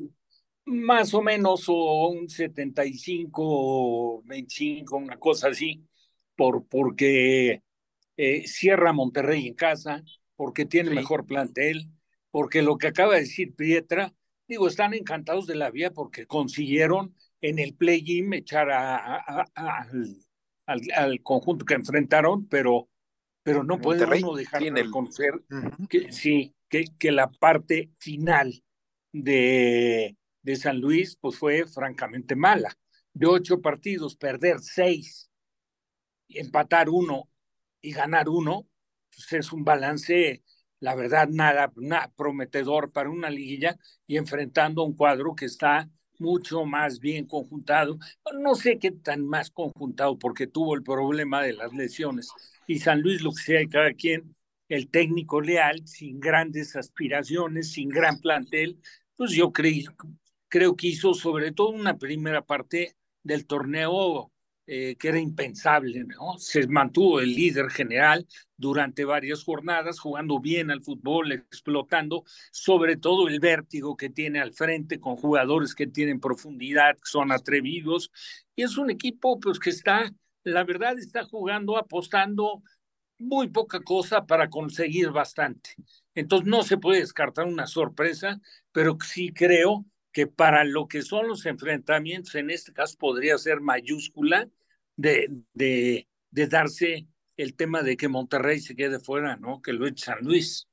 más 0.66 1.14
o 1.14 1.22
menos 1.22 1.66
o 1.68 2.08
un 2.10 2.30
75 2.30 4.22
25, 4.24 4.98
una 4.98 5.18
cosa 5.18 5.50
así, 5.50 5.84
por, 6.36 6.66
porque 6.68 7.64
eh, 8.16 8.48
cierra 8.48 8.94
Monterrey 8.94 9.48
en 9.48 9.56
casa, 9.56 10.04
porque 10.36 10.66
tiene 10.66 10.90
sí. 10.90 10.96
mejor 10.96 11.26
plantel, 11.26 11.90
porque 12.30 12.62
lo 12.62 12.78
que 12.78 12.88
acaba 12.88 13.16
de 13.16 13.22
decir 13.22 13.56
Pietra, 13.56 14.14
digo, 14.48 14.68
están 14.68 14.94
encantados 14.94 15.48
de 15.48 15.56
la 15.56 15.72
vida 15.72 15.92
porque 15.92 16.28
consiguieron 16.28 17.16
en 17.42 17.60
el 17.60 17.76
play-in 17.76 18.34
echar 18.34 18.70
a, 18.70 19.18
a, 19.18 19.46
a, 19.56 19.88
al, 20.68 20.82
al, 20.96 21.22
conjunto 21.24 21.66
que 21.66 21.74
enfrentaron, 21.74 22.48
pero, 22.48 22.90
pero 23.44 23.64
no 23.64 23.80
puede 23.80 24.06
uno 24.06 24.36
dejar 24.36 24.62
de 24.62 24.84
reconocer 24.84 25.34
uh 25.36 25.56
-huh. 25.56 25.88
que 25.88 26.12
sí, 26.12 26.56
que, 26.70 26.86
que 26.98 27.12
la 27.12 27.30
parte 27.30 27.92
final 27.98 28.64
de, 29.12 30.16
de 30.44 30.56
San 30.56 30.80
Luis 30.80 31.18
pues 31.20 31.38
fue 31.38 31.66
francamente 31.66 32.36
mala. 32.36 32.78
De 33.14 33.28
ocho 33.28 33.60
partidos, 33.62 34.16
perder 34.16 34.60
seis, 34.60 35.30
empatar 36.30 36.90
uno 36.90 37.30
y 37.82 37.92
ganar 37.92 38.30
uno, 38.30 38.70
pues 39.10 39.34
es 39.34 39.52
un 39.52 39.66
balance, 39.66 40.44
la 40.80 40.96
verdad, 40.96 41.28
nada, 41.28 41.74
nada 41.76 42.14
prometedor 42.16 42.92
para 42.92 43.10
una 43.10 43.30
liguilla 43.30 43.78
y 44.08 44.18
enfrentando 44.18 44.82
a 44.82 44.86
un 44.86 44.96
cuadro 44.96 45.36
que 45.36 45.46
está 45.46 45.90
mucho 46.22 46.64
más 46.66 47.00
bien 47.00 47.26
conjuntado. 47.26 47.98
No 48.40 48.56
sé 48.56 48.80
qué 48.80 48.92
tan 48.92 49.26
más 49.26 49.52
conjuntado 49.52 50.18
porque 50.18 50.48
tuvo 50.48 50.76
el 50.76 50.84
problema 50.84 51.42
de 51.42 51.54
las 51.54 51.74
lesiones. 51.74 52.30
Y 52.68 52.80
San 52.80 53.02
Luis, 53.02 53.22
lo 53.22 53.32
que 53.32 53.42
sea, 53.42 53.68
cada 53.68 53.94
quien, 53.94 54.36
el 54.70 54.88
técnico 54.90 55.42
leal, 55.42 55.86
sin 55.86 56.20
grandes 56.20 56.78
aspiraciones, 56.78 57.72
sin 57.74 57.90
gran 57.90 58.20
plantel, 58.20 58.80
pues 59.18 59.32
yo 59.32 59.52
creo 59.52 60.76
que 60.76 60.88
hizo 60.88 61.14
sobre 61.14 61.52
todo 61.52 61.70
una 61.70 61.98
primera 61.98 62.42
parte 62.42 62.96
del 63.24 63.46
torneo 63.46 64.32
eh, 64.74 64.96
que 64.96 65.10
era 65.10 65.20
impensable, 65.20 66.06
¿no? 66.06 66.38
Se 66.38 66.66
mantuvo 66.66 67.20
el 67.20 67.36
líder 67.36 67.70
general 67.70 68.26
durante 68.56 69.04
varias 69.04 69.44
jornadas, 69.44 70.00
jugando 70.00 70.40
bien 70.40 70.72
al 70.72 70.82
fútbol, 70.82 71.34
explotando 71.34 72.24
sobre 72.54 72.96
todo 72.96 73.28
el 73.28 73.42
vértigo 73.42 73.98
que 73.98 74.10
tiene 74.10 74.40
al 74.40 74.54
frente 74.54 75.02
con 75.02 75.18
jugadores 75.18 75.76
que 75.76 75.88
tienen 75.88 76.22
profundidad, 76.22 76.96
son 77.04 77.34
atrevidos. 77.34 78.14
Y 78.56 78.64
es 78.64 78.78
un 78.78 78.90
equipo 78.90 79.42
pues 79.42 79.60
que 79.60 79.72
está, 79.72 80.10
la 80.46 80.64
verdad, 80.64 80.98
está 80.98 81.26
jugando, 81.26 81.76
apostando 81.78 82.64
muy 83.20 83.50
poca 83.50 83.82
cosa 83.82 84.26
para 84.26 84.50
conseguir 84.50 85.10
bastante. 85.10 85.72
Entonces 86.16 86.48
no 86.48 86.64
se 86.64 86.78
puede 86.78 87.02
descartar 87.02 87.46
una 87.46 87.68
sorpresa, 87.68 88.40
pero 88.72 88.98
sí 89.06 89.34
creo 89.34 89.86
que 90.14 90.28
para 90.28 90.64
lo 90.64 90.88
que 90.88 91.02
son 91.02 91.28
los 91.28 91.46
enfrentamientos, 91.46 92.36
en 92.36 92.52
este 92.52 92.72
caso 92.72 92.98
podría 92.98 93.38
ser 93.38 93.60
mayúscula, 93.60 94.48
de, 95.02 95.28
de, 95.54 96.08
darse 96.48 97.08
el 97.38 97.56
tema 97.56 97.82
de 97.82 97.98
que 97.98 98.08
Monterrey 98.08 98.60
se 98.60 98.76
quede 98.76 99.00
fuera, 99.00 99.36
¿no? 99.36 99.62
Que 99.62 99.74
lo 99.74 99.88
San 99.96 100.20
Luis. 100.22 100.68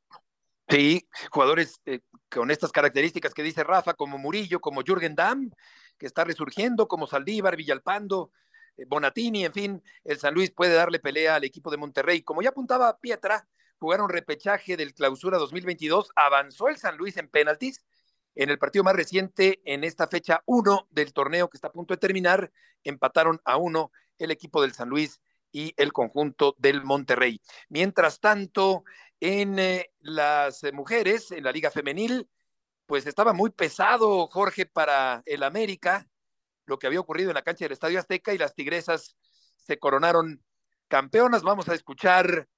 Sí, 0.68 1.08
jugadores 1.30 1.80
eh, 1.86 2.00
con 2.30 2.50
estas 2.50 2.72
características 2.72 3.32
que 3.32 3.42
dice 3.42 3.64
Rafa, 3.64 3.94
como 3.94 4.18
Murillo, 4.18 4.60
como 4.60 4.82
Jürgen 4.82 5.14
Damm, 5.14 5.50
que 5.96 6.06
está 6.06 6.24
resurgiendo, 6.24 6.86
como 6.86 7.06
Saldívar, 7.06 7.56
Villalpando, 7.56 8.32
eh, 8.76 8.84
Bonatini, 8.86 9.46
en 9.46 9.52
fin, 9.54 9.82
el 10.04 10.18
San 10.18 10.34
Luis 10.34 10.50
puede 10.50 10.74
darle 10.74 10.98
pelea 10.98 11.36
al 11.36 11.44
equipo 11.44 11.70
de 11.70 11.78
Monterrey. 11.78 12.22
Como 12.22 12.42
ya 12.42 12.50
apuntaba 12.50 12.98
Pietra, 12.98 13.48
jugaron 13.78 14.10
repechaje 14.10 14.76
del 14.76 14.92
clausura 14.92 15.38
2022, 15.38 16.10
avanzó 16.16 16.68
el 16.68 16.76
San 16.76 16.98
Luis 16.98 17.16
en 17.16 17.28
penaltis 17.28 17.82
en 18.34 18.50
el 18.50 18.58
partido 18.58 18.84
más 18.84 18.94
reciente, 18.94 19.60
en 19.64 19.82
esta 19.82 20.06
fecha 20.06 20.42
1 20.46 20.86
del 20.90 21.12
torneo 21.12 21.50
que 21.50 21.56
está 21.56 21.68
a 21.68 21.72
punto 21.72 21.92
de 21.92 21.98
terminar, 21.98 22.52
empataron 22.84 23.40
a 23.44 23.56
uno 23.56 23.90
el 24.18 24.30
equipo 24.30 24.62
del 24.62 24.72
San 24.72 24.88
Luis 24.88 25.20
y 25.52 25.72
el 25.76 25.92
conjunto 25.92 26.54
del 26.58 26.84
Monterrey. 26.84 27.40
Mientras 27.68 28.20
tanto, 28.20 28.84
en 29.20 29.58
eh, 29.58 29.90
las 30.00 30.62
eh, 30.64 30.72
mujeres, 30.72 31.32
en 31.32 31.44
la 31.44 31.52
Liga 31.52 31.70
Femenil, 31.70 32.28
pues 32.86 33.06
estaba 33.06 33.32
muy 33.32 33.50
pesado, 33.50 34.26
Jorge, 34.28 34.66
para 34.66 35.22
el 35.26 35.42
América, 35.42 36.08
lo 36.66 36.78
que 36.78 36.86
había 36.86 37.00
ocurrido 37.00 37.30
en 37.30 37.34
la 37.34 37.42
cancha 37.42 37.64
del 37.64 37.72
Estadio 37.72 37.98
Azteca 37.98 38.32
y 38.32 38.38
las 38.38 38.54
Tigresas 38.54 39.16
se 39.56 39.78
coronaron 39.78 40.42
campeonas. 40.88 41.42
Vamos 41.42 41.68
a 41.68 41.74
escuchar 41.74 42.48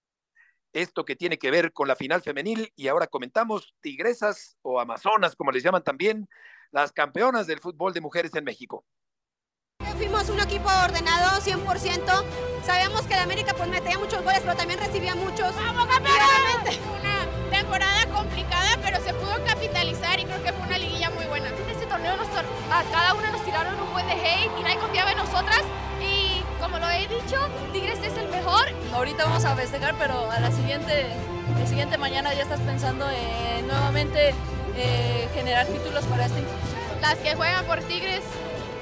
esto 0.73 1.05
que 1.05 1.17
tiene 1.17 1.39
que 1.39 1.51
ver 1.51 1.73
con 1.73 1.89
la 1.89 1.97
final 1.97 2.23
femenil 2.23 2.73
y 2.77 2.89
ahora 2.89 3.09
comentamos 3.09 3.75
Tigresas 3.81 4.57
o 4.63 4.81
Amazonas, 4.81 5.35
como 5.35 5.51
les 5.51 5.63
llaman 5.63 5.83
también, 5.83 6.29
las 6.71 6.93
campeonas 6.93 7.47
del 7.47 7.61
fútbol 7.61 7.93
de 7.93 8.01
mujeres 8.01 8.35
en 8.35 8.45
México. 8.45 8.85
Fuimos 10.01 10.31
un 10.31 10.41
equipo 10.41 10.71
ordenado 10.83 11.43
100%. 11.43 12.25
Sabíamos 12.65 13.03
que 13.03 13.13
el 13.13 13.21
América 13.21 13.53
pues 13.55 13.69
metía 13.69 13.99
muchos 13.99 14.25
goles, 14.25 14.41
pero 14.41 14.57
también 14.57 14.81
recibía 14.81 15.15
muchos. 15.15 15.55
¡Vamos, 15.55 15.87
campeón! 15.89 16.17
Una 16.99 17.55
temporada 17.55 18.07
complicada, 18.07 18.79
pero 18.83 18.97
se 19.05 19.13
pudo 19.13 19.35
capitalizar 19.45 20.19
y 20.19 20.25
creo 20.25 20.43
que 20.43 20.55
fue 20.55 20.67
una 20.67 20.79
liguilla 20.79 21.11
muy 21.11 21.27
buena. 21.27 21.49
En 21.49 21.69
este 21.69 21.85
torneo 21.85 22.17
nos, 22.17 22.29
a 22.29 22.83
cada 22.91 23.13
una 23.13 23.31
nos 23.31 23.45
tiraron 23.45 23.79
un 23.79 23.93
buen 23.93 24.07
de 24.07 24.15
hate 24.15 24.51
y 24.59 24.63
nadie 24.63 24.79
confiaba 24.79 25.13
en 25.13 25.19
nosotras. 25.19 25.61
Y 26.01 26.43
como 26.59 26.79
lo 26.79 26.89
he 26.89 27.07
dicho, 27.07 27.37
Tigres 27.75 27.99
es 28.03 28.17
el 28.17 28.29
mejor. 28.29 28.73
Ahorita 28.95 29.25
vamos 29.25 29.45
a 29.45 29.55
festejar, 29.55 29.97
pero 29.99 30.31
a 30.31 30.41
la 30.41 30.51
siguiente, 30.51 31.09
la 31.59 31.67
siguiente 31.67 31.99
mañana 31.99 32.33
ya 32.33 32.45
estás 32.45 32.61
pensando 32.61 33.05
en 33.11 33.69
nuevamente 33.69 34.33
eh, 34.77 35.29
generar 35.35 35.67
títulos 35.67 36.07
para 36.07 36.25
esta 36.25 36.39
institución. 36.39 36.81
Las 37.03 37.19
que 37.19 37.35
juegan 37.35 37.67
por 37.67 37.81
Tigres 37.81 38.23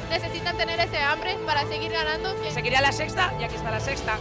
necesitan 0.09 0.57
tener 0.57 0.81
ese 0.81 0.99
hambre 0.99 1.37
para 1.47 1.67
seguir 1.67 1.93
ganando. 1.93 2.35
Seguiría 2.53 2.81
la 2.81 2.93
sexta 2.93 3.35
y 3.41 3.45
aquí 3.45 3.55
está 3.55 3.71
la 3.71 3.81
sexta. 3.81 4.19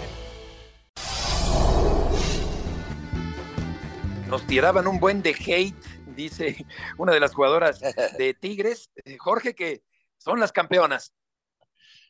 Nos 4.27 4.45
tiraban 4.45 4.87
un 4.87 4.99
buen 4.99 5.21
de 5.21 5.29
hate, 5.29 5.85
dice 6.07 6.65
una 6.97 7.13
de 7.13 7.19
las 7.19 7.33
jugadoras 7.33 7.79
de 8.17 8.33
Tigres, 8.39 8.89
Jorge, 9.19 9.55
que 9.55 9.83
son 10.17 10.39
las 10.39 10.51
campeonas. 10.51 11.13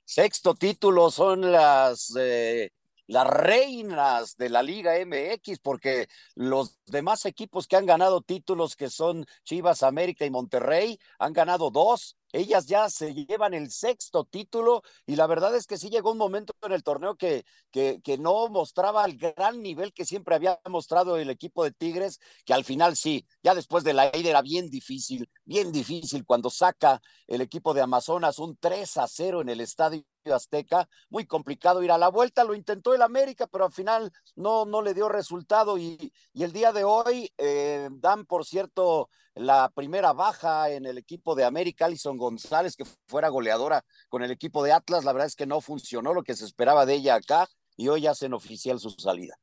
Sexto 0.03 0.55
título 0.55 1.11
son 1.11 1.51
las 1.51 2.15
eh, 2.17 2.71
las 3.07 3.25
reinas 3.25 4.35
de 4.37 4.49
la 4.49 4.61
Liga 4.61 4.93
MX, 5.05 5.59
porque 5.59 6.07
los 6.35 6.79
demás 6.85 7.25
equipos 7.25 7.67
que 7.67 7.77
han 7.77 7.85
ganado 7.85 8.21
títulos, 8.21 8.75
que 8.75 8.89
son 8.89 9.25
Chivas, 9.43 9.81
América 9.81 10.25
y 10.25 10.29
Monterrey, 10.29 10.99
han 11.17 11.33
ganado 11.33 11.71
dos. 11.71 12.17
Ellas 12.31 12.65
ya 12.65 12.89
se 12.89 13.13
llevan 13.13 13.53
el 13.53 13.71
sexto 13.71 14.25
título 14.25 14.83
y 15.05 15.15
la 15.15 15.27
verdad 15.27 15.55
es 15.55 15.65
que 15.67 15.77
sí 15.77 15.89
llegó 15.89 16.11
un 16.11 16.17
momento 16.17 16.53
en 16.61 16.71
el 16.71 16.83
torneo 16.83 17.15
que, 17.15 17.45
que, 17.71 18.17
no 18.19 18.49
mostraba 18.49 19.05
el 19.05 19.17
gran 19.17 19.61
nivel 19.61 19.93
que 19.93 20.05
siempre 20.05 20.35
había 20.35 20.59
mostrado 20.69 21.17
el 21.17 21.29
equipo 21.29 21.63
de 21.63 21.71
Tigres, 21.71 22.19
que 22.45 22.53
al 22.53 22.63
final 22.63 22.95
sí, 22.95 23.27
ya 23.43 23.53
después 23.53 23.83
de 23.83 23.93
la 23.93 24.07
ida 24.07 24.29
era 24.29 24.41
bien 24.41 24.69
difícil, 24.69 25.29
bien 25.45 25.71
difícil 25.71 26.25
cuando 26.25 26.49
saca 26.49 27.01
el 27.27 27.41
equipo 27.41 27.73
de 27.73 27.81
Amazonas 27.81 28.39
un 28.39 28.57
3 28.57 28.97
a 28.97 29.07
0 29.07 29.41
en 29.41 29.49
el 29.49 29.61
estadio 29.61 30.03
Azteca, 30.33 30.87
muy 31.09 31.25
complicado 31.25 31.83
ir 31.83 31.91
a 31.91 31.97
la 31.97 32.09
vuelta, 32.09 32.43
lo 32.43 32.53
intentó 32.53 32.93
el 32.93 33.01
América, 33.01 33.47
pero 33.47 33.65
al 33.65 33.71
final 33.71 34.11
no, 34.35 34.65
no 34.65 34.81
le 34.81 34.93
dio 34.93 35.09
resultado 35.09 35.77
y, 35.77 36.11
y 36.33 36.43
el 36.43 36.51
día 36.51 36.71
de 36.71 36.83
hoy 36.83 37.31
eh, 37.37 37.89
dan, 37.91 38.25
por 38.25 38.45
cierto, 38.45 39.09
la 39.39 39.69
primera 39.69 40.13
baja 40.13 40.69
en 40.69 40.85
el 40.85 40.97
equipo 40.97 41.35
de 41.35 41.45
América, 41.45 41.85
Alison 41.85 42.17
González, 42.17 42.75
que 42.75 42.85
fuera 43.07 43.29
goleadora 43.29 43.83
con 44.09 44.23
el 44.23 44.31
equipo 44.31 44.63
de 44.63 44.71
Atlas, 44.71 45.05
la 45.05 45.13
verdad 45.13 45.27
es 45.27 45.35
que 45.35 45.45
no 45.45 45.61
funcionó 45.61 46.13
lo 46.13 46.23
que 46.23 46.35
se 46.35 46.45
esperaba 46.45 46.85
de 46.85 46.95
ella 46.95 47.15
acá 47.15 47.47
y 47.75 47.87
hoy 47.87 48.07
hacen 48.07 48.33
oficial 48.33 48.79
su 48.79 48.89
salida. 48.91 49.35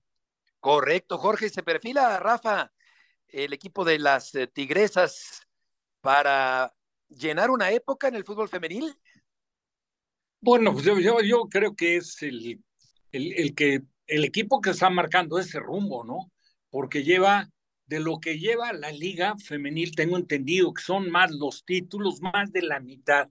Correcto, 0.60 1.18
Jorge, 1.18 1.48
se 1.50 1.62
perfila, 1.62 2.18
Rafa, 2.18 2.72
el 3.28 3.52
equipo 3.52 3.84
de 3.84 3.98
las 3.98 4.34
eh, 4.34 4.46
Tigresas 4.46 5.42
para 6.00 6.74
llenar 7.08 7.50
una 7.50 7.70
época 7.70 8.08
en 8.08 8.14
el 8.14 8.24
fútbol 8.24 8.48
femenil. 8.48 8.94
Bueno, 10.40 10.72
pues 10.72 10.84
yo, 10.84 10.98
yo, 10.98 11.20
yo 11.20 11.48
creo 11.48 11.74
que 11.74 11.96
es 11.96 12.20
el, 12.22 12.62
el, 13.12 13.32
el, 13.32 13.54
que 13.54 13.82
el 14.06 14.24
equipo 14.24 14.60
que 14.60 14.70
está 14.70 14.90
marcando 14.90 15.38
ese 15.38 15.58
rumbo, 15.58 16.04
¿no? 16.04 16.30
Porque 16.70 17.02
lleva, 17.02 17.48
de 17.86 18.00
lo 18.00 18.18
que 18.18 18.38
lleva 18.38 18.72
la 18.72 18.90
liga 18.90 19.36
femenil, 19.38 19.94
tengo 19.94 20.16
entendido 20.16 20.72
que 20.72 20.82
son 20.82 21.10
más 21.10 21.30
los 21.32 21.64
títulos, 21.64 22.20
más 22.20 22.52
de 22.52 22.62
la 22.62 22.80
mitad 22.80 23.28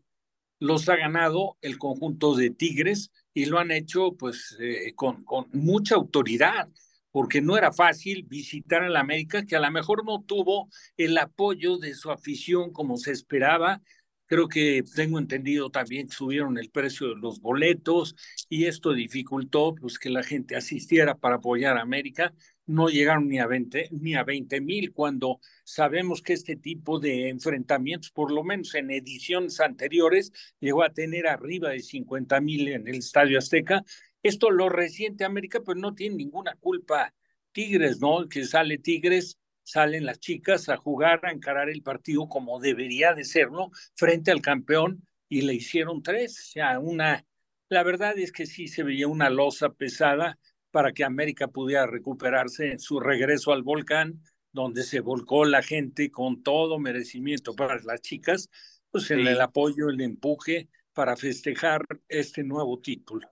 los 0.64 0.88
ha 0.88 0.96
ganado 0.96 1.58
el 1.62 1.78
conjunto 1.78 2.36
de 2.36 2.50
Tigres 2.50 3.12
y 3.34 3.46
lo 3.46 3.60
han 3.60 3.72
hecho 3.72 4.14
pues 4.14 4.56
eh, 4.62 4.94
con, 4.96 5.26
mucha 5.52 5.96
autoridad, 5.96 6.70
porque 7.12 7.42
no 7.42 7.58
era 7.58 7.74
fácil 7.74 8.24
visitar 8.24 8.82
a 8.82 8.90
la 8.90 9.02
América, 9.02 9.46
que 9.46 9.58
a 9.58 9.60
lo 9.60 9.70
mejor 9.72 10.06
no 10.06 10.24
tuvo 10.24 10.70
el 10.96 11.18
apoyo 11.18 11.78
de 11.78 11.94
su 11.94 12.12
afición 12.12 12.72
como 12.72 12.96
se 12.96 13.12
esperaba, 13.12 13.82
Creo 14.26 14.48
que 14.48 14.84
tengo 14.96 15.20
entendido 15.20 15.70
también 15.70 16.08
que 16.08 16.16
subieron 16.16 16.58
el 16.58 16.72
precio 16.72 17.10
de 17.10 17.18
los 17.18 17.40
boletos 17.40 18.16
y 18.50 18.66
esto 18.66 18.94
dificultó 18.94 19.76
pues, 19.76 20.00
que 20.00 20.10
la 20.10 20.24
gente 20.24 20.56
asistiera 20.56 21.16
para 21.16 21.36
apoyar 21.36 21.78
a 21.78 21.82
América. 21.82 22.34
No 22.66 22.88
llegaron 22.88 23.28
ni 23.28 23.40
a 23.40 23.48
20 23.48 23.90
ni 23.92 24.16
a 24.16 24.24
20 24.24 24.62
mil 24.62 24.94
cuando 24.94 25.40
sabemos 25.66 26.22
que 26.22 26.34
este 26.34 26.56
tipo 26.56 27.00
de 27.00 27.30
enfrentamientos, 27.30 28.12
por 28.12 28.32
lo 28.32 28.44
menos 28.44 28.74
en 28.76 28.90
ediciones 28.92 29.60
anteriores, 29.60 30.32
llegó 30.60 30.84
a 30.84 30.94
tener 30.94 31.28
arriba 31.28 31.70
de 31.70 31.82
50 31.82 32.40
mil 32.42 32.70
en 32.70 32.88
el 32.88 32.96
Estadio 32.96 33.38
Azteca. 33.38 33.84
Esto 34.22 34.50
lo 34.50 34.70
resiente 34.70 35.26
América, 35.26 35.60
pero 35.66 35.80
no 35.80 35.94
tiene 35.94 36.16
ninguna 36.16 36.56
culpa 36.56 37.14
Tigres, 37.52 38.00
¿no? 38.00 38.28
Que 38.30 38.46
sale 38.46 38.78
Tigres 38.78 39.38
salen 39.64 40.06
las 40.06 40.20
chicas 40.20 40.70
a 40.70 40.78
jugar, 40.78 41.26
a 41.26 41.32
encarar 41.32 41.70
el 41.70 41.82
partido 41.82 42.28
como 42.28 42.60
debería 42.60 43.14
de 43.14 43.24
ser, 43.24 43.52
¿no? 43.52 43.72
Frente 43.96 44.32
al 44.32 44.42
campeón 44.42 45.08
y 45.30 45.42
le 45.42 45.54
hicieron 45.56 46.04
tres. 46.04 46.40
O 46.40 46.52
sea, 46.52 46.80
una, 46.80 47.26
la 47.70 47.84
verdad 47.84 48.18
es 48.18 48.32
que 48.32 48.46
sí 48.46 48.68
se 48.68 48.84
veía 48.84 49.08
una 49.08 49.30
losa 49.30 49.70
pesada 49.70 50.38
para 50.74 50.92
que 50.92 51.04
América 51.04 51.50
pudiera 51.50 51.86
recuperarse 51.86 52.72
en 52.72 52.80
su 52.80 53.00
regreso 53.00 53.54
al 53.54 53.62
volcán, 53.62 54.24
donde 54.52 54.82
se 54.82 55.02
volcó 55.02 55.46
la 55.46 55.62
gente 55.62 56.10
con 56.10 56.42
todo 56.42 56.80
merecimiento 56.80 57.56
para 57.56 57.80
las 57.84 58.02
chicas, 58.02 58.50
pues 58.90 59.12
en 59.12 59.20
el 59.20 59.40
apoyo, 59.40 59.90
el 59.90 60.02
empuje 60.02 60.70
para 60.92 61.16
festejar 61.16 61.86
este 62.08 62.44
nuevo 62.44 62.80
título. 62.80 63.30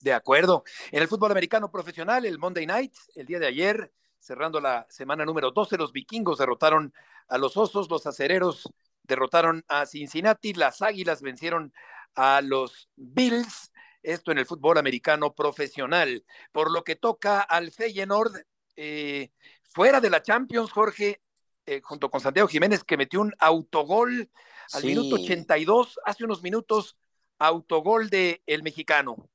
De 0.00 0.12
acuerdo. 0.12 0.64
En 0.90 1.00
el 1.00 1.06
fútbol 1.06 1.30
americano 1.30 1.70
profesional, 1.70 2.24
el 2.24 2.40
Monday 2.40 2.66
Night, 2.66 2.94
el 3.14 3.26
día 3.26 3.38
de 3.38 3.46
ayer, 3.46 3.92
cerrando 4.18 4.60
la 4.60 4.84
semana 4.90 5.24
número 5.24 5.52
12, 5.52 5.76
los 5.76 5.92
vikingos 5.92 6.38
derrotaron 6.38 6.92
a 7.28 7.38
los 7.38 7.56
osos, 7.56 7.88
los 7.88 8.04
acereros 8.04 8.68
derrotaron 9.04 9.64
a 9.68 9.86
Cincinnati, 9.86 10.54
las 10.54 10.82
águilas 10.82 11.22
vencieron 11.22 11.72
a 12.16 12.40
los 12.42 12.88
Bills, 12.96 13.70
esto 14.02 14.32
en 14.32 14.38
el 14.38 14.46
fútbol 14.46 14.78
americano 14.78 15.34
profesional. 15.34 16.24
Por 16.52 16.70
lo 16.70 16.84
que 16.84 16.96
toca 16.96 17.40
al 17.40 17.70
Feyenoord, 17.72 18.32
eh, 18.76 19.30
fuera 19.62 20.00
de 20.00 20.10
la 20.10 20.22
Champions, 20.22 20.70
Jorge, 20.72 21.20
eh, 21.66 21.80
junto 21.82 22.10
con 22.10 22.20
Santiago 22.20 22.48
Jiménez, 22.48 22.82
que 22.84 22.96
metió 22.96 23.20
un 23.20 23.32
autogol 23.38 24.30
al 24.72 24.80
Sí. 24.82 24.86
minuto 24.88 25.16
82, 25.16 25.98
hace 26.04 26.24
unos 26.24 26.42
minutos, 26.42 26.96
autogol 27.38 28.10
de 28.10 28.42
el 28.46 28.62
mexicano. 28.62 29.30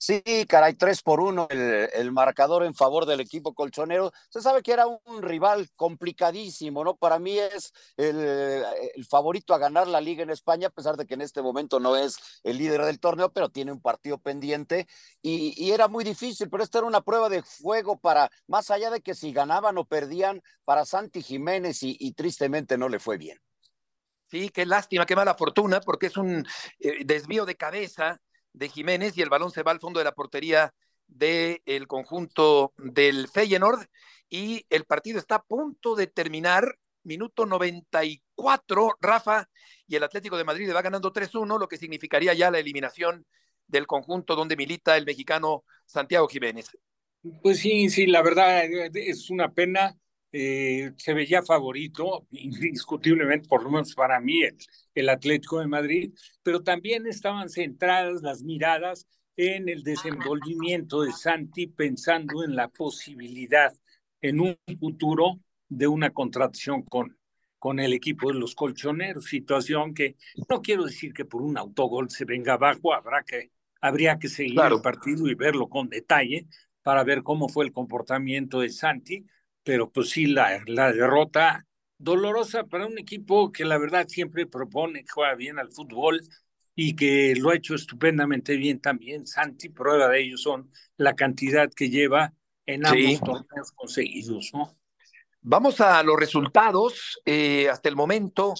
Sí, 0.00 0.22
caray, 0.48 0.74
tres 0.74 1.02
por 1.02 1.18
uno 1.18 1.48
el, 1.50 1.90
el, 1.92 2.12
marcador 2.12 2.62
en 2.62 2.72
favor 2.72 3.04
del 3.04 3.18
equipo 3.18 3.52
colchonero. 3.52 4.12
Se 4.28 4.40
sabe 4.40 4.62
que 4.62 4.70
era 4.70 4.86
un 4.86 5.22
rival 5.22 5.68
complicadísimo, 5.74 6.84
¿no? 6.84 6.96
Para 6.96 7.18
mí 7.18 7.36
es 7.36 7.72
el, 7.96 8.64
favorito 9.10 9.54
a 9.54 9.58
ganar 9.58 9.88
la 9.88 10.00
liga 10.00 10.22
en 10.22 10.30
España, 10.30 10.68
a 10.68 10.70
pesar 10.70 10.96
de 10.96 11.04
que 11.04 11.14
en 11.14 11.22
este 11.22 11.42
momento 11.42 11.80
no 11.80 11.96
es 11.96 12.16
el 12.44 12.58
líder 12.58 12.84
del 12.84 13.00
torneo, 13.00 13.32
pero 13.32 13.48
tiene 13.48 13.72
un 13.72 13.80
partido 13.80 14.18
pendiente 14.18 14.86
y, 15.20 15.52
y 15.56 15.72
era 15.72 15.88
muy 15.88 16.04
difícil, 16.04 16.48
pero 16.48 16.62
esta 16.62 16.78
era 16.78 16.86
una 16.86 17.00
prueba 17.00 17.28
de 17.28 17.42
fuego 17.42 17.98
para, 17.98 18.30
más 18.46 18.70
allá 18.70 18.90
de 18.90 19.00
que 19.00 19.16
si 19.16 19.32
ganaban 19.32 19.78
o 19.78 19.84
perdían, 19.84 20.42
para 20.64 20.84
Santi 20.84 21.22
Jiménez 21.22 21.82
y, 21.82 21.96
y 21.98 22.12
tristemente 22.12 22.78
no 22.78 22.88
le 22.88 23.00
fue 23.00 23.18
bien. 23.18 23.40
Sí, 24.30 24.50
qué 24.50 24.64
lástima, 24.64 25.06
qué 25.06 25.16
mala 25.16 25.34
fortuna, 25.34 25.80
porque 25.80 26.06
es 26.06 26.16
un 26.16 26.46
eh, 26.78 27.04
desvío 27.04 27.46
de 27.46 27.56
cabeza 27.56 28.20
de 28.52 28.68
Jiménez 28.68 29.16
y 29.16 29.22
el 29.22 29.28
balón 29.28 29.50
se 29.50 29.62
va 29.62 29.72
al 29.72 29.80
fondo 29.80 29.98
de 30.00 30.04
la 30.04 30.14
portería 30.14 30.74
del 31.06 31.62
el 31.64 31.86
conjunto 31.86 32.72
del 32.76 33.28
Feyenoord 33.28 33.86
y 34.28 34.66
el 34.70 34.84
partido 34.84 35.18
está 35.18 35.36
a 35.36 35.42
punto 35.42 35.94
de 35.94 36.06
terminar, 36.06 36.78
minuto 37.02 37.46
94, 37.46 38.96
Rafa, 39.00 39.48
y 39.86 39.96
el 39.96 40.04
Atlético 40.04 40.36
de 40.36 40.44
Madrid 40.44 40.70
va 40.74 40.82
ganando 40.82 41.12
3-1, 41.12 41.58
lo 41.58 41.68
que 41.68 41.78
significaría 41.78 42.34
ya 42.34 42.50
la 42.50 42.58
eliminación 42.58 43.26
del 43.66 43.86
conjunto 43.86 44.36
donde 44.36 44.56
milita 44.56 44.96
el 44.96 45.06
mexicano 45.06 45.64
Santiago 45.86 46.28
Jiménez. 46.28 46.70
Pues 47.42 47.58
sí, 47.58 47.88
sí, 47.88 48.06
la 48.06 48.22
verdad 48.22 48.64
es 48.94 49.30
una 49.30 49.52
pena. 49.52 49.96
Eh, 50.30 50.92
se 50.96 51.14
veía 51.14 51.42
favorito, 51.42 52.26
indiscutiblemente, 52.30 53.48
por 53.48 53.62
lo 53.62 53.70
menos 53.70 53.94
para 53.94 54.20
mí, 54.20 54.42
el, 54.42 54.56
el, 54.94 55.08
Atlético 55.08 55.60
de 55.60 55.66
Madrid, 55.66 56.12
pero 56.42 56.62
también 56.62 57.06
estaban 57.06 57.48
centradas 57.48 58.20
las 58.22 58.42
miradas 58.42 59.06
en 59.36 59.68
el 59.68 59.82
desenvolvimiento 59.82 61.02
de 61.02 61.12
Santi, 61.12 61.68
pensando 61.68 62.44
en 62.44 62.56
la 62.56 62.68
posibilidad 62.68 63.72
en 64.20 64.40
un 64.40 64.58
futuro 64.78 65.40
de 65.68 65.86
una 65.86 66.10
contratación 66.10 66.82
con, 66.82 67.16
con 67.58 67.80
el 67.80 67.92
equipo 67.92 68.32
de 68.32 68.38
los 68.38 68.54
colchoneros, 68.54 69.26
situación 69.26 69.94
que 69.94 70.16
no 70.48 70.60
quiero 70.60 70.84
decir 70.84 71.12
que 71.12 71.24
por 71.24 71.42
un 71.42 71.56
autogol 71.56 72.10
se 72.10 72.24
venga 72.24 72.54
abajo, 72.54 72.92
habrá 72.92 73.22
que, 73.22 73.50
habría 73.80 74.18
que 74.18 74.28
seguir 74.28 74.54
claro. 74.54 74.76
el 74.76 74.82
partido 74.82 75.28
y 75.28 75.34
verlo 75.34 75.68
con 75.68 75.88
detalle 75.88 76.46
para 76.82 77.04
ver 77.04 77.22
cómo 77.22 77.48
fue 77.48 77.64
el 77.64 77.72
comportamiento 77.72 78.60
de 78.60 78.70
Santi, 78.70 79.24
pero 79.62 79.90
pues 79.90 80.10
sí, 80.10 80.26
la, 80.26 80.62
la 80.66 80.92
derrota 80.92 81.66
dolorosa 81.98 82.64
para 82.64 82.86
un 82.86 82.98
equipo 82.98 83.50
que 83.50 83.64
la 83.64 83.78
verdad 83.78 84.06
siempre 84.08 84.46
propone, 84.46 85.04
juega 85.08 85.34
bien 85.34 85.58
al 85.58 85.72
fútbol 85.72 86.20
y 86.74 86.94
que 86.94 87.34
lo 87.36 87.50
ha 87.50 87.56
hecho 87.56 87.74
estupendamente 87.74 88.56
bien 88.56 88.80
también. 88.80 89.26
Santi, 89.26 89.68
prueba 89.68 90.08
de 90.08 90.20
ello 90.20 90.38
son 90.38 90.70
la 90.96 91.14
cantidad 91.14 91.68
que 91.74 91.90
lleva 91.90 92.32
en 92.66 92.86
ambos 92.86 93.00
sí. 93.00 93.18
torneos 93.18 93.72
conseguidos, 93.72 94.50
¿no? 94.54 94.78
Vamos 95.40 95.80
a 95.80 96.02
los 96.02 96.16
resultados. 96.16 97.20
Eh, 97.24 97.68
hasta 97.68 97.88
el 97.88 97.96
momento, 97.96 98.54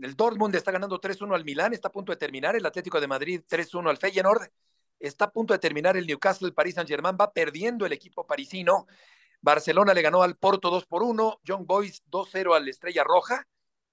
el 0.00 0.14
Dortmund 0.14 0.54
está 0.54 0.70
ganando 0.70 1.00
3-1 1.00 1.34
al 1.34 1.44
Milán, 1.44 1.72
está 1.72 1.88
a 1.88 1.92
punto 1.92 2.12
de 2.12 2.16
terminar. 2.16 2.54
El 2.54 2.66
Atlético 2.66 3.00
de 3.00 3.08
Madrid 3.08 3.40
3-1 3.48 3.90
al 3.90 3.96
Feyenoord. 3.96 4.48
Está 5.00 5.26
a 5.26 5.30
punto 5.32 5.52
de 5.52 5.58
terminar 5.58 5.96
el 5.96 6.06
Newcastle, 6.06 6.48
el 6.48 6.54
Paris 6.54 6.74
Saint-Germain. 6.74 7.16
Va 7.20 7.32
perdiendo 7.32 7.86
el 7.86 7.92
equipo 7.92 8.26
parisino. 8.26 8.86
Barcelona 9.40 9.94
le 9.94 10.02
ganó 10.02 10.22
al 10.22 10.36
Porto 10.36 10.70
2 10.70 10.86
por 10.86 11.02
1, 11.02 11.40
Young 11.44 11.66
Boys 11.66 12.02
2-0 12.10 12.56
al 12.56 12.68
Estrella 12.68 13.04
Roja, 13.04 13.46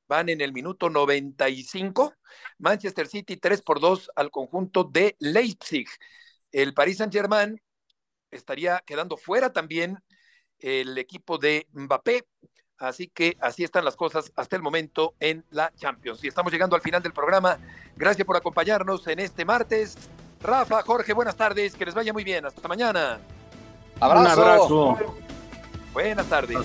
van 0.08 0.30
en 0.30 0.42
el 0.42 0.54
minuto 0.54 0.90
95, 0.90 2.14
Manchester 2.60 3.08
City 3.08 3.38
3 3.38 3.62
por 3.62 3.80
2 3.80 4.12
al 4.16 4.32
conjunto 4.32 4.84
de 4.84 5.16
Leipzig. 5.20 5.88
El 6.52 6.74
Paris 6.74 6.98
Saint-Germain 6.98 7.60
estaría 8.32 8.82
quedando 8.86 9.18
fuera 9.18 9.52
también 9.52 10.00
el 10.60 10.98
equipo 10.98 11.38
de 11.38 11.68
Mbappé, 11.74 12.26
así 12.78 13.08
que 13.08 13.38
así 13.40 13.64
están 13.64 13.86
las 13.86 13.96
cosas 13.96 14.32
hasta 14.36 14.56
el 14.56 14.62
momento 14.62 15.16
en 15.20 15.46
la 15.50 15.74
Champions. 15.76 16.24
Y 16.24 16.28
estamos 16.28 16.52
llegando 16.52 16.76
al 16.76 16.82
final 16.82 17.02
del 17.02 17.14
programa. 17.14 17.60
Gracias 17.96 18.26
por 18.26 18.38
acompañarnos 18.38 19.08
en 19.08 19.20
este 19.20 19.46
martes. 19.46 19.98
Rafa, 20.42 20.82
Jorge, 20.84 21.14
buenas 21.14 21.36
tardes, 21.36 21.76
que 21.76 21.86
les 21.86 21.96
vaya 21.96 22.14
muy 22.14 22.24
bien. 22.24 22.46
Hasta 22.46 22.68
mañana. 22.68 23.20
Abrazo. 24.00 24.22
Un 24.22 24.28
abrazo. 24.28 25.25
Buenas 25.96 26.28
tardes. 26.28 26.58